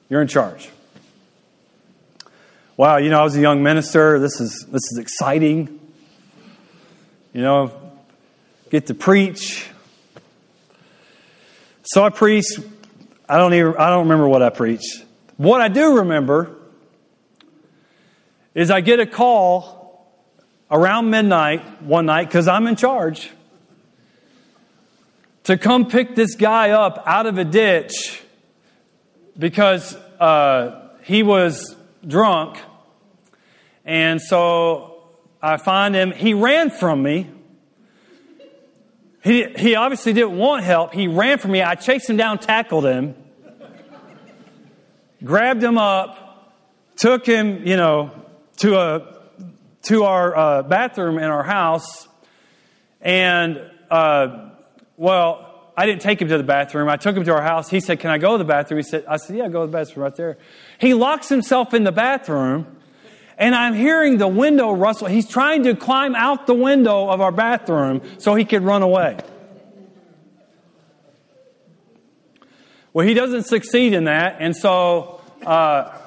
you're 0.09 0.23
in 0.23 0.29
charge. 0.29 0.69
Wow, 2.77 2.97
you 2.97 3.11
know, 3.11 3.21
I 3.21 3.25
was 3.25 3.37
a 3.37 3.41
young 3.41 3.63
minister. 3.63 4.19
This 4.19 4.41
is, 4.41 4.67
this 4.71 4.83
is 4.93 4.99
exciting. 4.99 5.81
You 7.35 7.43
know, 7.43 7.73
get 8.71 8.87
to 8.87 8.95
preach. 8.95 9.67
So 11.83 12.05
I 12.05 12.11
preached. 12.11 12.59
I 13.29 13.37
don't 13.37 13.55
even, 13.55 13.77
I 13.77 13.91
don't 13.91 14.05
remember 14.05 14.29
what 14.29 14.43
I 14.43 14.51
preached. 14.51 15.05
What 15.37 15.61
I 15.61 15.69
do 15.69 15.99
remember 15.99 16.57
is 18.55 18.71
I 18.71 18.81
get 18.81 19.01
a 19.01 19.07
call 19.07 20.07
around 20.71 21.11
midnight 21.11 21.83
one 21.83 22.07
night 22.07 22.29
because 22.29 22.49
I'm 22.49 22.67
in 22.67 22.77
charge 22.77 23.31
to 25.45 25.57
come 25.59 25.87
pick 25.87 26.15
this 26.15 26.35
guy 26.35 26.71
up 26.71 27.03
out 27.07 27.27
of 27.27 27.39
a 27.39 27.45
ditch 27.45 28.23
because 29.39 29.95
uh, 30.21 30.89
he 31.03 31.23
was 31.23 31.75
drunk. 32.07 32.59
And 33.85 34.21
so 34.21 35.03
I 35.41 35.57
find 35.57 35.95
him. 35.95 36.13
He 36.13 36.35
ran 36.35 36.71
from 36.71 37.03
me. 37.03 37.29
He, 39.25 39.45
he 39.57 39.75
obviously 39.77 40.13
didn't 40.13 40.37
want 40.37 40.65
help. 40.65 40.93
He 40.93 41.07
ran 41.07 41.39
from 41.39 41.53
me. 41.53 41.63
I 41.63 41.75
chased 41.77 42.11
him 42.11 42.17
down, 42.17 42.39
tackled 42.39 42.85
him, 42.85 43.15
grabbed 45.23 45.63
him 45.63 45.79
up, 45.79 46.53
took 46.97 47.25
him, 47.25 47.67
you 47.67 47.77
know, 47.77 48.11
to 48.59 48.77
a 48.77 49.19
to 49.83 50.05
our 50.05 50.37
uh, 50.37 50.63
bathroom 50.63 51.19
in 51.19 51.25
our 51.25 51.43
house, 51.43 52.07
and 53.01 53.61
uh, 53.91 54.51
well, 54.97 55.71
I 55.77 55.87
didn't 55.87 56.03
take 56.03 56.21
him 56.21 56.29
to 56.29 56.39
the 56.39 56.45
bathroom. 56.45 56.89
I 56.89 56.97
took 56.97 57.17
him 57.17 57.25
to 57.25 57.33
our 57.33 57.43
house. 57.43 57.69
He 57.69 57.81
said, 57.81 58.01
"Can 58.01 58.11
I 58.11 58.19
go 58.19 58.33
to 58.33 58.39
the 58.39 58.45
bathroom?" 58.45 58.79
He 58.79 58.85
said, 58.85 59.05
"I 59.09 59.17
said, 59.17 59.37
yeah, 59.37 59.49
go 59.49 59.63
to 59.63 59.67
the 59.67 59.77
bathroom 59.77 60.05
right 60.05 60.15
there." 60.15 60.39
He 60.79 60.95
locks 60.95 61.29
himself 61.29 61.75
in 61.75 61.85
the 61.85 61.93
bathroom, 61.93 62.77
and 63.39 63.55
I'm 63.55 63.75
hearing 63.75 64.19
the 64.19 64.29
window 64.29 64.73
rustle. 64.73 65.09
He's 65.09 65.29
trying 65.29 65.65
to 65.65 65.75
climb 65.75 66.15
out 66.15 66.47
the 66.47 66.55
window 66.55 67.09
of 67.09 67.21
our 67.21 67.33
bathroom 67.33 68.03
so 68.19 68.35
he 68.35 68.45
could 68.45 68.63
run 68.63 68.83
away. 68.83 69.19
Well, 72.93 73.07
he 73.07 73.15
doesn't 73.15 73.45
succeed 73.45 73.95
in 73.95 74.05
that, 74.05 74.37
and 74.39 74.55
so. 74.55 75.21
Uh, 75.45 75.99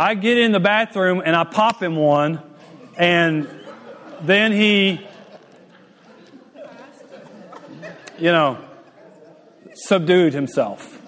I 0.00 0.14
get 0.14 0.38
in 0.38 0.52
the 0.52 0.60
bathroom 0.60 1.20
and 1.22 1.36
I 1.36 1.44
pop 1.44 1.82
him 1.82 1.94
one, 1.94 2.40
and 2.96 3.46
then 4.22 4.50
he, 4.50 5.06
you 8.18 8.32
know, 8.32 8.56
subdued 9.74 10.32
himself. 10.32 10.98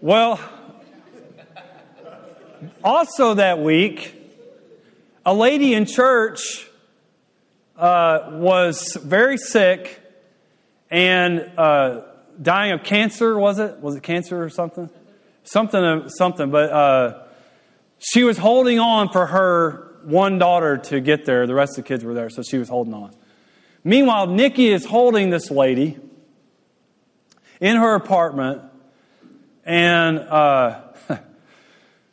Well, 0.00 0.40
also 2.82 3.34
that 3.34 3.60
week, 3.60 4.16
a 5.24 5.32
lady 5.32 5.74
in 5.74 5.86
church 5.86 6.68
uh, 7.76 8.30
was 8.32 8.96
very 9.00 9.38
sick 9.38 10.00
and 10.90 11.52
uh, 11.56 12.00
dying 12.40 12.72
of 12.72 12.82
cancer, 12.82 13.38
was 13.38 13.58
it? 13.58 13.78
Was 13.80 13.96
it 13.96 14.02
cancer 14.02 14.42
or 14.42 14.48
something? 14.48 14.90
Something, 15.44 16.08
something. 16.08 16.50
But 16.50 16.70
uh, 16.70 17.22
she 17.98 18.24
was 18.24 18.38
holding 18.38 18.78
on 18.78 19.08
for 19.10 19.26
her 19.26 19.96
one 20.04 20.38
daughter 20.38 20.78
to 20.78 21.00
get 21.00 21.24
there. 21.24 21.46
The 21.46 21.54
rest 21.54 21.78
of 21.78 21.84
the 21.84 21.88
kids 21.88 22.04
were 22.04 22.14
there, 22.14 22.30
so 22.30 22.42
she 22.42 22.58
was 22.58 22.68
holding 22.68 22.94
on. 22.94 23.14
Meanwhile, 23.84 24.28
Nikki 24.28 24.68
is 24.68 24.84
holding 24.84 25.30
this 25.30 25.50
lady 25.50 25.98
in 27.60 27.76
her 27.76 27.94
apartment, 27.94 28.62
and 29.64 30.18
uh, 30.18 30.80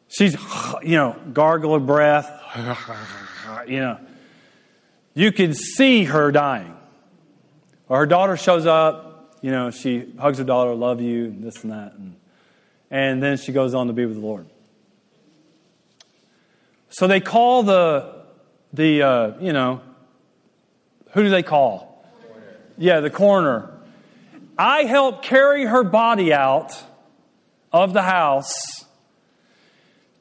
she's, 0.08 0.36
you 0.84 0.96
know, 0.96 1.16
gargle 1.34 1.76
of 1.76 1.86
breath. 1.86 2.32
you 3.68 3.80
know, 3.80 4.00
you 5.14 5.32
can 5.32 5.54
see 5.54 6.06
her 6.06 6.32
dying. 6.32 6.76
Her 7.90 8.06
daughter 8.06 8.36
shows 8.38 8.66
up 8.66 9.15
you 9.42 9.52
know, 9.52 9.72
she 9.72 10.14
hugs 10.20 10.38
her 10.38 10.44
daughter, 10.44 10.74
love 10.74 11.02
you, 11.02 11.26
and 11.26 11.44
this 11.44 11.64
and 11.64 11.72
that. 11.72 11.94
And, 11.94 12.16
and 12.90 13.22
then 13.22 13.38
she 13.38 13.52
goes 13.52 13.74
on 13.74 13.88
to 13.88 13.94
be 13.94 14.06
with 14.06 14.16
the 14.16 14.22
Lord. 14.22 14.48
So 16.90 17.08
they 17.08 17.20
call 17.20 17.64
the, 17.64 18.24
the 18.74 19.02
uh, 19.02 19.32
you 19.40 19.54
know, 19.54 19.82
who 21.12 21.24
do 21.24 21.30
they 21.30 21.44
call? 21.44 22.06
Yeah, 22.78 23.00
the 23.00 23.10
coroner. 23.10 23.72
I 24.58 24.84
helped 24.84 25.24
carry 25.24 25.66
her 25.66 25.84
body 25.84 26.34
out 26.34 26.82
of 27.72 27.94
the 27.94 28.02
house 28.02 28.86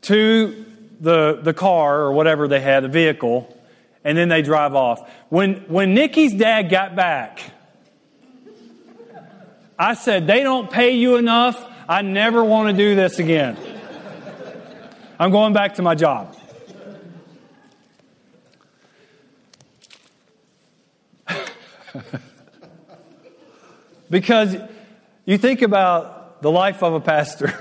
to 0.03 0.65
the, 1.01 1.39
the 1.43 1.55
car 1.55 2.01
or 2.01 2.13
whatever 2.13 2.49
they 2.49 2.61
had, 2.61 2.85
the 2.85 2.89
vehicle, 2.89 3.57
and 4.03 4.19
then 4.19 4.29
they 4.29 4.43
drive 4.43 4.75
off. 4.75 5.09
When, 5.29 5.57
when 5.69 5.95
Nikki's 5.95 6.35
dad 6.35 6.71
got 6.71 6.97
back, 6.97 7.41
I 9.79 9.95
said, 9.95 10.27
they 10.27 10.43
don't 10.43 10.71
pay 10.71 10.97
you 10.97 11.17
enough. 11.17 11.63
I 11.89 12.03
never 12.03 12.45
want 12.45 12.69
to 12.69 12.77
do 12.77 12.95
this 12.95 13.19
again. 13.19 13.57
I'm 15.19 15.31
going 15.31 15.53
back 15.53 15.75
to 15.75 15.83
my 15.83 15.95
job. 15.95 16.37
because 24.11 24.57
you 25.25 25.39
think 25.39 25.63
about 25.63 26.43
the 26.43 26.51
life 26.51 26.83
of 26.83 26.95
a 26.95 27.01
pastor, 27.01 27.55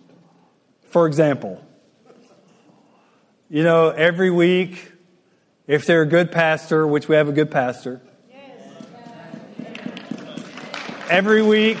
for 0.90 1.06
example. 1.06 1.62
You 3.48 3.62
know, 3.64 3.90
every 3.90 4.30
week, 4.30 4.92
if 5.66 5.86
they're 5.86 6.02
a 6.02 6.06
good 6.06 6.32
pastor, 6.32 6.86
which 6.86 7.08
we 7.08 7.16
have 7.16 7.28
a 7.28 7.32
good 7.32 7.50
pastor, 7.50 8.00
every 11.12 11.42
week, 11.42 11.76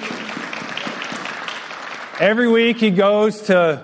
every 2.20 2.46
week 2.46 2.76
he 2.76 2.90
goes 2.90 3.40
to 3.40 3.82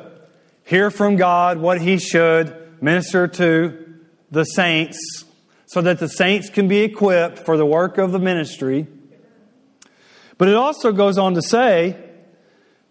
hear 0.64 0.90
from 0.90 1.16
God 1.16 1.56
what 1.56 1.80
he 1.80 1.96
should 1.98 2.82
minister 2.82 3.26
to 3.26 3.96
the 4.30 4.44
saints 4.44 5.24
so 5.64 5.80
that 5.80 6.00
the 6.00 6.08
saints 6.08 6.50
can 6.50 6.68
be 6.68 6.80
equipped 6.80 7.38
for 7.38 7.56
the 7.56 7.64
work 7.64 7.96
of 7.96 8.12
the 8.12 8.18
ministry. 8.18 8.86
But 10.36 10.48
it 10.48 10.54
also 10.54 10.92
goes 10.92 11.16
on 11.16 11.32
to 11.32 11.40
say, 11.40 11.96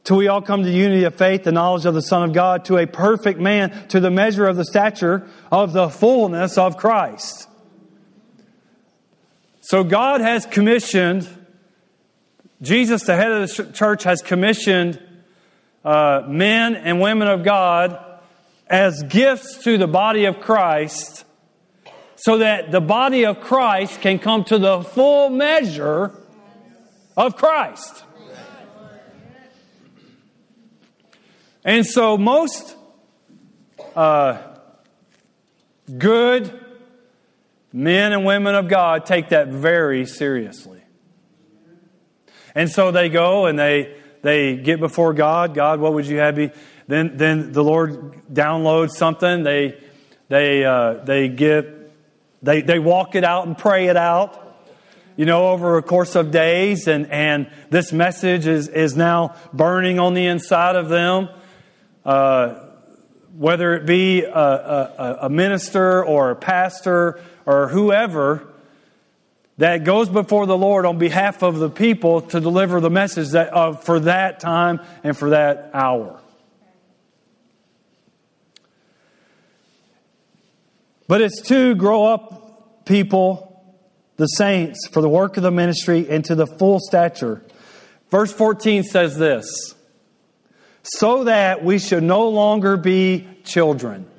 till 0.04 0.18
we 0.18 0.28
all 0.28 0.42
come 0.42 0.64
to 0.64 0.68
the 0.68 0.76
unity 0.76 1.04
of 1.04 1.14
faith, 1.14 1.44
the 1.44 1.52
knowledge 1.52 1.86
of 1.86 1.94
the 1.94 2.02
Son 2.02 2.24
of 2.24 2.34
God, 2.34 2.66
to 2.66 2.78
a 2.78 2.88
perfect 2.88 3.40
man, 3.40 3.88
to 3.90 4.00
the 4.00 4.10
measure 4.10 4.48
of 4.48 4.56
the 4.56 4.66
stature 4.66 5.30
of 5.52 5.74
the 5.74 5.90
fullness 5.90 6.58
of 6.58 6.76
Christ. 6.76 7.48
So 9.62 9.84
God 9.84 10.22
has 10.22 10.48
commissioned, 10.48 11.30
Jesus, 12.62 13.04
the 13.04 13.16
head 13.16 13.32
of 13.32 13.56
the 13.56 13.72
church, 13.72 14.04
has 14.04 14.22
commissioned 14.22 15.02
uh, 15.86 16.24
men 16.28 16.76
and 16.76 17.00
women 17.00 17.28
of 17.28 17.44
God 17.44 18.04
as 18.68 19.04
gifts 19.04 19.64
to 19.64 19.78
the 19.78 19.88
body 19.88 20.26
of 20.26 20.40
Christ 20.40 21.24
so 22.16 22.40
that 22.40 22.72
the 22.72 22.82
body 22.82 23.26
of 23.26 23.40
Christ 23.40 24.02
can 24.02 24.20
come 24.20 24.44
to 24.46 24.58
the 24.58 24.82
full 24.82 25.30
measure 25.30 26.12
of 27.16 27.36
Christ. 27.36 28.04
And 31.64 31.86
so, 31.86 32.18
most 32.18 32.76
uh, 33.96 34.42
good 35.98 36.60
men 37.72 38.14
and 38.14 38.26
women 38.26 38.56
of 38.56 38.68
God 38.68 39.06
take 39.06 39.30
that 39.30 39.50
very 39.50 40.06
seriously. 40.06 40.77
And 42.58 42.72
so 42.72 42.92
they 42.92 43.10
go 43.10 43.46
and 43.46 43.58
they, 43.58 43.96
they 44.24 44.56
get 44.58 44.80
before 44.80 45.14
God. 45.14 45.54
God, 45.54 45.80
what 45.80 45.94
would 45.94 46.08
you 46.08 46.18
have 46.18 46.36
me? 46.36 46.50
Then, 46.88 47.16
then 47.16 47.52
the 47.52 47.64
Lord 47.64 48.16
downloads 48.34 48.92
something. 48.92 49.44
They, 49.44 49.80
they, 50.28 50.66
uh, 50.66 50.94
they 51.06 51.30
get 51.30 51.78
they, 52.42 52.62
they 52.62 52.80
walk 52.80 53.16
it 53.16 53.24
out 53.24 53.46
and 53.46 53.58
pray 53.58 53.88
it 53.88 53.98
out, 53.98 54.60
you 55.16 55.26
know, 55.26 55.50
over 55.50 55.78
a 55.78 55.84
course 55.84 56.16
of 56.16 56.32
days, 56.32 56.88
and, 56.88 57.12
and 57.12 57.50
this 57.70 57.92
message 57.92 58.46
is, 58.46 58.68
is 58.68 58.96
now 58.96 59.36
burning 59.54 60.00
on 60.00 60.14
the 60.14 60.26
inside 60.26 60.76
of 60.76 60.90
them. 60.90 61.30
Uh, 62.06 62.64
whether 63.36 63.76
it 63.76 63.86
be 63.86 64.24
a, 64.24 64.30
a, 64.32 65.18
a 65.24 65.30
minister 65.30 66.04
or 66.04 66.32
a 66.32 66.36
pastor 66.36 67.20
or 67.46 67.68
whoever 67.68 68.48
that 69.58 69.84
goes 69.84 70.08
before 70.08 70.46
the 70.46 70.58
Lord 70.58 70.86
on 70.86 70.98
behalf 70.98 71.42
of 71.42 71.58
the 71.58 71.70
people 71.70 72.22
to 72.22 72.40
deliver 72.40 72.80
the 72.80 72.90
message 72.90 73.30
that, 73.30 73.54
uh, 73.54 73.74
for 73.74 74.00
that 74.02 74.40
time 74.40 74.80
and 75.04 75.18
for 75.18 75.32
that 75.32 75.72
hour. 75.74 76.20
But 81.08 81.22
it's 81.22 81.42
to 81.44 81.74
grow 81.74 82.06
up 82.06 82.86
people, 82.86 83.66
the 84.18 84.28
saints, 84.28 84.88
for 84.88 85.02
the 85.02 85.10
work 85.10 85.38
of 85.38 85.44
the 85.44 85.52
ministry 85.52 86.08
and 86.10 86.24
to 86.26 86.36
the 86.36 86.46
full 86.46 86.80
stature. 86.80 87.42
Verse 88.12 88.32
14 88.32 88.84
says 88.84 89.18
this 89.18 89.74
so 90.84 91.26
that 91.26 91.66
we 91.66 91.80
should 91.80 92.04
no 92.04 92.30
longer 92.30 92.78
be 92.78 93.28
children, 93.44 94.10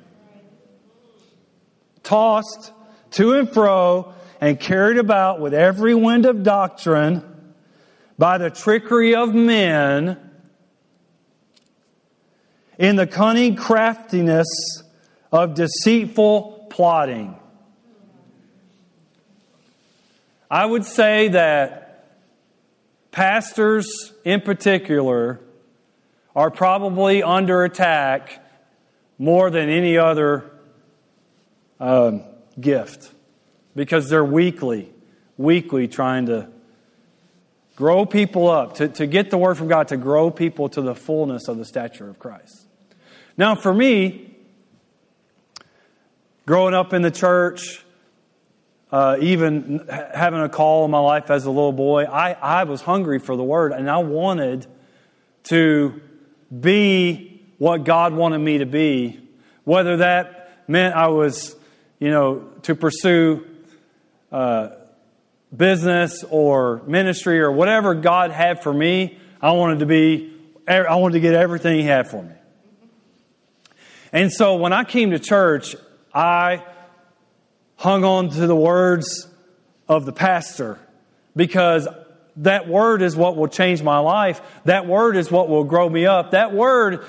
tossed 2.03 2.71
to 3.11 3.33
and 3.33 3.49
fro 3.49 4.13
and 4.41 4.59
carried 4.59 4.97
about 4.97 5.39
with 5.39 5.53
every 5.53 5.93
wind 5.93 6.25
of 6.25 6.43
doctrine 6.43 7.23
by 8.17 8.37
the 8.37 8.49
trickery 8.49 9.15
of 9.15 9.33
men 9.33 10.17
in 12.77 12.95
the 12.95 13.07
cunning 13.07 13.55
craftiness 13.55 14.47
of 15.31 15.53
deceitful 15.53 16.67
plotting. 16.69 17.35
I 20.49 20.65
would 20.65 20.85
say 20.85 21.27
that 21.29 22.07
pastors 23.11 24.13
in 24.23 24.41
particular 24.41 25.39
are 26.35 26.49
probably 26.49 27.21
under 27.21 27.63
attack 27.63 28.43
more 29.17 29.49
than 29.49 29.69
any 29.69 29.97
other 29.97 30.49
um, 31.79 32.23
gift 32.59 33.11
because 33.75 34.09
they're 34.09 34.25
weekly, 34.25 34.91
weekly 35.37 35.87
trying 35.87 36.25
to 36.27 36.47
grow 37.75 38.05
people 38.05 38.49
up, 38.49 38.75
to, 38.75 38.87
to 38.89 39.07
get 39.07 39.31
the 39.31 39.37
word 39.37 39.57
from 39.57 39.67
God, 39.67 39.87
to 39.89 39.97
grow 39.97 40.29
people 40.31 40.69
to 40.69 40.81
the 40.81 40.95
fullness 40.95 41.47
of 41.47 41.57
the 41.57 41.65
stature 41.65 42.09
of 42.09 42.19
Christ. 42.19 42.65
Now, 43.37 43.55
for 43.55 43.73
me, 43.73 44.29
Growing 46.49 46.73
up 46.73 46.93
in 46.93 47.03
the 47.03 47.11
church, 47.11 47.85
uh, 48.91 49.17
even 49.19 49.87
having 49.87 50.41
a 50.41 50.49
call 50.49 50.83
in 50.83 50.89
my 50.89 50.97
life 50.97 51.29
as 51.29 51.45
a 51.45 51.51
little 51.51 51.71
boy, 51.71 52.05
I, 52.05 52.31
I 52.31 52.63
was 52.63 52.81
hungry 52.81 53.19
for 53.19 53.35
the 53.35 53.43
word 53.43 53.71
and 53.71 53.87
I 53.87 53.99
wanted 53.99 54.65
to 55.43 56.01
be 56.59 57.43
what 57.59 57.83
God 57.83 58.15
wanted 58.15 58.39
me 58.39 58.57
to 58.57 58.65
be. 58.65 59.19
Whether 59.63 59.97
that 59.97 60.63
meant 60.67 60.95
I 60.95 61.09
was, 61.09 61.55
you 61.99 62.09
know, 62.09 62.39
to 62.63 62.73
pursue 62.73 63.45
uh, 64.31 64.69
business 65.55 66.23
or 66.29 66.81
ministry 66.85 67.39
or 67.39 67.51
whatever 67.51 67.95
God 67.95 68.31
had 68.31 68.61
for 68.61 68.73
me, 68.73 69.17
I 69.41 69.51
wanted 69.51 69.79
to 69.79 69.85
be, 69.85 70.33
I 70.67 70.95
wanted 70.95 71.13
to 71.13 71.19
get 71.19 71.33
everything 71.33 71.79
He 71.79 71.85
had 71.85 72.09
for 72.09 72.21
me. 72.21 72.33
And 74.11 74.31
so 74.31 74.55
when 74.55 74.73
I 74.73 74.83
came 74.83 75.11
to 75.11 75.19
church, 75.19 75.75
I 76.13 76.63
hung 77.75 78.03
on 78.03 78.29
to 78.29 78.47
the 78.47 78.55
words 78.55 79.27
of 79.87 80.05
the 80.05 80.11
pastor 80.11 80.79
because 81.35 81.87
that 82.37 82.67
word 82.67 83.01
is 83.01 83.15
what 83.15 83.35
will 83.35 83.47
change 83.47 83.81
my 83.81 83.99
life. 83.99 84.41
That 84.65 84.87
word 84.87 85.15
is 85.15 85.31
what 85.31 85.49
will 85.49 85.63
grow 85.63 85.89
me 85.89 86.05
up. 86.05 86.31
That 86.31 86.53
word, 86.53 87.05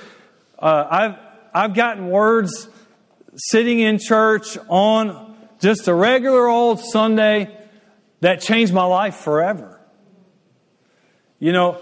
uh, 0.59 0.87
I've, 0.91 1.17
I've 1.55 1.75
gotten 1.75 2.09
words 2.09 2.69
sitting 3.35 3.81
in 3.81 3.99
church 3.99 4.59
on 4.69 5.30
just 5.61 5.87
a 5.89 5.95
regular 5.95 6.49
old 6.49 6.81
Sunday 6.81 7.57
that 8.21 8.41
changed 8.41 8.73
my 8.73 8.85
life 8.85 9.17
forever. 9.17 9.81
You 11.39 11.53
know, 11.53 11.81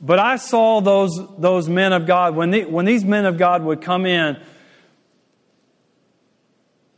but 0.00 0.18
I 0.18 0.36
saw 0.36 0.80
those, 0.80 1.18
those 1.38 1.68
men 1.68 1.92
of 1.92 2.06
God, 2.06 2.36
when, 2.36 2.50
the, 2.50 2.64
when 2.66 2.84
these 2.84 3.04
men 3.04 3.24
of 3.24 3.38
God 3.38 3.64
would 3.64 3.80
come 3.80 4.04
in, 4.04 4.38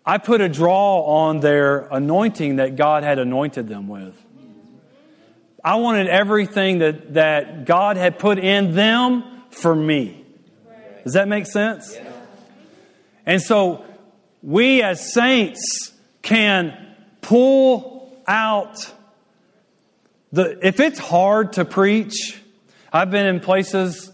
I 0.05 0.18
put 0.18 0.41
a 0.41 0.49
draw 0.49 1.03
on 1.03 1.41
their 1.41 1.87
anointing 1.91 2.57
that 2.57 2.77
God 2.77 3.05
had 3.05 3.18
anointed 3.18 3.68
them 3.68 3.89
with. 3.89 4.20
I 5.62 5.77
wanted 5.77 6.09
everything 6.09 6.79
that, 6.79 7.14
that 7.14 7.64
God 7.64 7.97
had 7.97 8.18
put 8.18 8.39
in 8.39 8.74
them 8.74 9.24
for 9.51 9.74
me. 9.74 10.24
Does 11.05 11.14
that 11.14 11.29
make 11.29 11.47
sense? 11.47 11.97
And 13.24 13.41
so 13.41 13.86
we 14.47 14.82
as 14.82 15.12
saints 15.12 15.92
can 16.22 16.94
pull 17.20 18.18
out 18.26 18.76
the. 20.32 20.66
If 20.66 20.80
it's 20.80 20.99
hard 20.99 21.53
to 21.55 21.66
preach, 21.66 22.40
I've 22.90 23.11
been 23.11 23.26
in 23.26 23.40
places 23.40 24.11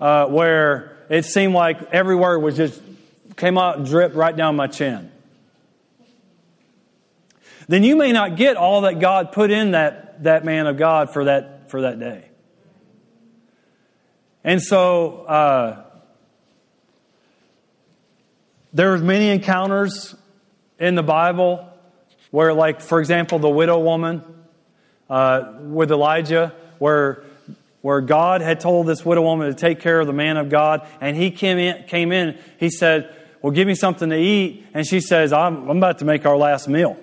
uh, 0.00 0.26
where 0.26 0.96
it 1.08 1.24
seemed 1.24 1.54
like 1.54 1.82
every 1.90 2.14
word 2.14 2.38
was 2.38 2.56
just 2.56 2.80
came 3.36 3.58
out 3.58 3.78
and 3.78 3.86
dripped 3.86 4.14
right 4.14 4.36
down 4.36 4.54
my 4.54 4.68
chin 4.68 5.10
then 7.70 7.84
you 7.84 7.94
may 7.94 8.10
not 8.10 8.34
get 8.34 8.56
all 8.56 8.80
that 8.80 8.98
God 8.98 9.30
put 9.30 9.52
in 9.52 9.70
that, 9.70 10.24
that 10.24 10.44
man 10.44 10.66
of 10.66 10.76
God 10.76 11.12
for 11.12 11.26
that, 11.26 11.70
for 11.70 11.82
that 11.82 12.00
day. 12.00 12.24
And 14.42 14.60
so, 14.60 15.22
uh, 15.22 15.84
there's 18.72 19.02
many 19.02 19.30
encounters 19.30 20.14
in 20.78 20.94
the 20.94 21.02
Bible 21.02 21.68
where, 22.30 22.54
like, 22.54 22.80
for 22.80 23.00
example, 23.00 23.38
the 23.38 23.48
widow 23.48 23.78
woman 23.78 24.22
uh, 25.08 25.54
with 25.60 25.90
Elijah, 25.90 26.54
where 26.78 27.24
where 27.82 28.00
God 28.00 28.42
had 28.42 28.60
told 28.60 28.86
this 28.86 29.04
widow 29.04 29.22
woman 29.22 29.48
to 29.48 29.54
take 29.54 29.80
care 29.80 30.00
of 30.00 30.06
the 30.06 30.12
man 30.12 30.36
of 30.36 30.50
God, 30.50 30.86
and 31.00 31.16
he 31.16 31.30
came 31.30 31.58
in, 31.58 31.84
came 31.84 32.12
in 32.12 32.38
he 32.58 32.70
said, 32.70 33.14
Well, 33.42 33.52
give 33.52 33.66
me 33.66 33.74
something 33.74 34.10
to 34.10 34.18
eat. 34.18 34.66
And 34.74 34.86
she 34.86 35.00
says, 35.00 35.32
I'm, 35.32 35.68
I'm 35.68 35.78
about 35.78 35.98
to 36.00 36.04
make 36.04 36.26
our 36.26 36.36
last 36.36 36.68
meal. 36.68 36.96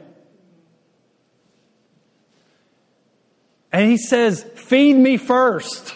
And 3.71 3.89
he 3.89 3.97
says, 3.97 4.43
Feed 4.55 4.95
me 4.95 5.17
first. 5.17 5.95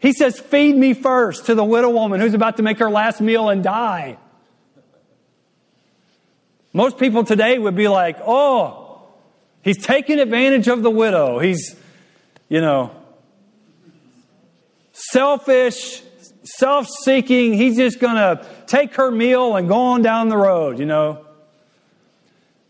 He 0.00 0.12
says, 0.12 0.38
Feed 0.38 0.76
me 0.76 0.94
first 0.94 1.46
to 1.46 1.54
the 1.54 1.64
widow 1.64 1.90
woman 1.90 2.20
who's 2.20 2.34
about 2.34 2.56
to 2.58 2.62
make 2.62 2.78
her 2.78 2.90
last 2.90 3.20
meal 3.20 3.48
and 3.48 3.62
die. 3.62 4.18
Most 6.72 6.98
people 6.98 7.24
today 7.24 7.58
would 7.58 7.74
be 7.74 7.88
like, 7.88 8.18
Oh, 8.24 9.02
he's 9.62 9.78
taking 9.78 10.20
advantage 10.20 10.68
of 10.68 10.82
the 10.82 10.90
widow. 10.90 11.38
He's, 11.38 11.74
you 12.48 12.60
know, 12.60 12.92
selfish, 14.92 16.02
self 16.44 16.86
seeking. 17.04 17.54
He's 17.54 17.76
just 17.76 17.98
going 17.98 18.16
to 18.16 18.46
take 18.66 18.94
her 18.94 19.10
meal 19.10 19.56
and 19.56 19.68
go 19.68 19.76
on 19.76 20.02
down 20.02 20.28
the 20.28 20.36
road, 20.36 20.78
you 20.78 20.86
know. 20.86 21.24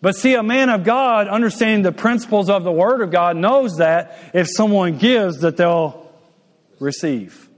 But 0.01 0.15
see, 0.15 0.35
a 0.35 0.45
man 0.45 0.71
of 0.71 0.85
God, 0.85 1.27
understanding 1.27 1.83
the 1.83 1.91
principles 1.91 2.49
of 2.49 2.63
the 2.63 2.71
Word 2.71 3.01
of 3.01 3.11
God, 3.11 3.37
knows 3.37 3.79
that 3.79 4.17
if 4.33 4.47
someone 4.49 4.97
gives, 4.97 5.41
that 5.41 5.57
they'll 5.57 6.08
receive. 6.79 7.49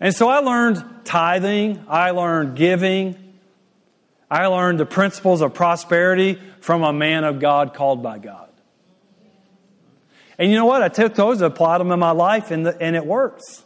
And 0.00 0.14
so 0.14 0.28
I 0.28 0.38
learned 0.38 0.84
tithing, 1.04 1.84
I 1.88 2.10
learned 2.10 2.56
giving, 2.56 3.16
I 4.30 4.46
learned 4.46 4.80
the 4.80 4.86
principles 4.86 5.42
of 5.42 5.54
prosperity 5.54 6.40
from 6.60 6.82
a 6.82 6.92
man 6.92 7.24
of 7.24 7.38
God 7.38 7.74
called 7.74 8.02
by 8.02 8.18
God. 8.18 8.48
And 10.38 10.50
you 10.50 10.56
know 10.56 10.64
what? 10.64 10.82
I 10.82 10.88
took 10.88 11.14
those, 11.14 11.40
applied 11.40 11.78
them 11.78 11.92
in 11.92 11.98
my 11.98 12.10
life, 12.10 12.50
and, 12.50 12.66
the, 12.66 12.80
and 12.80 12.96
it 12.96 13.06
works. 13.06 13.62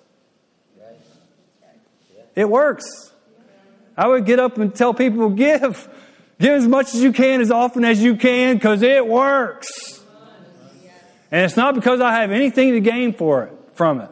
It 2.35 2.51
works. 2.51 2.85
I 3.97 4.07
would 4.07 4.27
get 4.27 4.39
up 4.39 4.59
and 4.59 4.75
tell 4.75 4.93
people, 4.93 5.31
give. 5.31 5.89
Give 6.39 6.53
as 6.53 6.69
much 6.69 6.95
as 6.95 7.03
you 7.03 7.13
can, 7.13 7.41
as 7.41 7.51
often 7.51 7.83
as 7.83 8.03
you 8.03 8.17
can, 8.17 8.57
because 8.57 8.83
it 8.83 9.07
works. 9.07 9.96
And 11.31 11.45
it's 11.45 11.57
not 11.57 11.75
because 11.75 12.01
I 12.01 12.13
have 12.21 12.31
anything 12.31 12.73
to 12.73 12.81
gain 12.81 13.13
for 13.13 13.45
it, 13.45 13.53
from 13.75 14.01
it. 14.01 14.11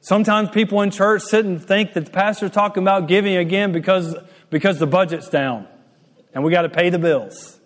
Sometimes 0.00 0.50
people 0.50 0.82
in 0.82 0.90
church 0.90 1.22
sit 1.22 1.44
and 1.44 1.62
think 1.62 1.94
that 1.94 2.04
the 2.04 2.10
pastor's 2.10 2.50
talking 2.50 2.82
about 2.82 3.08
giving 3.08 3.36
again 3.36 3.72
because, 3.72 4.14
because 4.50 4.78
the 4.78 4.86
budget's 4.86 5.28
down 5.28 5.66
and 6.34 6.44
we 6.44 6.52
got 6.52 6.62
to 6.62 6.68
pay 6.68 6.90
the 6.90 6.98
bills. 6.98 7.58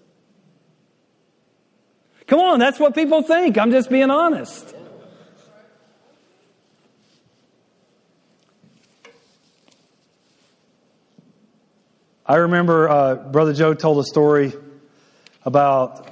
Come 2.26 2.40
on, 2.40 2.59
that's 2.59 2.78
what 2.78 2.94
people 2.94 3.22
think. 3.22 3.59
I'm 3.59 3.70
just 3.70 3.90
being 3.90 4.11
honest. 4.11 4.74
I 12.26 12.36
remember 12.36 12.88
uh, 12.90 13.14
Brother 13.14 13.55
Joe 13.55 13.72
told 13.72 13.99
a 13.99 14.05
story 14.05 14.53
about 15.46 16.08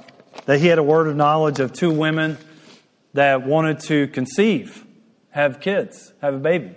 that 0.47 0.61
he 0.61 0.67
had 0.67 0.79
a 0.79 0.83
word 0.83 1.07
of 1.07 1.15
knowledge 1.15 1.59
of 1.59 1.73
two 1.73 1.91
women 1.91 2.37
that 3.13 3.45
wanted 3.45 3.81
to 3.81 4.07
conceive, 4.07 4.85
have 5.29 5.59
kids, 5.59 6.13
have 6.21 6.33
a 6.33 6.39
baby. 6.39 6.73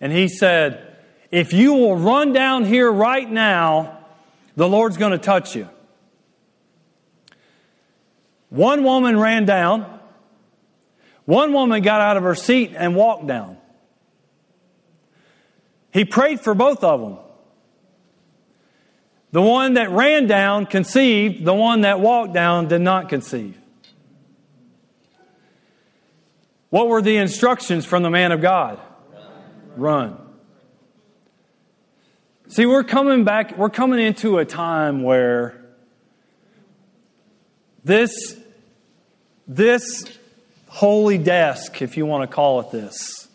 And 0.00 0.12
he 0.12 0.28
said, 0.28 0.96
If 1.30 1.52
you 1.52 1.72
will 1.72 1.96
run 1.96 2.32
down 2.32 2.64
here 2.64 2.90
right 2.90 3.30
now, 3.30 4.00
the 4.56 4.68
Lord's 4.68 4.96
going 4.96 5.12
to 5.12 5.18
touch 5.18 5.54
you. 5.54 5.68
One 8.48 8.82
woman 8.82 9.18
ran 9.18 9.44
down. 9.44 10.00
One 11.26 11.52
woman 11.52 11.82
got 11.82 12.00
out 12.00 12.16
of 12.16 12.24
her 12.24 12.34
seat 12.34 12.72
and 12.76 12.96
walked 12.96 13.28
down. 13.28 13.56
He 15.92 16.04
prayed 16.04 16.40
for 16.40 16.54
both 16.54 16.82
of 16.82 17.00
them. 17.00 17.18
The 19.30 19.42
one 19.42 19.74
that 19.74 19.90
ran 19.90 20.26
down 20.26 20.66
conceived, 20.66 21.44
the 21.44 21.54
one 21.54 21.82
that 21.82 22.00
walked 22.00 22.32
down 22.32 22.68
did 22.68 22.80
not 22.80 23.08
conceive. 23.08 23.58
What 26.70 26.88
were 26.88 27.02
the 27.02 27.16
instructions 27.16 27.84
from 27.84 28.02
the 28.02 28.10
man 28.10 28.32
of 28.32 28.40
God? 28.40 28.80
Run. 29.76 30.10
Run. 30.10 30.18
See, 32.48 32.64
we're 32.64 32.84
coming 32.84 33.24
back, 33.24 33.58
we're 33.58 33.68
coming 33.68 34.00
into 34.00 34.38
a 34.38 34.44
time 34.44 35.02
where 35.02 35.62
this, 37.84 38.38
this 39.46 40.04
holy 40.68 41.18
desk, 41.18 41.82
if 41.82 41.96
you 41.98 42.06
want 42.06 42.28
to 42.28 42.34
call 42.34 42.60
it 42.60 42.70
this, 42.70 43.28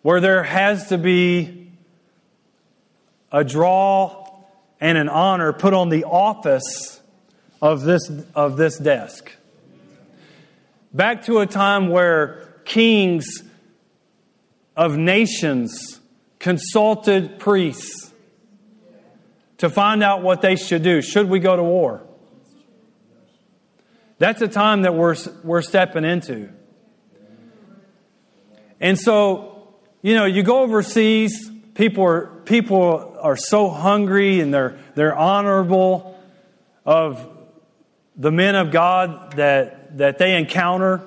where 0.00 0.20
there 0.20 0.42
has 0.42 0.88
to 0.88 0.98
be 0.98 1.63
a 3.34 3.42
draw 3.42 4.30
and 4.80 4.96
an 4.96 5.08
honor 5.08 5.52
put 5.52 5.74
on 5.74 5.88
the 5.88 6.04
office 6.04 7.00
of 7.60 7.82
this, 7.82 8.08
of 8.32 8.56
this 8.56 8.78
desk. 8.78 9.32
Back 10.92 11.24
to 11.24 11.40
a 11.40 11.46
time 11.46 11.88
where 11.88 12.54
kings 12.64 13.42
of 14.76 14.96
nations 14.96 15.98
consulted 16.38 17.40
priests 17.40 18.12
to 19.58 19.68
find 19.68 20.04
out 20.04 20.22
what 20.22 20.40
they 20.40 20.54
should 20.54 20.84
do. 20.84 21.02
Should 21.02 21.28
we 21.28 21.40
go 21.40 21.56
to 21.56 21.62
war? 21.62 22.06
That's 24.18 24.42
a 24.42 24.48
time 24.48 24.82
that 24.82 24.94
we're, 24.94 25.16
we're 25.42 25.62
stepping 25.62 26.04
into. 26.04 26.50
And 28.80 28.96
so, 28.96 29.74
you 30.02 30.14
know, 30.14 30.24
you 30.24 30.44
go 30.44 30.60
overseas, 30.60 31.50
people 31.74 32.04
are, 32.04 32.26
people 32.44 33.13
are 33.24 33.38
so 33.38 33.70
hungry 33.70 34.40
and 34.40 34.52
they're, 34.52 34.78
they're 34.94 35.16
honorable 35.16 36.20
of 36.84 37.26
the 38.16 38.30
men 38.30 38.54
of 38.54 38.70
God 38.70 39.32
that, 39.38 39.96
that 39.96 40.18
they 40.18 40.36
encounter. 40.36 41.00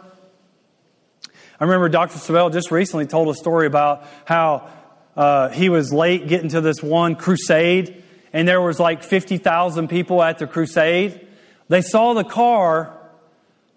I 1.60 1.64
remember 1.64 1.90
Dr. 1.90 2.18
Savelle 2.18 2.52
just 2.52 2.72
recently 2.72 3.06
told 3.06 3.30
a 3.30 3.36
story 3.36 3.68
about 3.68 4.04
how 4.26 4.68
uh, 5.16 5.50
he 5.50 5.70
was 5.70 5.94
late 5.94 6.28
getting 6.28 6.50
to 6.50 6.62
this 6.62 6.82
one 6.82 7.16
crusade, 7.16 8.04
and 8.34 8.48
there 8.48 8.62
was 8.62 8.80
like 8.80 9.04
50,000 9.04 9.88
people 9.88 10.24
at 10.24 10.40
the 10.40 10.48
crusade. 10.48 11.26
They 11.70 11.82
saw 11.82 12.14
the 12.14 12.24
car 12.24 12.98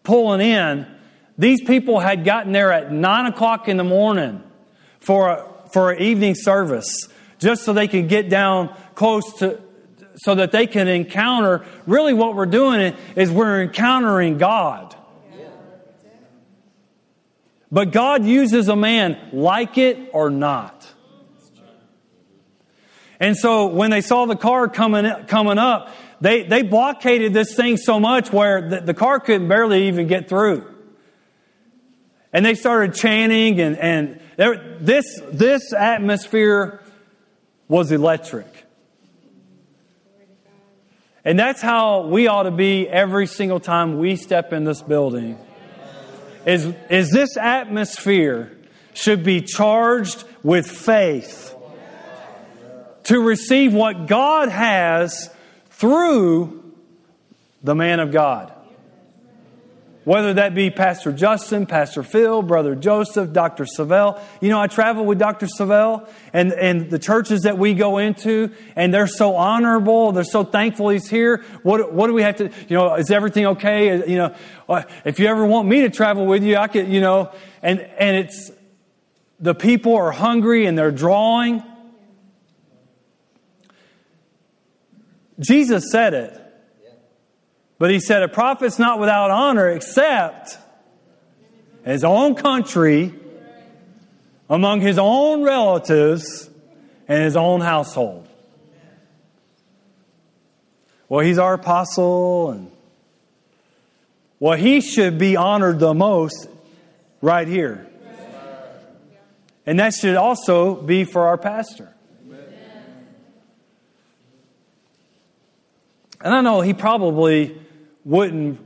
pulling 0.03 0.41
in. 0.41 0.87
These 1.37 1.61
people 1.63 2.01
had 2.01 2.25
gotten 2.25 2.53
there 2.53 2.73
at 2.73 2.91
9 2.91 3.27
o'clock 3.27 3.69
in 3.69 3.77
the 3.77 3.85
morning 3.85 4.43
for, 4.99 5.29
a, 5.29 5.47
for 5.73 5.91
an 5.91 6.03
evening 6.03 6.35
service 6.35 7.07
just 7.41 7.65
so 7.65 7.73
they 7.73 7.89
can 7.89 8.07
get 8.07 8.29
down 8.29 8.75
close 8.95 9.39
to, 9.39 9.61
so 10.17 10.35
that 10.35 10.53
they 10.53 10.67
can 10.67 10.87
encounter, 10.87 11.65
really 11.87 12.13
what 12.13 12.37
we're 12.37 12.47
doing 12.47 12.95
is 13.17 13.31
we're 13.31 13.63
encountering 13.63 14.39
God. 14.39 14.95
But 17.73 17.93
God 17.93 18.25
uses 18.25 18.69
a 18.69 18.77
man 18.77 19.19
like 19.33 19.79
it 19.79 20.11
or 20.13 20.29
not. 20.29 20.87
And 23.21 23.37
so 23.37 23.67
when 23.67 23.91
they 23.91 24.01
saw 24.01 24.27
the 24.27 24.35
car 24.37 24.69
coming, 24.69 25.07
coming 25.27 25.59
up, 25.59 25.95
they, 26.21 26.43
they 26.43 26.63
blockaded 26.63 27.33
this 27.33 27.55
thing 27.55 27.77
so 27.77 28.01
much 28.01 28.33
where 28.33 28.69
the, 28.69 28.81
the 28.81 28.95
car 28.95 29.21
couldn't 29.21 29.49
barely 29.49 29.89
even 29.89 30.07
get 30.07 30.29
through. 30.29 30.67
And 32.33 32.45
they 32.45 32.55
started 32.55 32.95
chanting, 32.95 33.61
and, 33.61 33.77
and 33.79 34.21
there, 34.37 34.77
this, 34.81 35.21
this 35.31 35.73
atmosphere 35.73 36.80
was 37.71 37.93
electric. 37.93 38.67
And 41.25 41.39
that's 41.39 41.63
how 41.63 42.07
we 42.07 42.27
ought 42.27 42.43
to 42.43 42.51
be 42.51 42.89
every 42.89 43.27
single 43.27 43.61
time 43.61 43.99
we 43.99 44.17
step 44.17 44.53
in 44.53 44.65
this 44.65 44.83
building. 44.83 45.39
Is, 46.45 46.75
is 46.91 47.11
this 47.13 47.37
atmosphere 47.37 48.51
should 48.93 49.23
be 49.23 49.41
charged 49.41 50.25
with 50.43 50.67
faith 50.69 51.55
to 53.05 53.21
receive 53.21 53.73
what 53.73 54.09
God 54.09 54.49
has 54.49 55.31
through 55.71 56.75
the 57.63 57.77
man 57.77 58.01
of 58.01 58.11
God. 58.11 58.53
Whether 60.05 60.35
that 60.35 60.55
be 60.55 60.71
Pastor 60.71 61.13
Justin, 61.13 61.67
Pastor 61.67 62.03
Phil, 62.03 62.41
Brother 62.41 62.75
Joseph, 62.75 63.35
Dr. 63.35 63.65
Savelle. 63.65 64.19
You 64.41 64.49
know, 64.49 64.59
I 64.59 64.67
travel 64.67 65.05
with 65.05 65.19
Dr. 65.19 65.47
Savelle 65.47 66.09
and, 66.33 66.53
and 66.53 66.91
the 66.91 66.99
churches 66.99 67.43
that 67.43 67.59
we 67.59 67.75
go 67.75 67.99
into, 67.99 68.51
and 68.77 68.95
they're 68.95 69.07
so 69.07 69.37
honorable. 69.37 70.13
They're 70.13 70.25
so 70.25 70.43
thankful 70.43 70.89
he's 70.89 71.09
here. 71.09 71.45
What, 71.63 71.93
what 71.93 72.07
do 72.07 72.15
we 72.15 72.23
have 72.23 72.37
to, 72.37 72.45
you 72.45 72.77
know, 72.77 72.95
is 72.95 73.11
everything 73.11 73.45
okay? 73.47 74.09
You 74.09 74.17
know, 74.17 74.35
uh, 74.71 74.85
if 75.05 75.21
you 75.21 75.27
ever 75.27 75.45
want 75.45 75.69
me 75.69 75.83
to 75.83 75.91
travel 75.91 76.25
with 76.25 76.43
you, 76.45 76.57
I 76.57 76.69
could, 76.69 76.89
you 76.89 77.03
know, 77.03 77.33
and, 77.63 77.81
and 77.81 78.17
it's, 78.17 78.51
the 79.39 79.55
people 79.55 79.97
are 79.97 80.13
hungry 80.13 80.65
and 80.65 80.79
they're 80.79 80.91
drawing. 80.91 81.63
Jesus 85.39 85.91
said 85.91 86.15
it. 86.15 86.50
But 87.81 87.91
he 87.91 87.99
said, 87.99 88.23
A 88.23 88.29
prophet's 88.29 88.79
not 88.79 89.01
without 89.01 89.31
honor 89.31 89.71
except 89.71 90.59
his 91.83 92.05
own 92.05 92.35
country, 92.35 93.15
among 94.51 94.83
his 94.83 94.99
own 94.99 95.43
relatives, 95.43 96.51
and 97.09 97.25
his 97.25 97.37
own 97.37 97.63
household. 97.63 98.29
Well, 101.09 101.25
he's 101.25 101.39
our 101.39 101.55
apostle, 101.55 102.51
and 102.51 102.71
well, 104.41 104.59
he 104.59 104.83
should 104.83 105.17
be 105.17 105.37
honored 105.37 105.79
the 105.79 105.95
most 105.95 106.51
right 107.23 107.49
here. 107.49 107.87
And 109.65 109.81
that 109.81 109.95
should 109.95 110.17
also 110.17 110.75
be 110.75 111.05
for 111.05 111.29
our 111.29 111.39
pastor. 111.39 111.89
And 116.21 116.35
I 116.35 116.43
know 116.43 116.61
he 116.61 116.75
probably 116.75 117.57
wouldn't, 118.11 118.59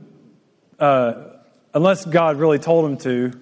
uh, 0.79 1.13
unless 1.71 2.03
God 2.03 2.37
really 2.37 2.57
told 2.57 2.89
him 2.89 2.97
to. 2.97 3.39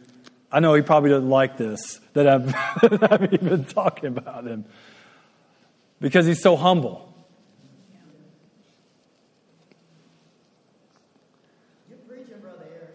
I 0.52 0.60
know 0.60 0.74
he 0.74 0.82
probably 0.82 1.10
doesn't 1.10 1.30
like 1.30 1.58
this 1.58 2.00
that 2.12 2.28
I've, 2.28 2.46
that 2.82 3.08
I've 3.10 3.34
even 3.34 3.64
talking 3.64 4.08
about 4.08 4.46
him 4.46 4.66
because 6.02 6.26
he's 6.26 6.42
so 6.42 6.58
humble. 6.58 7.10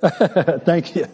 Thank 0.05 0.95
you. 0.95 1.07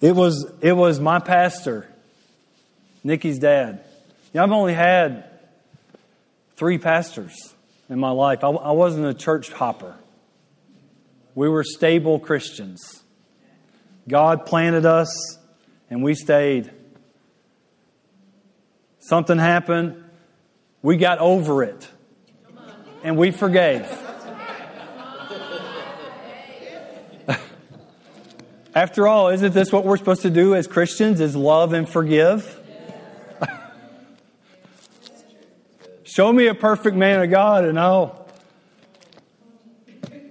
it 0.00 0.12
was 0.12 0.50
it 0.62 0.72
was 0.72 1.00
my 1.00 1.18
pastor, 1.18 1.86
Nikki's 3.04 3.38
dad. 3.40 3.84
Yeah, 4.32 4.44
I've 4.44 4.52
only 4.52 4.72
had 4.72 5.24
three 6.56 6.78
pastors 6.78 7.54
in 7.90 7.98
my 7.98 8.10
life. 8.10 8.42
I, 8.44 8.48
I 8.48 8.70
wasn't 8.70 9.04
a 9.04 9.12
church 9.12 9.52
hopper. 9.52 9.96
We 11.34 11.48
were 11.48 11.64
stable 11.64 12.18
Christians. 12.18 13.02
God 14.08 14.46
planted 14.46 14.86
us, 14.86 15.38
and 15.90 16.02
we 16.02 16.14
stayed. 16.14 16.70
Something 19.00 19.38
happened. 19.38 20.04
We 20.82 20.96
got 20.96 21.18
over 21.18 21.62
it, 21.62 21.88
and 23.02 23.18
we 23.18 23.32
forgave. 23.32 23.86
After 28.74 29.06
all, 29.06 29.28
isn't 29.28 29.52
this 29.52 29.70
what 29.72 29.84
we're 29.84 29.96
supposed 29.96 30.22
to 30.22 30.30
do 30.30 30.54
as 30.54 30.66
Christians 30.66 31.20
is 31.20 31.36
love 31.36 31.72
and 31.72 31.88
forgive? 31.88 32.59
Show 36.10 36.32
me 36.32 36.48
a 36.48 36.54
perfect 36.54 36.96
man 36.96 37.22
of 37.22 37.30
God 37.30 37.64
and 37.64 37.78
I'll 37.78 38.26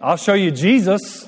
I'll 0.01 0.17
show 0.17 0.33
you 0.33 0.51
Jesus. 0.51 1.25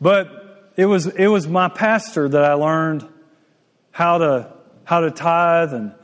but 0.00 0.72
it 0.76 0.86
was 0.86 1.06
it 1.06 1.28
was 1.28 1.46
my 1.46 1.68
pastor 1.68 2.28
that 2.28 2.44
I 2.44 2.54
learned 2.54 3.06
how 3.92 4.18
to 4.18 4.52
how 4.82 5.00
to 5.00 5.12
tithe 5.12 5.72
and 5.72 5.94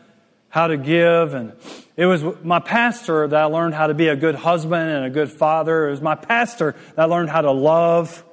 how 0.50 0.68
to 0.68 0.76
give 0.76 1.34
and 1.34 1.52
it 1.96 2.06
was 2.06 2.22
my 2.44 2.60
pastor 2.60 3.26
that 3.26 3.42
I 3.42 3.46
learned 3.46 3.74
how 3.74 3.88
to 3.88 3.94
be 3.94 4.06
a 4.06 4.14
good 4.14 4.36
husband 4.36 4.88
and 4.88 5.04
a 5.04 5.10
good 5.10 5.32
father. 5.32 5.88
It 5.88 5.90
was 5.90 6.00
my 6.00 6.14
pastor 6.14 6.76
that 6.94 7.02
I 7.02 7.04
learned 7.06 7.30
how 7.30 7.40
to 7.40 7.50
love, 7.50 8.24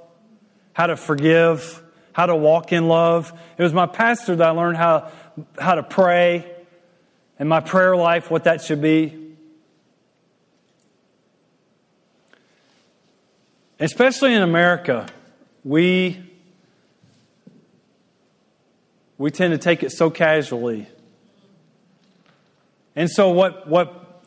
how 0.73 0.85
to 0.85 0.95
forgive, 0.95 1.83
how 2.19 2.25
to 2.25 2.35
walk 2.35 2.73
in 2.73 2.87
love. 2.87 3.31
It 3.57 3.63
was 3.63 3.73
my 3.73 3.85
pastor 3.85 4.35
that 4.35 4.47
I 4.47 4.51
learned 4.51 4.77
how, 4.77 5.09
how 5.57 5.75
to 5.75 5.83
pray 5.83 6.51
and 7.37 7.47
my 7.47 7.61
prayer 7.61 7.95
life, 7.95 8.29
what 8.29 8.43
that 8.43 8.61
should 8.61 8.81
be. 8.81 9.35
Especially 13.79 14.33
in 14.33 14.41
America, 14.41 15.07
we, 15.63 16.21
we 19.17 19.31
tend 19.31 19.53
to 19.53 19.57
take 19.57 19.83
it 19.83 19.91
so 19.91 20.09
casually 20.09 20.87
and 22.99 23.09
so, 23.09 23.29
what, 23.29 23.65
what, 23.65 24.23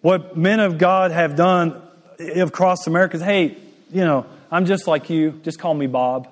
what 0.00 0.36
men 0.36 0.60
of 0.60 0.78
God 0.78 1.10
have 1.10 1.34
done 1.34 1.82
across 2.20 2.86
America 2.86 3.16
is 3.16 3.22
hey, 3.22 3.56
you 3.90 4.04
know, 4.04 4.26
I'm 4.48 4.66
just 4.66 4.86
like 4.86 5.10
you. 5.10 5.32
Just 5.42 5.58
call 5.58 5.74
me 5.74 5.88
Bob. 5.88 6.28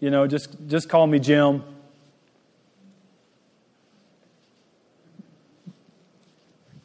You 0.00 0.10
know, 0.10 0.26
just, 0.26 0.56
just 0.66 0.88
call 0.88 1.06
me 1.06 1.18
Jim. 1.18 1.62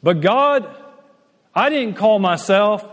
But 0.02 0.20
God, 0.20 0.72
I 1.54 1.70
didn't 1.70 1.94
call 1.94 2.18
myself. 2.18 2.84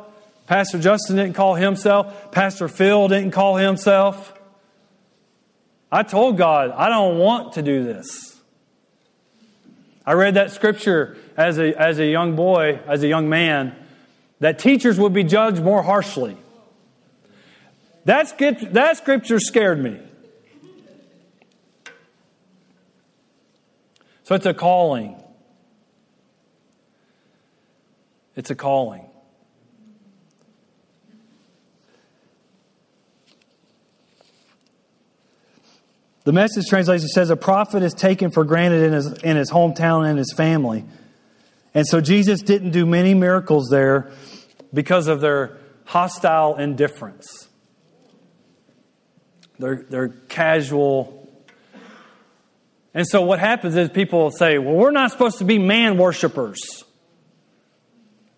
Pastor 0.48 0.80
Justin 0.80 1.18
didn't 1.18 1.36
call 1.36 1.56
himself. 1.56 2.32
Pastor 2.32 2.70
Phil 2.70 3.10
didn't 3.10 3.32
call 3.32 3.58
himself. 3.58 4.34
I 5.92 6.04
told 6.04 6.38
God, 6.38 6.72
I 6.72 6.90
don't 6.90 7.20
want 7.20 7.54
to 7.54 7.62
do 7.62 7.84
this. 7.84 8.40
I 10.06 10.14
read 10.14 10.34
that 10.36 10.52
scripture 10.52 11.18
as 11.38 11.60
a, 11.60 11.80
as 11.80 12.00
a 12.00 12.06
young 12.06 12.36
boy, 12.36 12.80
as 12.88 13.04
a 13.04 13.08
young 13.08 13.30
man, 13.30 13.76
that 14.40 14.58
teachers 14.58 14.98
would 15.00 15.14
be 15.14 15.24
judged 15.24 15.62
more 15.62 15.84
harshly. 15.84 16.38
That, 18.06 18.38
that 18.74 18.98
scripture 18.98 19.40
scared 19.40 19.82
me. 19.82 20.00
So 24.24 24.36
it's 24.36 24.46
a 24.46 24.54
calling. 24.54 25.22
It's 28.36 28.50
a 28.50 28.56
calling. 28.56 29.06
The 36.24 36.32
message 36.32 36.68
translation 36.70 37.10
says 37.10 37.30
a 37.30 37.36
prophet 37.36 37.84
is 37.84 37.94
taken 37.94 38.32
for 38.32 38.46
granted 38.46 38.84
in 38.84 38.94
his, 38.94 39.14
in 39.24 39.36
his 39.36 39.52
hometown 39.52 40.08
and 40.08 40.18
his 40.18 40.32
family. 40.32 40.86
And 41.74 41.86
so 41.86 42.00
Jesus 42.00 42.42
didn't 42.42 42.72
do 42.72 42.86
many 42.86 43.14
miracles 43.14 43.68
there 43.70 44.12
because 44.74 45.08
of 45.08 45.20
their 45.20 45.58
hostile 45.86 46.56
indifference. 46.56 47.50
They're, 49.60 49.86
they're 49.90 50.10
casual. 50.30 51.23
And 52.94 53.08
so 53.08 53.24
what 53.24 53.40
happens 53.40 53.76
is 53.76 53.90
people 53.90 54.30
say, 54.30 54.58
well, 54.58 54.76
we're 54.76 54.92
not 54.92 55.12
supposed 55.12 55.40
to 55.40 55.46
be 55.46 55.58
man 55.58 55.98
worshippers. 55.98 56.84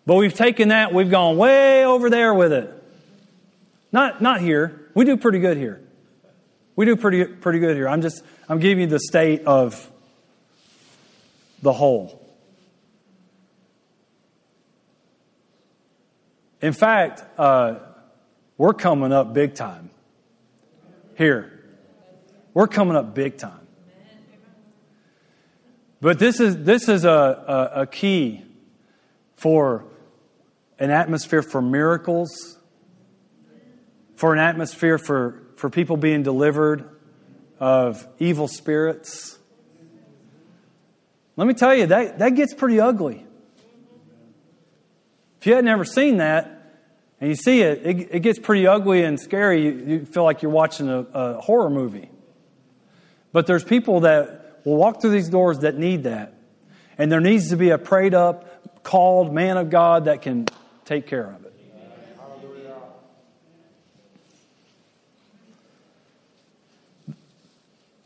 But 0.06 0.16
we've 0.16 0.34
taken 0.34 0.70
that, 0.70 0.94
we've 0.94 1.10
gone 1.10 1.38
way 1.38 1.84
over 1.86 2.10
there 2.10 2.34
with 2.34 2.54
it. 2.54 2.72
Not, 3.92 4.22
not 4.22 4.40
here. 4.40 4.90
We 4.94 5.04
do 5.04 5.18
pretty 5.18 5.40
good 5.40 5.58
here. 5.58 5.82
We 6.76 6.86
do 6.86 6.96
pretty, 6.96 7.26
pretty 7.26 7.60
good 7.60 7.76
here. 7.76 7.88
I'm 7.88 8.02
just, 8.02 8.24
I'm 8.48 8.60
giving 8.60 8.82
you 8.82 8.88
the 8.88 9.00
state 9.00 9.46
of 9.46 9.90
the 11.62 11.74
whole. 11.74 12.22
In 16.62 16.74
fact, 16.74 17.24
uh, 17.40 17.76
we're 18.58 18.74
coming 18.74 19.12
up 19.12 19.34
big 19.34 19.56
time 19.56 19.90
here. 21.16 21.52
We're 22.54 22.68
coming 22.68 22.96
up 22.96 23.14
big 23.14 23.38
time. 23.38 23.65
But 26.06 26.20
this 26.20 26.40
is, 26.40 26.66
this 26.66 26.88
is 26.88 27.04
a, 27.04 27.10
a, 27.10 27.82
a 27.82 27.88
key 27.88 28.46
for 29.38 29.86
an 30.78 30.92
atmosphere 30.92 31.42
for 31.42 31.64
miracles, 31.64 32.60
for 34.16 34.32
an 34.32 34.38
atmosphere 34.38 35.00
for 35.00 35.42
for 35.56 35.72
people 35.72 35.98
being 35.98 36.22
delivered 36.22 36.88
of 37.60 38.08
evil 38.20 38.48
spirits. 38.48 39.40
Let 41.38 41.48
me 41.48 41.56
tell 41.56 41.74
you, 41.74 41.88
that, 41.88 42.20
that 42.20 42.36
gets 42.36 42.54
pretty 42.54 42.80
ugly. 42.80 43.26
If 45.40 45.48
you 45.48 45.56
had 45.56 45.66
never 45.66 45.86
seen 45.86 46.18
that, 46.18 46.84
and 47.20 47.32
you 47.32 47.36
see 47.36 47.62
it, 47.62 47.84
it, 47.84 48.10
it 48.12 48.20
gets 48.20 48.38
pretty 48.38 48.68
ugly 48.68 49.04
and 49.04 49.20
scary. 49.20 49.66
You, 49.66 49.72
you 49.72 50.06
feel 50.06 50.24
like 50.24 50.44
you're 50.44 50.52
watching 50.52 50.88
a, 50.88 51.00
a 51.00 51.42
horror 51.42 51.72
movie. 51.72 52.12
But 53.34 53.48
there's 53.48 53.64
people 53.64 54.02
that 54.02 54.45
will 54.66 54.76
walk 54.76 55.00
through 55.00 55.12
these 55.12 55.30
doors 55.30 55.60
that 55.60 55.78
need 55.78 56.04
that. 56.04 56.34
And 56.98 57.10
there 57.12 57.22
needs 57.22 57.50
to 57.50 57.56
be 57.56 57.70
a 57.70 57.78
prayed 57.78 58.14
up, 58.14 58.84
called 58.84 59.34
man 59.34 59.58
of 59.58 59.70
God 59.70 60.06
that 60.06 60.22
can 60.22 60.48
take 60.84 61.08
care 61.08 61.26
of 61.26 61.46
it. 61.46 61.54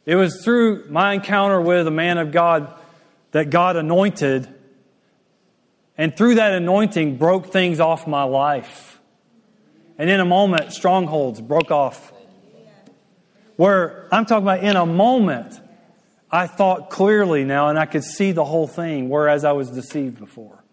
It 0.05 0.15
was 0.15 0.43
through 0.43 0.85
my 0.89 1.13
encounter 1.13 1.61
with 1.61 1.85
a 1.85 1.91
man 1.91 2.17
of 2.17 2.31
God 2.31 2.73
that 3.31 3.51
God 3.51 3.75
anointed, 3.75 4.47
and 5.99 6.17
through 6.17 6.35
that 6.35 6.53
anointing, 6.53 7.17
broke 7.17 7.51
things 7.51 7.79
off 7.79 8.07
my 8.07 8.23
life. 8.23 8.99
And 9.99 10.09
in 10.09 10.19
a 10.19 10.25
moment, 10.25 10.73
strongholds 10.73 11.41
broke 11.41 11.69
off. 11.69 12.11
Where 13.55 14.07
I'm 14.11 14.25
talking 14.25 14.45
about 14.45 14.63
in 14.63 14.75
a 14.75 14.85
moment, 14.85 15.59
I 16.31 16.47
thought 16.47 16.89
clearly 16.89 17.43
now 17.43 17.69
and 17.69 17.79
I 17.79 17.85
could 17.85 18.03
see 18.03 18.31
the 18.31 18.45
whole 18.45 18.67
thing, 18.67 19.09
whereas 19.09 19.43
I 19.43 19.53
was 19.53 19.69
deceived 19.69 20.19
before, 20.19 20.63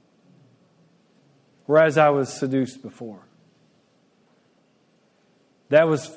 whereas 1.64 1.96
I 1.96 2.10
was 2.10 2.32
seduced 2.32 2.82
before. 2.82 3.20
That 5.70 5.88
was 5.88 6.10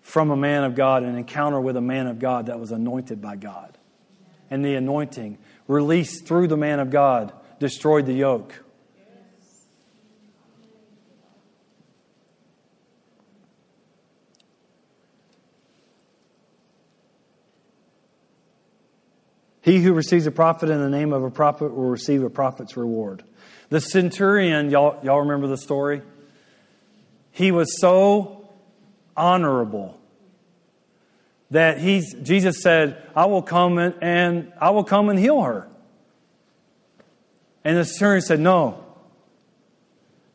from 0.00 0.30
a 0.30 0.36
man 0.36 0.64
of 0.64 0.74
God, 0.74 1.02
an 1.02 1.16
encounter 1.16 1.60
with 1.60 1.76
a 1.76 1.82
man 1.82 2.06
of 2.06 2.18
God 2.18 2.46
that 2.46 2.58
was 2.58 2.72
anointed 2.72 3.20
by 3.20 3.36
God. 3.36 3.76
And 4.50 4.64
the 4.64 4.74
anointing 4.74 5.36
released 5.66 6.26
through 6.26 6.48
the 6.48 6.56
man 6.56 6.80
of 6.80 6.90
God 6.90 7.32
destroyed 7.58 8.06
the 8.06 8.14
yoke. 8.14 8.64
He 19.68 19.82
who 19.82 19.92
receives 19.92 20.26
a 20.26 20.30
prophet 20.30 20.70
in 20.70 20.80
the 20.80 20.88
name 20.88 21.12
of 21.12 21.22
a 21.22 21.30
prophet 21.30 21.74
will 21.74 21.90
receive 21.90 22.22
a 22.22 22.30
prophet's 22.30 22.74
reward. 22.74 23.22
The 23.68 23.82
centurion, 23.82 24.70
y'all, 24.70 24.98
y'all 25.04 25.20
remember 25.20 25.46
the 25.46 25.58
story? 25.58 26.00
He 27.32 27.52
was 27.52 27.78
so 27.78 28.48
honorable 29.14 30.00
that 31.50 31.78
he's, 31.80 32.14
Jesus 32.14 32.62
said, 32.62 32.96
I 33.14 33.26
will 33.26 33.42
come 33.42 33.76
and, 33.76 33.94
and 34.00 34.52
I 34.58 34.70
will 34.70 34.84
come 34.84 35.10
and 35.10 35.18
heal 35.18 35.42
her. 35.42 35.68
And 37.62 37.76
the 37.76 37.84
centurion 37.84 38.22
said, 38.22 38.40
No. 38.40 38.82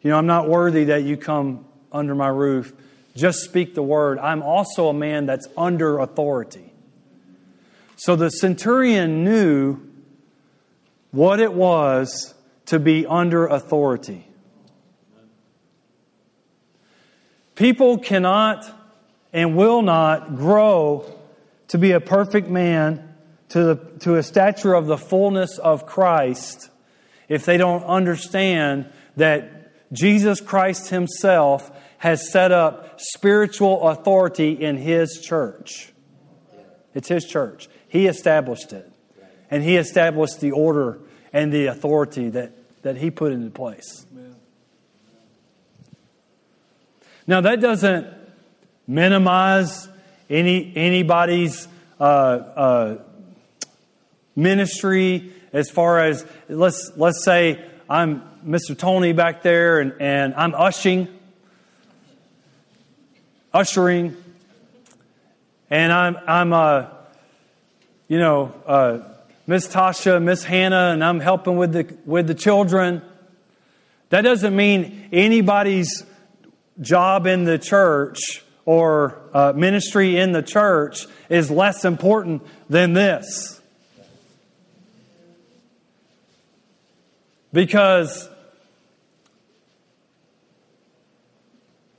You 0.03 0.11
know, 0.11 0.17
I'm 0.19 0.27
not 0.27 0.47
worthy 0.47 0.83
that 0.85 1.05
you 1.05 1.17
come 1.17 1.65
under 1.91 2.13
my 2.13 2.27
roof. 2.27 2.71
Just 3.15 3.39
speak 3.39 3.73
the 3.73 3.81
word. 3.81 4.19
I'm 4.19 4.43
also 4.43 4.89
a 4.89 4.93
man 4.93 5.25
that's 5.25 5.47
under 5.57 5.97
authority. 5.97 6.62
So 8.03 8.17
the 8.17 8.31
centurion 8.31 9.23
knew 9.23 9.79
what 11.11 11.39
it 11.39 11.53
was 11.53 12.33
to 12.65 12.77
be 12.77 13.05
under 13.05 13.47
authority. 13.47 14.27
People 17.55 17.97
cannot 17.97 18.69
and 19.31 19.55
will 19.55 19.81
not 19.81 20.35
grow 20.35 21.17
to 21.69 21.77
be 21.77 21.93
a 21.93 22.01
perfect 22.01 22.49
man 22.49 23.15
to, 23.47 23.63
the, 23.63 23.75
to 23.99 24.15
a 24.15 24.23
stature 24.23 24.73
of 24.73 24.87
the 24.87 24.97
fullness 24.97 25.57
of 25.57 25.85
Christ 25.85 26.69
if 27.29 27.45
they 27.45 27.55
don't 27.55 27.85
understand 27.85 28.91
that 29.15 29.93
Jesus 29.93 30.41
Christ 30.41 30.89
Himself 30.89 31.71
has 31.99 32.29
set 32.29 32.51
up 32.51 32.99
spiritual 32.99 33.87
authority 33.87 34.51
in 34.51 34.75
His 34.75 35.21
church. 35.21 35.93
It's 36.93 37.07
His 37.07 37.23
church. 37.23 37.69
He 37.93 38.07
established 38.07 38.73
it. 38.73 38.91
And 39.51 39.61
He 39.61 39.77
established 39.77 40.41
the 40.41 40.49
order 40.49 40.97
and 41.31 41.53
the 41.53 41.67
authority 41.67 42.29
that, 42.29 42.51
that 42.81 42.97
He 42.97 43.11
put 43.11 43.31
into 43.31 43.51
place. 43.51 44.07
Now, 47.27 47.39
that 47.41 47.61
doesn't 47.61 48.07
minimize 48.87 49.87
any, 50.27 50.73
anybody's 50.75 51.67
uh, 51.99 52.03
uh, 52.03 52.97
ministry 54.35 55.31
as 55.53 55.69
far 55.69 55.99
as, 55.99 56.25
let's, 56.49 56.91
let's 56.97 57.23
say 57.23 57.63
I'm 57.87 58.23
Mr. 58.43 58.75
Tony 58.75 59.13
back 59.13 59.43
there 59.43 59.79
and, 59.79 59.93
and 59.99 60.33
I'm 60.33 60.55
ushing, 60.55 61.07
ushering, 63.53 64.17
and 65.69 65.93
I'm, 65.93 66.17
I'm 66.27 66.53
uh, 66.53 66.87
you 68.13 68.19
know, 68.19 68.53
uh, 68.67 68.99
Miss 69.47 69.67
Tasha, 69.67 70.21
Miss 70.21 70.43
Hannah, 70.43 70.91
and 70.93 71.03
I'm 71.03 71.19
helping 71.19 71.57
with 71.57 71.73
the, 71.73 71.97
with 72.05 72.27
the 72.27 72.35
children. 72.35 73.01
That 74.09 74.21
doesn't 74.21 74.55
mean 74.55 75.09
anybody's 75.11 76.05
job 76.79 77.25
in 77.25 77.45
the 77.45 77.57
church 77.57 78.43
or 78.65 79.19
uh, 79.33 79.53
ministry 79.55 80.15
in 80.15 80.31
the 80.31 80.43
church 80.43 81.07
is 81.27 81.49
less 81.49 81.85
important 81.85 82.43
than 82.69 82.93
this. 82.93 83.59
Because 87.51 88.29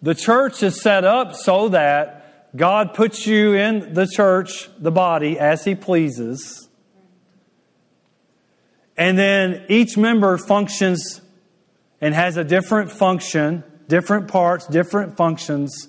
the 0.00 0.14
church 0.14 0.62
is 0.62 0.80
set 0.80 1.02
up 1.02 1.34
so 1.34 1.70
that 1.70 2.23
God 2.56 2.94
puts 2.94 3.26
you 3.26 3.54
in 3.54 3.94
the 3.94 4.06
church, 4.06 4.68
the 4.78 4.92
body, 4.92 5.38
as 5.38 5.64
He 5.64 5.74
pleases. 5.74 6.68
And 8.96 9.18
then 9.18 9.66
each 9.68 9.96
member 9.96 10.38
functions 10.38 11.20
and 12.00 12.14
has 12.14 12.36
a 12.36 12.44
different 12.44 12.92
function, 12.92 13.64
different 13.88 14.28
parts, 14.28 14.66
different 14.68 15.16
functions, 15.16 15.88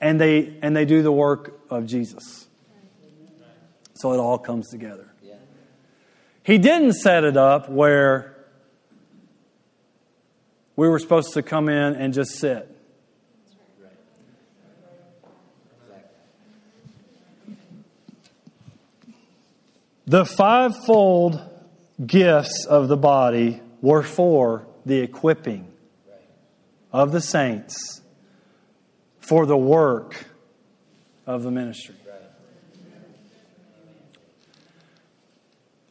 and 0.00 0.20
they, 0.20 0.58
and 0.62 0.74
they 0.74 0.86
do 0.86 1.02
the 1.02 1.12
work 1.12 1.60
of 1.68 1.86
Jesus. 1.86 2.46
So 3.94 4.12
it 4.12 4.18
all 4.18 4.38
comes 4.38 4.70
together. 4.70 5.12
He 6.42 6.58
didn't 6.58 6.94
set 6.94 7.22
it 7.22 7.36
up 7.36 7.68
where 7.68 8.36
we 10.74 10.88
were 10.88 10.98
supposed 10.98 11.34
to 11.34 11.42
come 11.42 11.68
in 11.68 11.94
and 11.94 12.12
just 12.12 12.32
sit. 12.32 12.71
The 20.06 20.24
fivefold 20.24 21.40
gifts 22.04 22.66
of 22.66 22.88
the 22.88 22.96
body 22.96 23.60
were 23.80 24.02
for 24.02 24.66
the 24.84 24.98
equipping 24.98 25.72
of 26.92 27.12
the 27.12 27.20
saints 27.20 28.00
for 29.20 29.46
the 29.46 29.56
work 29.56 30.26
of 31.26 31.44
the 31.44 31.50
ministry. 31.50 31.94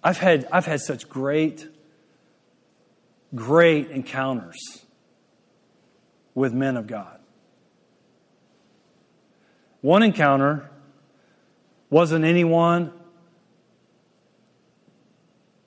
I've 0.04 0.18
had, 0.18 0.48
I've 0.52 0.66
had 0.66 0.82
such 0.82 1.08
great, 1.08 1.68
great 3.36 3.92
encounters 3.92 4.86
with 6.34 6.54
men 6.54 6.76
of 6.76 6.88
God. 6.88 7.20
One 9.82 10.04
encounter 10.04 10.70
wasn't 11.90 12.26
anyone 12.26 12.92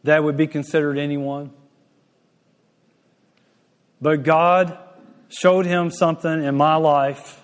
that 0.05 0.23
would 0.23 0.37
be 0.37 0.47
considered 0.47 0.99
anyone. 0.99 1.51
But 4.01 4.23
God 4.23 4.79
showed 5.29 5.67
him 5.67 5.91
something 5.91 6.45
in 6.45 6.55
my 6.55 6.77
life, 6.77 7.43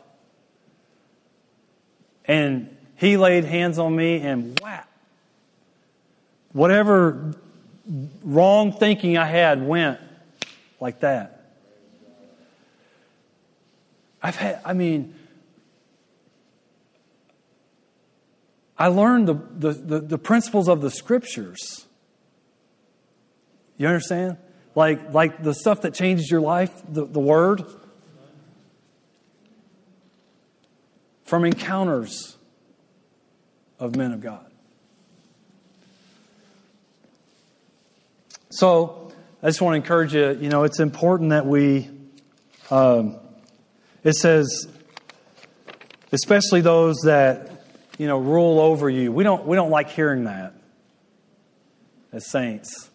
and 2.26 2.76
He 2.96 3.16
laid 3.16 3.44
hands 3.44 3.78
on 3.78 3.96
me, 3.96 4.20
and 4.20 4.60
whap! 4.60 4.88
Whatever 6.52 7.34
wrong 8.22 8.72
thinking 8.72 9.16
I 9.16 9.26
had 9.26 9.66
went 9.66 9.98
like 10.80 11.00
that. 11.00 11.40
I've 14.22 14.36
had, 14.36 14.60
I 14.64 14.74
mean, 14.74 15.14
I 18.78 18.88
learned 18.88 19.28
the, 19.28 19.34
the, 19.34 19.72
the, 19.72 20.00
the 20.00 20.18
principles 20.18 20.68
of 20.68 20.82
the 20.82 20.90
scriptures 20.90 21.86
you 23.80 23.88
understand? 23.88 24.36
Like, 24.74 25.14
like 25.14 25.42
the 25.42 25.54
stuff 25.54 25.80
that 25.82 25.94
changes 25.94 26.30
your 26.30 26.42
life, 26.42 26.70
the, 26.86 27.06
the 27.06 27.18
Word. 27.18 27.64
From 31.24 31.46
encounters 31.46 32.36
of 33.78 33.96
men 33.96 34.12
of 34.12 34.20
God. 34.20 34.44
So, 38.50 39.12
I 39.42 39.46
just 39.46 39.62
want 39.62 39.72
to 39.72 39.76
encourage 39.76 40.14
you, 40.14 40.36
you 40.38 40.50
know, 40.50 40.64
it's 40.64 40.80
important 40.80 41.30
that 41.30 41.46
we, 41.46 41.88
um, 42.70 43.16
it 44.04 44.12
says, 44.12 44.68
especially 46.12 46.60
those 46.60 46.98
that, 47.04 47.64
you 47.96 48.06
know, 48.06 48.18
rule 48.18 48.60
over 48.60 48.90
you. 48.90 49.10
We 49.10 49.24
don't, 49.24 49.46
we 49.46 49.56
don't 49.56 49.70
like 49.70 49.88
hearing 49.88 50.24
that 50.24 50.52
as 52.12 52.28
saints. 52.28 52.89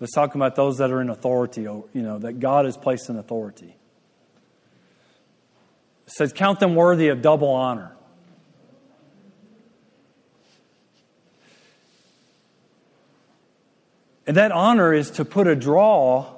Let's 0.00 0.14
talk 0.14 0.34
about 0.34 0.56
those 0.56 0.78
that 0.78 0.90
are 0.90 1.02
in 1.02 1.10
authority, 1.10 1.68
oh, 1.68 1.86
you 1.92 2.00
know, 2.00 2.18
that 2.18 2.40
God 2.40 2.64
has 2.64 2.78
placed 2.78 3.10
in 3.10 3.18
authority. 3.18 3.76
It 6.06 6.12
says, 6.12 6.32
Count 6.32 6.58
them 6.58 6.74
worthy 6.74 7.08
of 7.08 7.20
double 7.20 7.48
honor. 7.48 7.94
And 14.26 14.36
that 14.36 14.52
honor 14.52 14.94
is 14.94 15.10
to 15.12 15.24
put 15.24 15.46
a 15.46 15.56
draw 15.56 16.34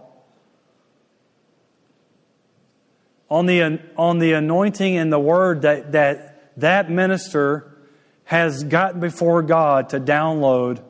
on 3.31 3.47
the, 3.47 3.81
on 3.97 4.19
the 4.19 4.33
anointing 4.33 4.97
and 4.97 5.13
the 5.13 5.21
word 5.21 5.63
that 5.63 5.93
that, 5.93 6.59
that 6.59 6.91
minister 6.91 7.77
has 8.25 8.65
gotten 8.65 9.01
before 9.01 9.43
God 9.43 9.91
to 9.91 10.01
download 10.01 10.83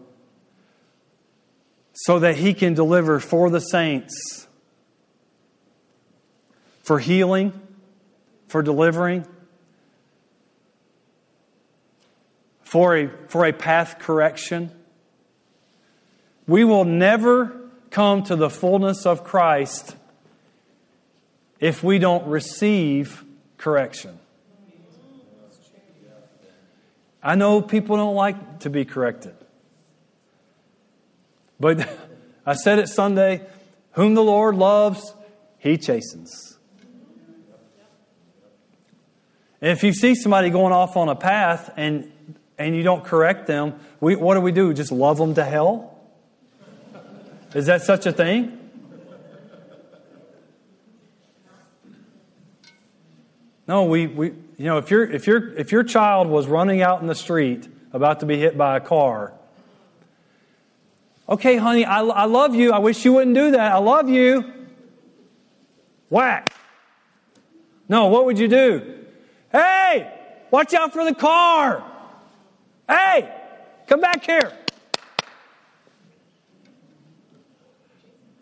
so 2.05 2.19
that 2.19 2.37
he 2.37 2.53
can 2.53 2.75
deliver 2.75 3.21
for 3.21 3.49
the 3.49 3.61
saints 3.61 4.49
for 6.83 6.99
healing, 6.99 7.53
for 8.49 8.61
delivering, 8.61 9.25
for 12.65 12.97
a, 12.97 13.09
for 13.29 13.47
a 13.47 13.53
path 13.53 14.01
correction. 14.01 14.71
We 16.49 16.65
will 16.65 16.85
never 16.85 17.57
come 17.91 18.25
to 18.25 18.35
the 18.35 18.51
fullness 18.51 19.07
of 19.07 19.23
Christ 19.23 19.95
if 21.61 21.85
we 21.85 22.01
don't 22.01 22.27
receive 22.27 23.25
correction. 23.59 24.19
I 27.23 27.37
know 27.37 27.63
people 27.63 27.97
don't 27.97 28.17
like 28.17 28.61
to 28.61 28.71
be 28.71 28.85
corrected. 28.85 29.37
But 31.63 31.89
I 32.47 32.55
said 32.55 32.81
it 32.81 32.89
Sunday 32.89 33.47
whom 33.93 34.15
the 34.15 34.23
Lord 34.23 34.57
loves, 34.57 35.15
he 35.59 35.79
chastens. 35.79 36.59
And 39.61 39.71
if 39.71 39.85
you 39.85 39.93
see 39.93 40.17
somebody 40.17 40.51
going 40.51 40.73
off 40.73 40.97
on 40.97 41.09
a 41.09 41.15
path 41.15 41.71
and, 41.77 42.11
and 42.59 42.75
you 42.75 42.83
don't 42.83 43.05
correct 43.05 43.47
them, 43.47 43.79
we, 44.01 44.17
what 44.17 44.35
do 44.35 44.41
we 44.41 44.51
do? 44.51 44.75
Just 44.75 44.91
love 44.91 45.19
them 45.19 45.35
to 45.35 45.45
hell? 45.45 46.01
Is 47.55 47.67
that 47.67 47.83
such 47.83 48.07
a 48.07 48.13
thing? 48.13 48.59
No, 53.69 53.85
we, 53.85 54.09
we 54.09 54.27
you 54.27 54.65
know, 54.65 54.79
if, 54.79 54.91
you 54.91 55.03
if, 55.03 55.29
you 55.29 55.55
if 55.57 55.71
your 55.71 55.85
child 55.85 56.27
was 56.27 56.49
running 56.49 56.83
out 56.83 57.01
in 57.01 57.07
the 57.07 57.15
street 57.15 57.69
about 57.93 58.19
to 58.21 58.27
be 58.27 58.37
hit 58.37 58.59
by 58.59 58.77
a 58.77 58.81
car, 58.81 59.35
okay, 61.33 61.57
honey, 61.57 61.85
I, 61.85 62.03
I 62.03 62.25
love 62.27 62.55
you. 62.55 62.73
I 62.73 62.79
wish 62.79 63.05
you 63.05 63.15
wouldn't 63.15 63.35
do 63.35 63.53
that. 63.53 63.73
I 63.73 63.79
love 63.79 64.09
you. 64.09 64.53
Whack. 66.11 66.53
No, 67.89 68.07
what 68.09 68.27
would 68.27 68.39
you 68.39 68.49
do? 68.49 69.05
Hey, 69.51 70.13
watch 70.51 70.75
out 70.75 70.93
for 70.93 71.05
the 71.05 71.15
car. 71.15 71.85
Hey, 72.89 73.35
come 73.87 74.01
back 74.01 74.25
here. 74.25 74.53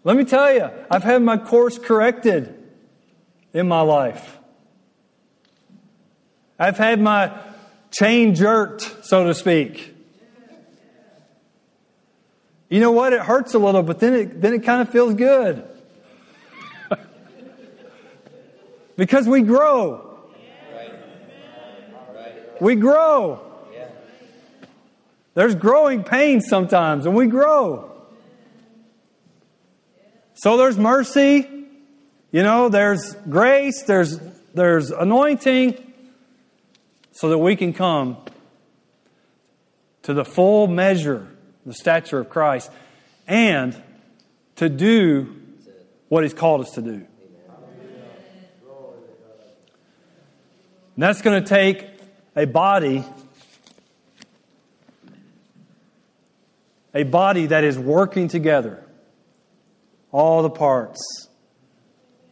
Let 0.02 0.16
me 0.16 0.24
tell 0.24 0.52
you, 0.52 0.68
I've 0.90 1.04
had 1.04 1.22
my 1.22 1.36
course 1.36 1.78
corrected 1.78 2.56
in 3.52 3.68
my 3.68 3.82
life. 3.82 4.38
I've 6.58 6.78
had 6.78 7.00
my 7.00 7.38
chain 7.90 8.34
jerked, 8.34 9.04
so 9.04 9.24
to 9.24 9.34
speak. 9.34 9.94
You 12.70 12.80
know 12.80 12.92
what? 12.92 13.12
It 13.12 13.20
hurts 13.20 13.52
a 13.52 13.58
little, 13.58 13.82
but 13.82 13.98
then 14.00 14.14
it, 14.14 14.40
then 14.40 14.54
it 14.54 14.64
kind 14.64 14.80
of 14.80 14.88
feels 14.88 15.12
good. 15.12 15.62
because 18.96 19.28
we 19.28 19.42
grow. 19.42 20.06
We 22.60 22.76
grow. 22.76 23.40
There's 25.34 25.54
growing 25.54 26.04
pains 26.04 26.48
sometimes, 26.48 27.06
and 27.06 27.14
we 27.14 27.26
grow. 27.26 27.90
So 30.34 30.56
there's 30.56 30.78
mercy, 30.78 31.48
you 32.32 32.42
know, 32.42 32.68
there's 32.68 33.14
grace, 33.28 33.82
there's, 33.82 34.18
there's 34.54 34.90
anointing, 34.90 35.92
so 37.12 37.28
that 37.28 37.38
we 37.38 37.56
can 37.56 37.72
come 37.72 38.16
to 40.02 40.14
the 40.14 40.24
full 40.24 40.66
measure, 40.66 41.28
the 41.66 41.74
stature 41.74 42.18
of 42.18 42.28
Christ, 42.28 42.70
and 43.26 43.80
to 44.56 44.68
do 44.68 45.36
what 46.08 46.22
He's 46.24 46.34
called 46.34 46.62
us 46.62 46.70
to 46.72 46.82
do. 46.82 47.06
And 50.94 51.04
that's 51.04 51.22
going 51.22 51.42
to 51.42 51.48
take 51.48 51.86
a 52.36 52.46
body, 52.46 53.04
a 56.92 57.04
body 57.04 57.46
that 57.46 57.64
is 57.64 57.78
working 57.78 58.28
together, 58.28 58.84
all 60.12 60.42
the 60.42 60.50
parts, 60.50 61.28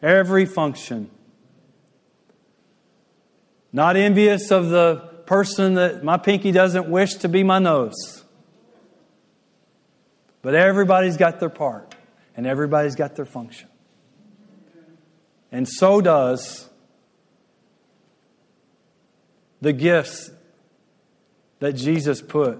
every 0.03 0.45
function 0.45 1.11
not 3.73 3.97
envious 3.97 4.51
of 4.51 4.71
the 4.71 4.97
person 5.27 5.75
that 5.75 6.03
my 6.03 6.17
pinky 6.17 6.53
doesn't 6.53 6.89
wish 6.89 7.15
to 7.15 7.29
be 7.29 7.43
my 7.43 7.59
nose. 7.59 8.25
But 10.43 10.55
everybody's 10.55 11.17
got 11.17 11.41
their 11.41 11.49
part, 11.49 11.95
and 12.37 12.47
everybody's 12.47 12.95
got 12.95 13.17
their 13.17 13.27
function. 13.27 13.69
And 15.51 15.69
so 15.69 16.01
does 16.01 16.69
the 19.61 19.73
gifts 19.73 20.31
that 21.59 21.73
Jesus 21.73 22.23
put 22.23 22.59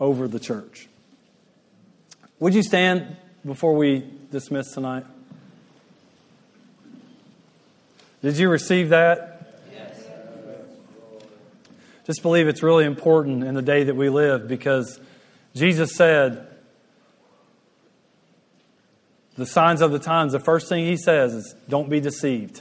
over 0.00 0.28
the 0.28 0.40
church. 0.40 0.88
Would 2.38 2.54
you 2.54 2.62
stand 2.62 3.16
before 3.44 3.74
we 3.74 4.04
dismiss 4.30 4.72
tonight? 4.72 5.04
Did 8.22 8.38
you 8.38 8.48
receive 8.48 8.90
that? 8.90 9.54
Yes. 9.72 10.02
Just 12.06 12.22
believe 12.22 12.48
it's 12.48 12.62
really 12.62 12.84
important 12.84 13.44
in 13.44 13.54
the 13.54 13.62
day 13.62 13.84
that 13.84 13.96
we 13.96 14.08
live 14.08 14.48
because 14.48 15.00
Jesus 15.56 15.94
said, 15.94 16.46
the 19.36 19.46
signs 19.46 19.80
of 19.80 19.90
the 19.90 19.98
times, 19.98 20.32
the 20.32 20.38
first 20.38 20.68
thing 20.68 20.84
he 20.84 20.98
says 20.98 21.32
is, 21.32 21.54
don't 21.66 21.88
be 21.88 21.98
deceived. 21.98 22.60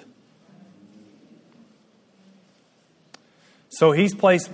So 3.67 3.91
he's 3.91 4.15
placed 4.15 4.49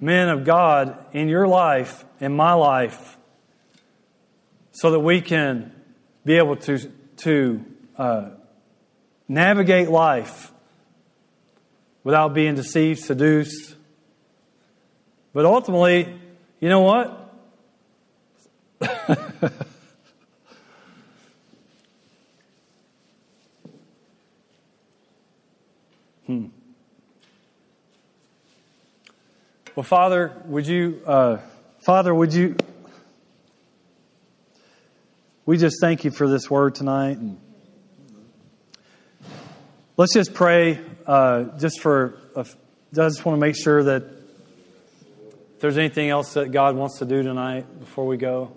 men 0.00 0.30
of 0.30 0.46
God 0.46 0.96
in 1.12 1.28
your 1.28 1.46
life, 1.46 2.06
in 2.20 2.34
my 2.34 2.54
life, 2.54 3.18
so 4.72 4.90
that 4.92 5.00
we 5.00 5.20
can 5.20 5.70
be 6.24 6.38
able 6.38 6.56
to, 6.56 6.90
to 7.18 7.64
uh, 7.98 8.30
navigate 9.28 9.90
life 9.90 10.52
without 12.02 12.32
being 12.32 12.54
deceived, 12.54 13.00
seduced. 13.00 13.74
But 15.34 15.44
ultimately, 15.44 16.18
you 16.60 16.70
know 16.70 16.80
what? 16.80 17.23
hmm. 26.26 26.46
Well, 29.76 29.84
Father, 29.84 30.42
would 30.46 30.66
you, 30.66 31.02
uh, 31.06 31.38
Father, 31.84 32.14
would 32.14 32.32
you, 32.32 32.56
we 35.46 35.58
just 35.58 35.76
thank 35.80 36.04
you 36.04 36.10
for 36.10 36.28
this 36.28 36.50
word 36.50 36.74
tonight. 36.74 37.18
And 37.18 37.38
Let's 39.96 40.12
just 40.12 40.34
pray 40.34 40.80
uh, 41.06 41.56
just 41.58 41.80
for, 41.80 42.18
a, 42.34 42.40
I 42.40 42.44
just 42.92 43.24
want 43.24 43.36
to 43.36 43.40
make 43.40 43.54
sure 43.54 43.84
that 43.84 44.02
if 44.02 45.60
there's 45.60 45.78
anything 45.78 46.10
else 46.10 46.34
that 46.34 46.50
God 46.50 46.74
wants 46.74 46.98
to 46.98 47.04
do 47.04 47.22
tonight 47.22 47.78
before 47.78 48.04
we 48.04 48.16
go. 48.16 48.56